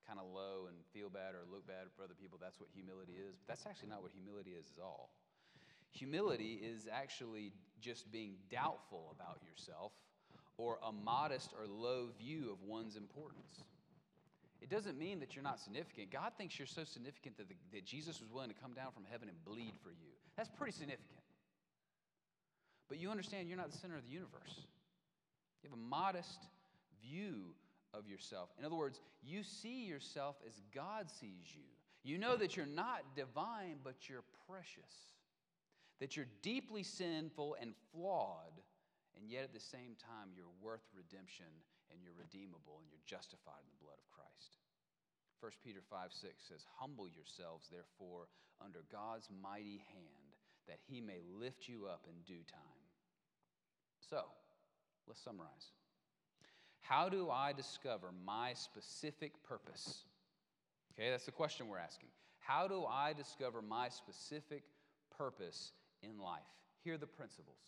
kind 0.07 0.19
of 0.19 0.27
low 0.27 0.67
and 0.67 0.75
feel 0.91 1.09
bad 1.09 1.35
or 1.35 1.45
look 1.47 1.67
bad 1.67 1.87
for 1.95 2.03
other 2.03 2.17
people, 2.17 2.37
that's 2.41 2.59
what 2.59 2.69
humility 2.73 3.15
is. 3.15 3.37
But 3.39 3.55
that's 3.55 3.65
actually 3.65 3.89
not 3.89 4.01
what 4.01 4.11
humility 4.11 4.51
is 4.51 4.67
at 4.75 4.83
all. 4.83 5.13
Humility 5.91 6.59
is 6.59 6.87
actually 6.91 7.51
just 7.79 8.11
being 8.11 8.35
doubtful 8.49 9.13
about 9.15 9.39
yourself 9.43 9.91
or 10.57 10.79
a 10.87 10.91
modest 10.91 11.53
or 11.57 11.67
low 11.67 12.09
view 12.19 12.51
of 12.51 12.61
one's 12.67 12.95
importance. 12.95 13.63
It 14.61 14.69
doesn't 14.69 14.97
mean 14.97 15.19
that 15.19 15.35
you're 15.35 15.43
not 15.43 15.59
significant. 15.59 16.11
God 16.11 16.33
thinks 16.37 16.59
you're 16.59 16.69
so 16.69 16.83
significant 16.83 17.37
that, 17.37 17.49
the, 17.49 17.55
that 17.73 17.85
Jesus 17.85 18.21
was 18.21 18.29
willing 18.31 18.49
to 18.49 18.55
come 18.55 18.73
down 18.73 18.91
from 18.93 19.03
heaven 19.09 19.27
and 19.27 19.37
bleed 19.43 19.73
for 19.81 19.89
you. 19.89 20.13
That's 20.37 20.49
pretty 20.49 20.73
significant. 20.73 21.20
But 22.91 22.99
you 22.99 23.07
understand 23.07 23.47
you're 23.47 23.55
not 23.55 23.71
the 23.71 23.77
center 23.77 23.95
of 23.95 24.03
the 24.03 24.11
universe. 24.11 24.67
You 25.63 25.69
have 25.71 25.79
a 25.79 25.81
modest 25.81 26.43
view 26.99 27.55
of 27.93 28.05
yourself. 28.05 28.49
In 28.59 28.65
other 28.65 28.75
words, 28.75 28.99
you 29.23 29.43
see 29.47 29.87
yourself 29.87 30.35
as 30.45 30.59
God 30.75 31.07
sees 31.09 31.55
you. 31.55 31.71
You 32.03 32.17
know 32.17 32.35
that 32.35 32.57
you're 32.57 32.67
not 32.67 33.15
divine, 33.15 33.79
but 33.81 34.09
you're 34.11 34.27
precious. 34.43 34.91
That 36.01 36.17
you're 36.17 36.27
deeply 36.41 36.83
sinful 36.83 37.55
and 37.61 37.71
flawed, 37.95 38.59
and 39.15 39.31
yet 39.31 39.45
at 39.45 39.53
the 39.53 39.63
same 39.63 39.95
time, 39.95 40.35
you're 40.35 40.51
worth 40.59 40.83
redemption 40.91 41.47
and 41.95 42.03
you're 42.03 42.19
redeemable 42.19 42.83
and 42.83 42.91
you're 42.91 43.07
justified 43.07 43.63
in 43.63 43.71
the 43.71 43.85
blood 43.87 44.03
of 44.03 44.11
Christ. 44.11 44.59
1 45.39 45.63
Peter 45.63 45.79
5 45.79 46.11
6 46.11 46.35
says, 46.43 46.67
Humble 46.75 47.07
yourselves, 47.07 47.71
therefore, 47.71 48.27
under 48.59 48.83
God's 48.91 49.31
mighty 49.31 49.79
hand, 49.95 50.35
that 50.67 50.83
he 50.91 50.99
may 50.99 51.23
lift 51.39 51.71
you 51.71 51.87
up 51.87 52.03
in 52.03 52.19
due 52.27 52.43
time. 52.51 52.80
So, 54.11 54.23
let's 55.07 55.23
summarize. 55.23 55.71
How 56.81 57.07
do 57.07 57.29
I 57.29 57.53
discover 57.53 58.07
my 58.25 58.51
specific 58.53 59.31
purpose? 59.47 60.03
Okay, 60.91 61.09
that's 61.09 61.25
the 61.25 61.31
question 61.31 61.69
we're 61.69 61.79
asking. 61.79 62.09
How 62.39 62.67
do 62.67 62.83
I 62.83 63.13
discover 63.13 63.61
my 63.61 63.87
specific 63.87 64.63
purpose 65.17 65.71
in 66.03 66.19
life? 66.19 66.43
Here 66.83 66.95
are 66.95 66.97
the 66.97 67.07
principles 67.07 67.63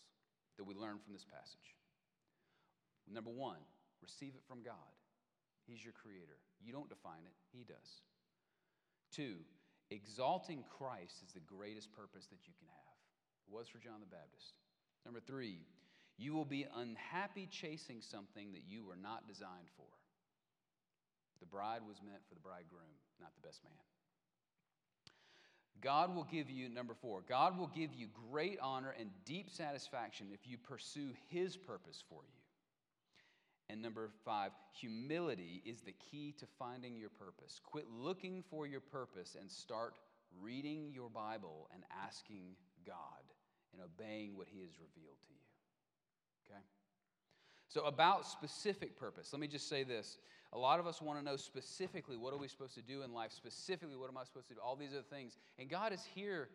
that 0.58 0.64
we 0.64 0.74
learn 0.74 0.98
from 1.02 1.14
this 1.14 1.24
passage. 1.24 1.72
Number 3.10 3.30
one, 3.30 3.64
receive 4.02 4.34
it 4.36 4.44
from 4.46 4.62
God. 4.62 4.92
He's 5.66 5.82
your 5.82 5.94
creator. 5.94 6.36
You 6.60 6.74
don't 6.74 6.90
define 6.90 7.24
it, 7.24 7.32
He 7.56 7.64
does. 7.64 8.02
Two, 9.10 9.40
exalting 9.90 10.62
Christ 10.68 11.24
is 11.24 11.32
the 11.32 11.40
greatest 11.40 11.90
purpose 11.90 12.26
that 12.26 12.44
you 12.46 12.52
can 12.58 12.68
have. 12.68 12.96
It 13.48 13.54
was 13.54 13.66
for 13.66 13.78
John 13.78 14.00
the 14.00 14.14
Baptist. 14.14 14.60
Number 15.06 15.20
three, 15.20 15.64
you 16.16 16.34
will 16.34 16.44
be 16.44 16.66
unhappy 16.76 17.48
chasing 17.50 18.00
something 18.00 18.52
that 18.52 18.62
you 18.66 18.84
were 18.84 18.96
not 18.96 19.26
designed 19.26 19.68
for. 19.76 19.86
The 21.40 21.46
bride 21.46 21.80
was 21.86 21.96
meant 22.04 22.22
for 22.28 22.34
the 22.34 22.40
bridegroom, 22.40 22.94
not 23.20 23.32
the 23.34 23.46
best 23.46 23.62
man. 23.64 23.72
God 25.82 26.14
will 26.14 26.24
give 26.24 26.48
you, 26.48 26.68
number 26.68 26.94
four, 26.94 27.22
God 27.28 27.58
will 27.58 27.70
give 27.74 27.92
you 27.94 28.06
great 28.30 28.58
honor 28.62 28.94
and 28.98 29.10
deep 29.26 29.50
satisfaction 29.50 30.28
if 30.32 30.48
you 30.48 30.56
pursue 30.56 31.10
His 31.28 31.56
purpose 31.56 32.02
for 32.08 32.22
you. 32.22 32.40
And 33.68 33.82
number 33.82 34.10
five, 34.24 34.52
humility 34.72 35.62
is 35.66 35.80
the 35.80 35.94
key 36.10 36.34
to 36.38 36.46
finding 36.58 36.96
your 36.96 37.10
purpose. 37.10 37.60
Quit 37.64 37.86
looking 37.90 38.42
for 38.50 38.66
your 38.66 38.80
purpose 38.80 39.36
and 39.38 39.50
start 39.50 39.94
reading 40.40 40.90
your 40.92 41.10
Bible 41.10 41.68
and 41.74 41.82
asking 42.06 42.56
God 42.86 42.94
and 43.72 43.82
obeying 43.82 44.36
what 44.36 44.48
He 44.48 44.60
has 44.60 44.72
revealed 44.78 45.18
to 45.26 45.32
you. 45.32 45.43
Okay? 46.48 46.60
So, 47.68 47.84
about 47.84 48.26
specific 48.26 48.96
purpose, 48.96 49.32
let 49.32 49.40
me 49.40 49.48
just 49.48 49.68
say 49.68 49.82
this. 49.82 50.18
A 50.52 50.58
lot 50.58 50.78
of 50.78 50.86
us 50.86 51.02
want 51.02 51.18
to 51.18 51.24
know 51.24 51.36
specifically 51.36 52.16
what 52.16 52.32
are 52.32 52.36
we 52.36 52.46
supposed 52.46 52.74
to 52.74 52.82
do 52.82 53.02
in 53.02 53.12
life, 53.12 53.32
specifically 53.32 53.96
what 53.96 54.08
am 54.08 54.16
I 54.16 54.22
supposed 54.22 54.46
to 54.48 54.54
do, 54.54 54.60
all 54.60 54.76
these 54.76 54.92
other 54.92 55.02
things. 55.02 55.36
And 55.58 55.68
God 55.68 55.92
is 55.92 56.04
here, 56.14 56.50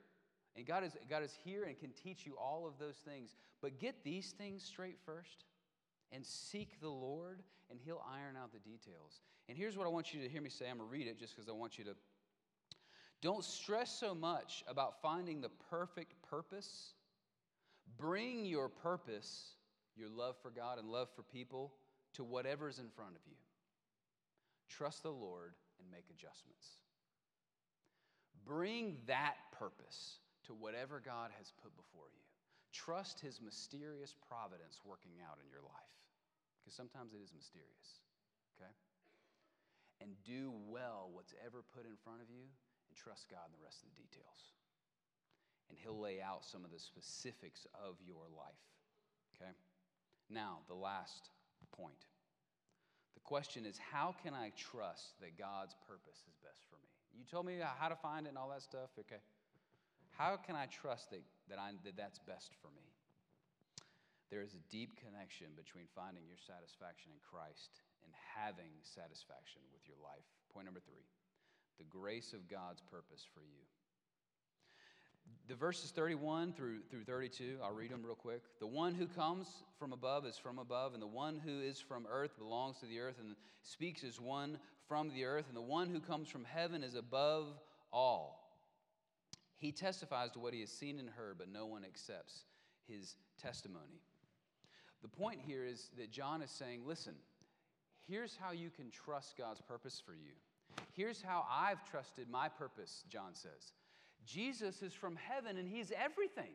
and 0.56 0.66
God 0.66 0.86
is, 0.86 0.94
God 1.10 1.22
is 1.22 1.38
here 1.44 1.66
and 1.66 1.78
can 1.78 1.90
teach 1.92 2.26
you 2.26 2.36
all 2.38 2.66
of 2.66 2.80
those 2.80 2.96
things. 2.96 3.36
But 3.62 3.80
get 3.80 4.04
these 4.04 4.32
things 4.38 4.64
straight 4.64 4.98
first 5.06 5.44
and 6.14 6.26
seek 6.26 6.80
the 6.80 6.90
Lord, 6.90 7.42
and 7.70 7.78
He'll 7.84 8.04
iron 8.10 8.38
out 8.42 8.54
the 8.54 8.60
details. 8.60 9.22
And 9.50 9.58
here's 9.58 9.76
what 9.76 9.86
I 9.86 9.90
want 9.90 10.14
you 10.14 10.22
to 10.22 10.30
hear 10.30 10.42
me 10.42 10.50
say. 10.50 10.70
I'm 10.70 10.78
going 10.78 10.88
to 10.88 10.92
read 10.94 11.08
it 11.08 11.20
just 11.20 11.36
because 11.36 11.50
I 11.50 11.52
want 11.52 11.78
you 11.78 11.84
to. 11.84 11.96
Don't 13.22 13.44
stress 13.44 13.92
so 13.92 14.16
much 14.16 14.64
about 14.68 15.02
finding 15.02 15.42
the 15.42 15.50
perfect 15.70 16.14
purpose. 16.30 16.94
Bring 17.98 18.46
your 18.46 18.70
purpose 18.70 19.56
your 20.00 20.10
love 20.10 20.36
for 20.42 20.50
God 20.50 20.80
and 20.80 20.88
love 20.88 21.10
for 21.16 21.24
people 21.24 21.74
to 22.16 22.24
whatever's 22.24 22.80
in 22.80 22.90
front 22.90 23.16
of 23.16 23.22
you. 23.28 23.38
Trust 24.70 25.04
the 25.04 25.12
Lord 25.12 25.54
and 25.80 25.92
make 25.92 26.06
adjustments. 26.10 26.80
Bring 28.46 28.98
that 29.08 29.36
purpose 29.52 30.20
to 30.48 30.54
whatever 30.54 31.02
God 31.04 31.32
has 31.38 31.52
put 31.62 31.76
before 31.76 32.08
you. 32.10 32.24
Trust 32.72 33.20
His 33.20 33.42
mysterious 33.42 34.16
providence 34.30 34.82
working 34.86 35.18
out 35.26 35.38
in 35.42 35.50
your 35.50 35.62
life, 35.62 35.94
because 36.62 36.78
sometimes 36.78 37.14
it 37.14 37.22
is 37.22 37.34
mysterious, 37.34 38.02
okay? 38.56 38.72
And 40.02 40.16
do 40.24 40.54
well 40.70 41.10
what's 41.12 41.34
ever 41.44 41.66
put 41.76 41.86
in 41.86 41.98
front 42.06 42.22
of 42.22 42.30
you 42.30 42.46
and 42.46 42.94
trust 42.96 43.28
God 43.28 43.50
in 43.50 43.58
the 43.58 43.66
rest 43.66 43.84
of 43.84 43.90
the 43.92 44.00
details. 44.00 44.54
And 45.70 45.78
He'll 45.78 45.98
lay 45.98 46.22
out 46.22 46.46
some 46.46 46.66
of 46.66 46.72
the 46.72 46.82
specifics 46.82 47.66
of 47.74 47.98
your 48.02 48.30
life, 48.34 48.66
okay? 49.34 49.54
Now, 50.30 50.60
the 50.68 50.76
last 50.76 51.30
point. 51.76 52.06
The 53.16 53.22
question 53.22 53.66
is 53.66 53.78
how 53.78 54.16
can 54.24 54.34
I 54.34 54.52
trust 54.56 55.20
that 55.22 55.38
God's 55.38 55.76
purpose 55.88 56.24
is 56.28 56.36
best 56.44 56.62
for 56.70 56.78
me? 56.78 56.90
You 57.18 57.26
told 57.26 57.46
me 57.46 57.58
how 57.62 57.90
to 57.90 57.96
find 57.96 58.26
it 58.26 58.30
and 58.30 58.38
all 58.38 58.50
that 58.50 58.62
stuff, 58.62 58.90
okay? 59.00 59.22
how 60.20 60.36
can 60.36 60.60
I 60.60 60.68
trust 60.68 61.16
that, 61.16 61.24
that, 61.48 61.56
I, 61.56 61.72
that 61.88 61.96
that's 61.96 62.20
best 62.20 62.52
for 62.60 62.68
me? 62.76 62.84
There 64.28 64.44
is 64.44 64.52
a 64.52 64.62
deep 64.68 65.00
connection 65.00 65.56
between 65.56 65.88
finding 65.96 66.28
your 66.28 66.38
satisfaction 66.38 67.16
in 67.16 67.24
Christ 67.24 67.80
and 68.04 68.12
having 68.36 68.76
satisfaction 68.84 69.64
with 69.72 69.88
your 69.88 69.96
life. 70.04 70.28
Point 70.52 70.68
number 70.68 70.84
three 70.84 71.08
the 71.80 71.88
grace 71.88 72.36
of 72.36 72.52
God's 72.52 72.84
purpose 72.84 73.24
for 73.24 73.40
you. 73.40 73.64
The 75.48 75.56
verses 75.56 75.92
31 75.92 76.54
through, 76.54 76.80
through 76.92 77.04
32, 77.06 77.58
I'll 77.64 77.74
read 77.74 77.92
them 77.92 78.04
real 78.06 78.16
quick. 78.16 78.44
The 78.60 78.68
one 78.68 78.94
who 78.94 79.08
comes 79.08 79.48
from 79.80 79.94
above 79.94 80.26
is 80.26 80.38
from 80.38 80.60
above, 80.60 80.94
and 80.94 81.02
the 81.02 81.08
one 81.08 81.42
who 81.44 81.62
is 81.62 81.80
from 81.80 82.06
earth 82.10 82.38
belongs 82.38 82.78
to 82.80 82.86
the 82.86 83.00
earth 83.00 83.16
and 83.20 83.36
speaks 83.64 84.04
as 84.04 84.20
one 84.20 84.60
from 84.88 85.10
the 85.10 85.26
earth, 85.26 85.46
and 85.48 85.58
the 85.58 85.62
one 85.62 85.90
who 85.90 86.00
comes 86.00 86.30
from 86.30 86.46
heaven 86.46 86.84
is 86.84 86.94
above 86.94 87.48
all. 87.92 88.40
He 89.56 89.72
testifies 89.72 90.32
to 90.32 90.40
what 90.40 90.54
he 90.54 90.62
has 90.62 90.70
seen 90.70 91.00
and 91.00 91.10
heard, 91.10 91.38
but 91.38 91.52
no 91.52 91.66
one 91.66 91.84
accepts 91.84 92.44
his 92.88 93.16
testimony. 93.42 94.02
The 95.02 95.08
point 95.08 95.40
here 95.46 95.66
is 95.66 95.90
that 95.98 96.12
John 96.12 96.42
is 96.42 96.52
saying, 96.52 96.82
listen, 96.86 97.16
here's 98.08 98.36
how 98.36 98.52
you 98.52 98.70
can 98.70 98.92
trust 98.92 99.38
God's 99.38 99.62
purpose 99.62 100.02
for 100.04 100.14
you. 100.14 100.34
Here's 100.94 101.22
how 101.22 101.46
I've 101.50 101.84
trusted 101.90 102.30
my 102.30 102.50
purpose, 102.50 103.04
John 103.10 103.34
says. 103.34 103.74
Jesus 104.26 104.82
is 104.82 104.94
from 104.94 105.16
heaven 105.16 105.58
and 105.58 105.68
he's 105.68 105.92
everything. 105.92 106.54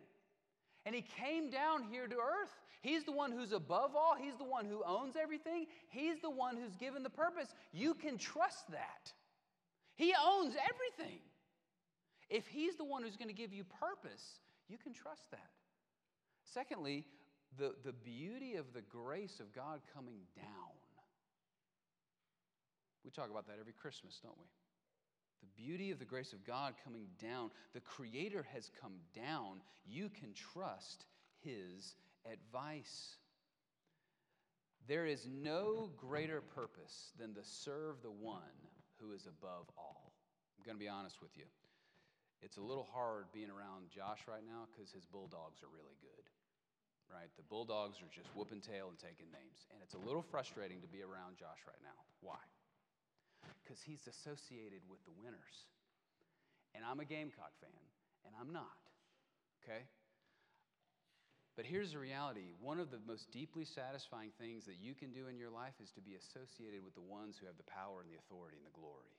And 0.86 0.94
he 0.94 1.02
came 1.02 1.50
down 1.50 1.82
here 1.84 2.06
to 2.06 2.14
earth. 2.14 2.54
He's 2.82 3.04
the 3.04 3.12
one 3.12 3.32
who's 3.32 3.52
above 3.52 3.96
all. 3.96 4.14
He's 4.20 4.36
the 4.36 4.44
one 4.44 4.66
who 4.66 4.82
owns 4.86 5.16
everything. 5.20 5.66
He's 5.88 6.20
the 6.20 6.30
one 6.30 6.56
who's 6.56 6.76
given 6.76 7.02
the 7.02 7.10
purpose. 7.10 7.48
You 7.72 7.94
can 7.94 8.18
trust 8.18 8.70
that. 8.70 9.12
He 9.96 10.12
owns 10.22 10.54
everything. 10.54 11.20
If 12.28 12.46
he's 12.46 12.76
the 12.76 12.84
one 12.84 13.02
who's 13.02 13.16
going 13.16 13.28
to 13.28 13.34
give 13.34 13.52
you 13.52 13.64
purpose, 13.64 14.40
you 14.68 14.76
can 14.76 14.92
trust 14.92 15.30
that. 15.30 15.50
Secondly, 16.44 17.06
the, 17.56 17.74
the 17.84 17.92
beauty 17.92 18.56
of 18.56 18.72
the 18.74 18.82
grace 18.82 19.40
of 19.40 19.54
God 19.54 19.80
coming 19.94 20.18
down. 20.36 20.74
We 23.04 23.10
talk 23.10 23.30
about 23.30 23.46
that 23.46 23.56
every 23.60 23.72
Christmas, 23.72 24.18
don't 24.22 24.36
we? 24.38 24.46
The 25.44 25.62
beauty 25.62 25.90
of 25.90 25.98
the 25.98 26.04
grace 26.04 26.32
of 26.32 26.44
God 26.46 26.74
coming 26.84 27.06
down. 27.20 27.50
The 27.74 27.80
Creator 27.80 28.46
has 28.54 28.70
come 28.80 28.94
down. 29.14 29.60
You 29.84 30.08
can 30.08 30.32
trust 30.32 31.04
His 31.42 31.94
advice. 32.24 33.16
There 34.88 35.06
is 35.06 35.28
no 35.28 35.90
greater 35.96 36.40
purpose 36.40 37.12
than 37.18 37.34
to 37.34 37.44
serve 37.44 38.00
the 38.02 38.10
one 38.10 38.56
who 39.00 39.12
is 39.12 39.26
above 39.26 39.68
all. 39.76 40.12
I'm 40.56 40.64
going 40.64 40.76
to 40.76 40.84
be 40.84 40.88
honest 40.88 41.20
with 41.20 41.36
you. 41.36 41.44
It's 42.40 42.56
a 42.56 42.62
little 42.62 42.88
hard 42.92 43.24
being 43.32 43.50
around 43.50 43.88
Josh 43.88 44.20
right 44.28 44.44
now 44.44 44.68
because 44.72 44.92
his 44.92 45.04
bulldogs 45.04 45.62
are 45.62 45.72
really 45.72 45.96
good 46.00 46.24
right? 47.12 47.28
The 47.36 47.46
Bulldogs 47.46 48.00
are 48.00 48.10
just 48.10 48.28
whooping 48.34 48.60
tail 48.60 48.88
and 48.88 48.98
taking 48.98 49.28
names. 49.30 49.68
And 49.72 49.78
it's 49.82 49.94
a 49.94 50.02
little 50.02 50.22
frustrating 50.22 50.80
to 50.80 50.88
be 50.88 51.02
around 51.04 51.36
Josh 51.36 51.60
right 51.68 51.80
now. 51.84 51.98
Why? 52.20 52.40
Because 53.62 53.80
he's 53.80 54.06
associated 54.06 54.84
with 54.88 55.02
the 55.04 55.14
winners. 55.16 55.68
And 56.74 56.84
I'm 56.84 57.00
a 57.00 57.06
Gamecock 57.06 57.54
fan, 57.60 57.84
and 58.26 58.34
I'm 58.34 58.52
not, 58.52 58.82
okay? 59.62 59.86
But 61.54 61.70
here's 61.70 61.94
the 61.94 62.02
reality 62.02 62.50
one 62.58 62.82
of 62.82 62.90
the 62.90 62.98
most 63.06 63.30
deeply 63.30 63.64
satisfying 63.64 64.34
things 64.34 64.66
that 64.66 64.82
you 64.82 64.94
can 64.94 65.14
do 65.14 65.30
in 65.30 65.38
your 65.38 65.54
life 65.54 65.78
is 65.78 65.94
to 65.94 66.02
be 66.02 66.18
associated 66.18 66.82
with 66.82 66.98
the 66.98 67.06
ones 67.06 67.38
who 67.38 67.46
have 67.46 67.56
the 67.56 67.70
power 67.70 68.02
and 68.02 68.10
the 68.10 68.18
authority 68.18 68.58
and 68.58 68.66
the 68.66 68.74
glory. 68.74 69.14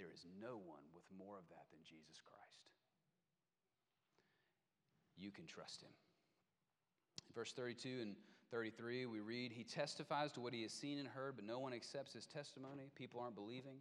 There 0.00 0.08
is 0.08 0.24
no 0.40 0.56
one 0.56 0.80
with 0.96 1.04
more 1.12 1.36
of 1.36 1.44
that 1.52 1.68
than 1.68 1.84
Jesus 1.84 2.24
Christ. 2.24 2.64
You 5.20 5.30
can 5.30 5.44
trust 5.44 5.84
him. 5.84 5.92
Verse 7.36 7.52
32 7.52 8.00
and 8.00 8.16
33, 8.52 9.06
we 9.06 9.20
read, 9.20 9.50
He 9.50 9.64
testifies 9.64 10.30
to 10.32 10.40
what 10.40 10.52
he 10.52 10.62
has 10.62 10.72
seen 10.72 10.98
and 10.98 11.08
heard, 11.08 11.34
but 11.36 11.46
no 11.46 11.58
one 11.58 11.72
accepts 11.72 12.12
his 12.12 12.26
testimony. 12.26 12.90
People 12.94 13.20
aren't 13.20 13.34
believing. 13.34 13.78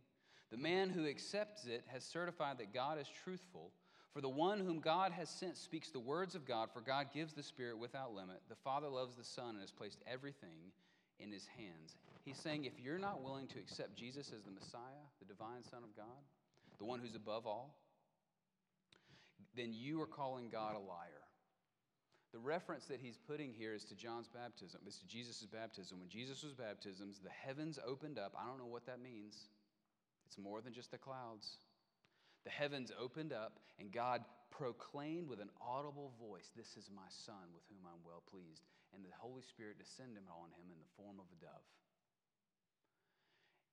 The 0.50 0.58
man 0.58 0.90
who 0.90 1.08
accepts 1.08 1.66
it 1.66 1.84
has 1.88 2.04
certified 2.04 2.58
that 2.58 2.74
God 2.74 3.00
is 3.00 3.08
truthful. 3.24 3.72
For 4.14 4.22
the 4.22 4.30
one 4.30 4.60
whom 4.60 4.80
God 4.80 5.12
has 5.14 5.30
sent 5.30 5.58
speaks 5.58 5.90
the 5.90 6.00
words 6.00 6.36
of 6.36 6.46
God, 6.46 6.70
for 6.74 6.82
God 6.82 7.08
gives 7.14 7.34
the 7.34 7.44
Spirit 7.44 7.78
without 7.78 8.14
limit. 8.14 8.42
The 8.50 8.56
Father 8.56 8.90
loves 8.90 9.16
the 9.16 9.24
Son 9.24 9.52
and 9.52 9.62
has 9.62 9.72
placed 9.72 10.00
everything 10.06 10.72
in 11.20 11.32
his 11.32 11.48
hands. 11.58 11.96
He's 12.26 12.38
saying 12.38 12.66
if 12.66 12.80
you're 12.84 13.00
not 13.00 13.24
willing 13.24 13.48
to 13.48 13.60
accept 13.60 13.96
Jesus 13.96 14.32
as 14.36 14.44
the 14.44 14.52
Messiah, 14.52 15.06
the 15.20 15.34
divine 15.34 15.64
Son 15.64 15.84
of 15.84 15.96
God, 15.96 16.06
the 16.78 16.86
one 16.86 17.00
who's 17.00 17.16
above 17.16 17.48
all, 17.48 17.78
then 19.56 19.74
you 19.74 20.02
are 20.02 20.08
calling 20.08 20.50
God 20.50 20.76
a 20.76 20.80
liar. 20.80 21.21
The 22.32 22.40
reference 22.40 22.86
that 22.86 23.00
he's 23.02 23.18
putting 23.18 23.52
here 23.52 23.74
is 23.74 23.84
to 23.86 23.96
John's 23.96 24.30
baptism. 24.30 24.80
It's 24.88 25.00
to 25.00 25.08
Jesus' 25.08 25.46
baptism. 25.52 26.00
When 26.00 26.08
Jesus 26.08 26.44
was 26.44 26.54
baptized, 26.54 27.04
the 27.04 27.30
heavens 27.30 27.78
opened 27.86 28.18
up. 28.18 28.34
I 28.40 28.48
don't 28.48 28.58
know 28.58 28.72
what 28.72 28.86
that 28.86 29.02
means. 29.02 29.50
It's 30.26 30.38
more 30.38 30.62
than 30.62 30.72
just 30.72 30.92
the 30.92 30.98
clouds. 30.98 31.60
The 32.46 32.50
heavens 32.50 32.92
opened 32.98 33.34
up, 33.34 33.60
and 33.80 33.92
God 33.92 34.24
proclaimed 34.50 35.28
with 35.28 35.42
an 35.42 35.50
audible 35.60 36.14
voice, 36.20 36.50
This 36.56 36.78
is 36.78 36.90
my 36.96 37.10
Son 37.10 37.52
with 37.54 37.64
whom 37.68 37.84
I'm 37.84 38.00
well 38.06 38.24
pleased. 38.32 38.64
And 38.96 39.04
the 39.04 39.12
Holy 39.20 39.44
Spirit 39.44 39.78
descended 39.78 40.24
on 40.32 40.56
him 40.56 40.72
in 40.72 40.80
the 40.80 40.92
form 40.96 41.20
of 41.20 41.28
a 41.36 41.38
dove. 41.44 41.68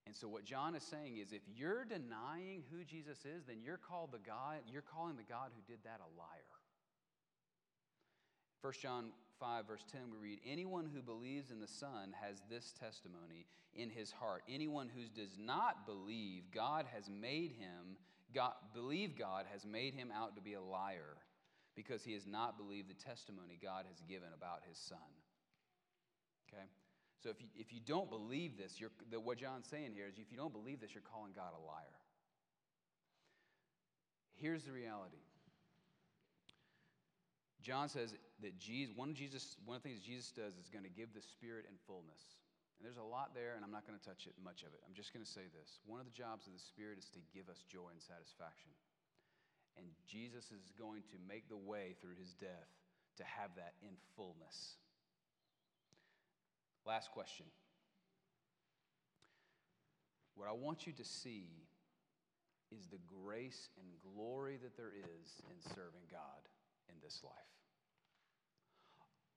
And 0.06 0.16
so 0.16 0.26
what 0.26 0.44
John 0.44 0.74
is 0.74 0.82
saying 0.82 1.18
is 1.18 1.32
if 1.32 1.42
you're 1.46 1.84
denying 1.84 2.64
who 2.72 2.82
Jesus 2.82 3.18
is, 3.22 3.44
then 3.46 3.62
you're 3.62 3.78
called 3.78 4.10
the 4.10 4.24
God, 4.24 4.66
you're 4.66 4.82
calling 4.82 5.16
the 5.16 5.22
God 5.28 5.50
who 5.54 5.62
did 5.70 5.84
that 5.84 6.00
a 6.00 6.10
liar. 6.18 6.57
1 8.60 8.72
John 8.82 9.10
5, 9.38 9.66
verse 9.66 9.84
10, 9.90 10.00
we 10.10 10.18
read, 10.18 10.40
Anyone 10.46 10.88
who 10.92 11.00
believes 11.00 11.50
in 11.50 11.60
the 11.60 11.68
Son 11.68 12.14
has 12.20 12.42
this 12.50 12.72
testimony 12.78 13.46
in 13.74 13.88
his 13.88 14.10
heart. 14.10 14.42
Anyone 14.48 14.90
who 14.94 15.02
does 15.20 15.36
not 15.38 15.86
believe 15.86 16.42
God 16.52 16.86
has 16.92 17.08
made 17.08 17.52
him, 17.52 17.96
God, 18.34 18.54
believe 18.74 19.16
God 19.16 19.46
has 19.52 19.64
made 19.64 19.94
him 19.94 20.10
out 20.14 20.34
to 20.36 20.42
be 20.42 20.54
a 20.54 20.60
liar 20.60 21.16
because 21.76 22.02
he 22.02 22.14
has 22.14 22.26
not 22.26 22.58
believed 22.58 22.90
the 22.90 22.94
testimony 22.94 23.58
God 23.62 23.84
has 23.88 24.00
given 24.08 24.28
about 24.36 24.62
his 24.68 24.76
Son. 24.76 24.98
Okay? 26.48 26.64
So 27.22 27.30
if 27.30 27.40
you, 27.40 27.48
if 27.54 27.72
you 27.72 27.80
don't 27.84 28.10
believe 28.10 28.56
this, 28.58 28.80
the, 29.10 29.20
what 29.20 29.38
John's 29.38 29.68
saying 29.68 29.92
here 29.94 30.06
is 30.08 30.18
if 30.18 30.32
you 30.32 30.36
don't 30.36 30.52
believe 30.52 30.80
this, 30.80 30.94
you're 30.94 31.02
calling 31.02 31.32
God 31.34 31.52
a 31.56 31.64
liar. 31.64 31.98
Here's 34.34 34.64
the 34.64 34.72
reality 34.72 35.18
John 37.62 37.88
says 37.88 38.14
that 38.42 38.58
Jesus, 38.58 38.94
one, 38.94 39.14
Jesus, 39.14 39.58
one 39.66 39.76
of 39.76 39.82
the 39.82 39.88
things 39.88 40.00
Jesus 40.00 40.30
does 40.30 40.54
is 40.54 40.70
going 40.70 40.86
to 40.86 40.94
give 40.94 41.10
the 41.10 41.22
Spirit 41.22 41.66
in 41.66 41.74
fullness. 41.86 42.38
And 42.78 42.86
there's 42.86 43.02
a 43.02 43.02
lot 43.02 43.34
there, 43.34 43.58
and 43.58 43.66
I'm 43.66 43.74
not 43.74 43.82
going 43.82 43.98
to 43.98 44.06
touch 44.06 44.30
it 44.30 44.38
much 44.38 44.62
of 44.62 44.70
it. 44.70 44.78
I'm 44.86 44.94
just 44.94 45.10
going 45.10 45.26
to 45.26 45.30
say 45.30 45.50
this. 45.50 45.82
One 45.82 45.98
of 45.98 46.06
the 46.06 46.14
jobs 46.14 46.46
of 46.46 46.54
the 46.54 46.62
Spirit 46.62 47.02
is 47.02 47.10
to 47.18 47.20
give 47.34 47.50
us 47.50 47.66
joy 47.66 47.90
and 47.90 47.98
satisfaction. 47.98 48.70
And 49.74 49.90
Jesus 50.06 50.54
is 50.54 50.70
going 50.78 51.02
to 51.10 51.18
make 51.26 51.50
the 51.50 51.58
way 51.58 51.98
through 51.98 52.14
his 52.14 52.34
death 52.38 52.70
to 53.18 53.24
have 53.26 53.50
that 53.58 53.74
in 53.82 53.98
fullness. 54.14 54.78
Last 56.86 57.10
question. 57.10 57.46
What 60.38 60.46
I 60.46 60.54
want 60.54 60.86
you 60.86 60.94
to 60.94 61.04
see 61.04 61.66
is 62.70 62.86
the 62.86 63.02
grace 63.02 63.70
and 63.82 63.90
glory 64.14 64.58
that 64.62 64.76
there 64.76 64.94
is 64.94 65.42
in 65.50 65.58
serving 65.74 66.06
God 66.10 66.46
in 66.88 66.96
this 67.02 67.20
life. 67.22 67.32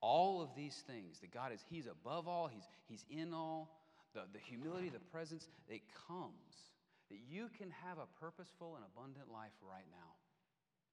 All 0.01 0.41
of 0.41 0.49
these 0.55 0.83
things 0.87 1.19
that 1.19 1.31
God 1.31 1.53
is, 1.53 1.61
He's 1.69 1.85
above 1.85 2.27
all, 2.27 2.47
He's, 2.47 2.67
he's 2.87 3.05
in 3.09 3.33
all, 3.33 3.77
the, 4.13 4.21
the 4.33 4.39
humility, 4.39 4.89
the 4.89 4.99
presence, 4.99 5.47
it 5.69 5.81
comes 6.07 6.71
that 7.09 7.19
you 7.27 7.47
can 7.57 7.71
have 7.83 7.99
a 7.99 8.09
purposeful 8.19 8.75
and 8.75 8.83
abundant 8.87 9.31
life 9.31 9.55
right 9.61 9.87
now. 9.91 10.15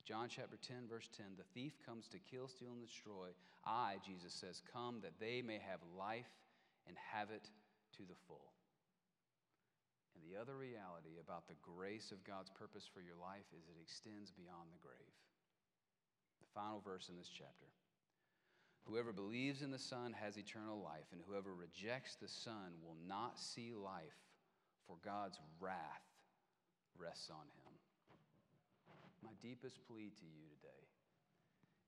John 0.07 0.27
chapter 0.31 0.57
10, 0.57 0.89
verse 0.89 1.09
10 1.17 1.39
The 1.39 1.47
thief 1.55 1.79
comes 1.85 2.09
to 2.09 2.19
kill, 2.19 2.49
steal, 2.49 2.75
and 2.75 2.83
destroy. 2.83 3.35
I, 3.67 4.01
Jesus 4.01 4.33
says, 4.33 4.63
come 4.73 5.01
that 5.03 5.19
they 5.21 5.43
may 5.43 5.61
have 5.63 5.85
life 5.99 6.31
and 6.87 6.97
have 7.13 7.31
it 7.31 7.45
to 8.01 8.03
the 8.09 8.19
full. 8.27 8.51
And 10.17 10.25
the 10.25 10.41
other 10.41 10.57
reality 10.57 11.23
about 11.23 11.47
the 11.47 11.61
grace 11.63 12.11
of 12.11 12.27
God's 12.27 12.51
purpose 12.51 12.89
for 12.89 13.05
your 13.05 13.21
life 13.21 13.47
is 13.55 13.71
it 13.71 13.79
extends 13.79 14.35
beyond 14.35 14.75
the 14.75 14.83
grave 14.83 15.15
final 16.55 16.80
verse 16.80 17.09
in 17.09 17.16
this 17.16 17.30
chapter. 17.32 17.66
Whoever 18.84 19.12
believes 19.12 19.62
in 19.62 19.70
the 19.70 19.78
Son 19.78 20.14
has 20.18 20.39
eternal 20.39 20.80
life, 20.82 21.07
and 21.12 21.20
whoever 21.26 21.55
rejects 21.55 22.16
the 22.16 22.28
Son 22.28 22.72
will 22.82 22.97
not 23.07 23.39
see 23.39 23.72
life, 23.74 24.16
for 24.86 24.97
God's 25.05 25.39
wrath 25.61 26.09
rests 26.99 27.30
on 27.30 27.45
him. 27.61 27.72
My 29.22 29.32
deepest 29.43 29.78
plea 29.86 30.11
to 30.18 30.24
you 30.24 30.49
today 30.49 30.84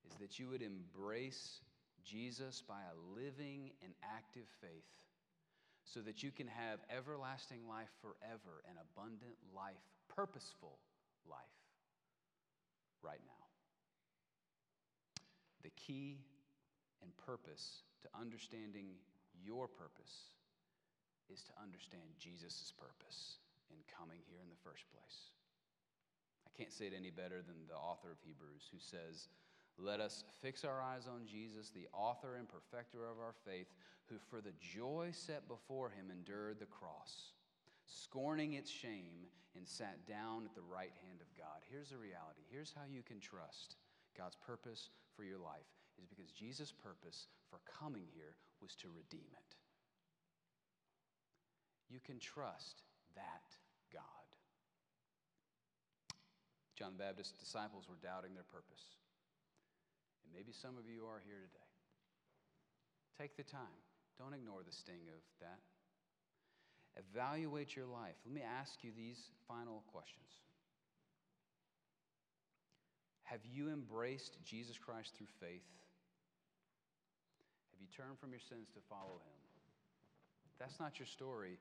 is 0.07 0.15
that 0.19 0.37
you 0.37 0.49
would 0.49 0.61
embrace 0.61 1.61
Jesus 2.03 2.61
by 2.67 2.81
a 2.81 3.19
living 3.19 3.71
and 3.83 3.93
active 4.03 4.47
faith 4.59 4.91
so 5.83 6.01
that 6.01 6.23
you 6.23 6.31
can 6.31 6.47
have 6.47 6.79
everlasting 6.95 7.67
life 7.67 7.89
forever 8.01 8.63
and 8.69 8.77
abundant 8.77 9.35
life, 9.55 9.81
purposeful 10.07 10.77
life 11.27 11.39
right 13.01 13.21
now. 13.25 13.40
The 15.63 15.71
key 15.75 16.19
and 17.01 17.11
purpose 17.17 17.83
to 18.01 18.09
understanding 18.19 18.97
your 19.43 19.67
purpose 19.67 20.33
is 21.31 21.43
to 21.43 21.53
understand 21.61 22.17
Jesus' 22.19 22.73
purpose 22.77 23.37
in 23.69 23.77
coming 23.87 24.19
here 24.27 24.41
in 24.41 24.49
the 24.49 24.63
first 24.63 24.83
place. 24.91 25.31
I 26.45 26.51
can't 26.57 26.73
say 26.73 26.85
it 26.87 26.97
any 26.97 27.09
better 27.09 27.41
than 27.41 27.67
the 27.69 27.79
author 27.79 28.11
of 28.11 28.19
Hebrews, 28.25 28.67
who 28.71 28.79
says, 28.79 29.29
Let 29.77 29.99
us 29.99 30.23
fix 30.41 30.65
our 30.65 30.81
eyes 30.81 31.07
on 31.07 31.25
Jesus, 31.25 31.71
the 31.71 31.87
author 31.93 32.35
and 32.35 32.47
perfecter 32.49 33.07
of 33.07 33.19
our 33.19 33.33
faith, 33.45 33.71
who 34.09 34.17
for 34.29 34.41
the 34.41 34.53
joy 34.59 35.09
set 35.11 35.47
before 35.47 35.89
him 35.89 36.11
endured 36.11 36.59
the 36.59 36.65
cross, 36.65 37.31
scorning 37.85 38.53
its 38.53 38.69
shame, 38.69 39.29
and 39.55 39.67
sat 39.67 40.05
down 40.07 40.43
at 40.45 40.55
the 40.55 40.67
right 40.67 40.93
hand 41.07 41.21
of 41.21 41.31
God. 41.37 41.63
Here's 41.69 41.89
the 41.89 41.97
reality. 41.97 42.43
Here's 42.49 42.73
how 42.75 42.87
you 42.89 43.03
can 43.03 43.19
trust 43.19 43.75
God's 44.17 44.35
purpose 44.35 44.89
for 45.15 45.23
your 45.23 45.39
life 45.39 45.67
is 45.99 46.05
because 46.05 46.31
Jesus' 46.31 46.71
purpose 46.71 47.27
for 47.49 47.59
coming 47.79 48.05
here 48.13 48.35
was 48.61 48.75
to 48.81 48.89
redeem 48.89 49.27
it. 49.31 49.51
You 51.89 51.99
can 51.99 52.19
trust 52.19 52.83
that 53.15 53.43
God. 53.91 54.27
John 56.77 56.93
the 56.97 57.03
Baptist's 57.03 57.37
disciples 57.37 57.85
were 57.89 57.99
doubting 58.01 58.33
their 58.33 58.47
purpose. 58.47 58.95
And 60.23 60.33
maybe 60.33 60.55
some 60.55 60.77
of 60.77 60.87
you 60.87 61.03
are 61.05 61.21
here 61.21 61.43
today. 61.43 61.71
Take 63.19 63.35
the 63.35 63.43
time. 63.43 63.79
Don't 64.17 64.33
ignore 64.33 64.63
the 64.63 64.71
sting 64.71 65.11
of 65.11 65.21
that. 65.41 65.59
Evaluate 66.95 67.75
your 67.75 67.87
life. 67.87 68.15
Let 68.25 68.33
me 68.33 68.41
ask 68.41 68.83
you 68.83 68.91
these 68.95 69.19
final 69.47 69.83
questions. 69.91 70.31
Have 73.31 73.39
you 73.47 73.71
embraced 73.71 74.35
Jesus 74.43 74.75
Christ 74.75 75.15
through 75.15 75.31
faith? 75.39 75.63
Have 77.71 77.79
you 77.79 77.87
turned 77.95 78.19
from 78.19 78.35
your 78.35 78.43
sins 78.43 78.67
to 78.75 78.83
follow 78.91 79.23
him? 79.23 79.39
That's 80.59 80.83
not 80.83 80.99
your 80.99 81.07
story. 81.07 81.55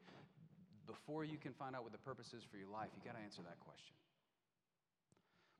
Before 0.90 1.22
you 1.22 1.38
can 1.38 1.54
find 1.54 1.76
out 1.76 1.84
what 1.86 1.92
the 1.92 2.02
purpose 2.02 2.34
is 2.34 2.42
for 2.42 2.58
your 2.58 2.66
life, 2.66 2.90
you 2.98 3.06
got 3.06 3.16
to 3.16 3.22
answer 3.22 3.42
that 3.46 3.62
question. 3.62 3.94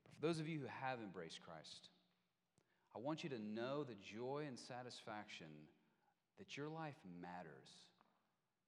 But 0.02 0.10
for 0.10 0.20
those 0.26 0.42
of 0.42 0.50
you 0.50 0.58
who 0.58 0.66
have 0.82 0.98
embraced 0.98 1.38
Christ, 1.46 1.94
I 2.90 2.98
want 2.98 3.22
you 3.22 3.30
to 3.30 3.38
know 3.38 3.86
the 3.86 3.94
joy 4.02 4.46
and 4.50 4.58
satisfaction 4.58 5.46
that 6.42 6.56
your 6.56 6.68
life 6.68 6.98
matters. 7.22 7.70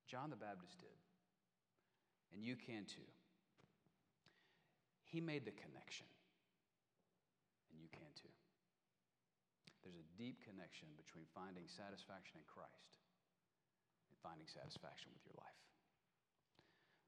John 0.07 0.31
the 0.31 0.39
Baptist 0.39 0.79
did. 0.79 0.95
And 2.33 2.45
you 2.45 2.55
can 2.55 2.87
too. 2.87 3.11
He 5.11 5.21
made 5.21 5.45
the 5.45 5.51
connection 5.51 6.07
and 7.73 7.81
you 7.81 7.89
can 7.89 8.13
too. 8.21 8.29
There's 9.83 9.99
a 9.99 10.09
deep 10.15 10.39
connection 10.47 10.87
between 10.95 11.27
finding 11.35 11.67
satisfaction 11.67 12.39
in 12.39 12.47
Christ 12.47 13.03
and 14.11 14.17
finding 14.23 14.47
satisfaction 14.47 15.11
with 15.11 15.27
your 15.27 15.35
life. 15.43 15.63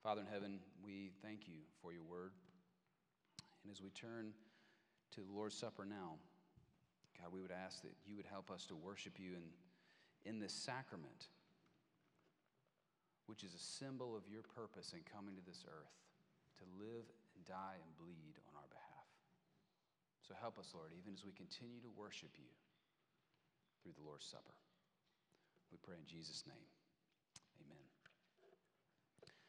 Father 0.02 0.26
in 0.26 0.28
heaven, 0.28 0.58
we 0.82 1.14
thank 1.22 1.46
you 1.46 1.62
for 1.80 1.94
your 1.94 2.02
word. 2.02 2.34
And 3.62 3.70
as 3.70 3.80
we 3.80 3.94
turn 3.94 4.34
to 5.14 5.22
the 5.22 5.32
Lord's 5.32 5.54
Supper 5.54 5.86
now, 5.86 6.18
God, 7.16 7.30
we 7.30 7.40
would 7.40 7.54
ask 7.54 7.80
that 7.86 7.94
you 8.04 8.18
would 8.18 8.26
help 8.26 8.50
us 8.50 8.66
to 8.68 8.74
worship 8.74 9.22
you 9.22 9.38
in, 9.38 9.46
in 10.26 10.42
this 10.42 10.52
sacrament, 10.52 11.30
which 13.30 13.46
is 13.46 13.54
a 13.54 13.62
symbol 13.62 14.18
of 14.18 14.26
your 14.26 14.42
purpose 14.42 14.92
in 14.92 15.00
coming 15.06 15.38
to 15.38 15.44
this 15.46 15.64
earth 15.70 15.94
to 16.58 16.66
live 16.76 17.06
and 17.38 17.46
die 17.46 17.78
and 17.78 17.90
bleed 17.96 18.36
on 18.50 18.58
our 18.58 18.68
behalf. 18.68 19.08
So 20.26 20.34
help 20.34 20.58
us, 20.58 20.74
Lord, 20.74 20.90
even 20.92 21.14
as 21.14 21.24
we 21.24 21.32
continue 21.32 21.80
to 21.80 21.92
worship 21.96 22.34
you 22.36 22.50
through 23.84 23.92
the 24.00 24.08
Lord's 24.08 24.24
Supper. 24.24 24.56
We 25.70 25.76
pray 25.84 26.00
in 26.00 26.08
Jesus' 26.08 26.42
name. 26.48 26.73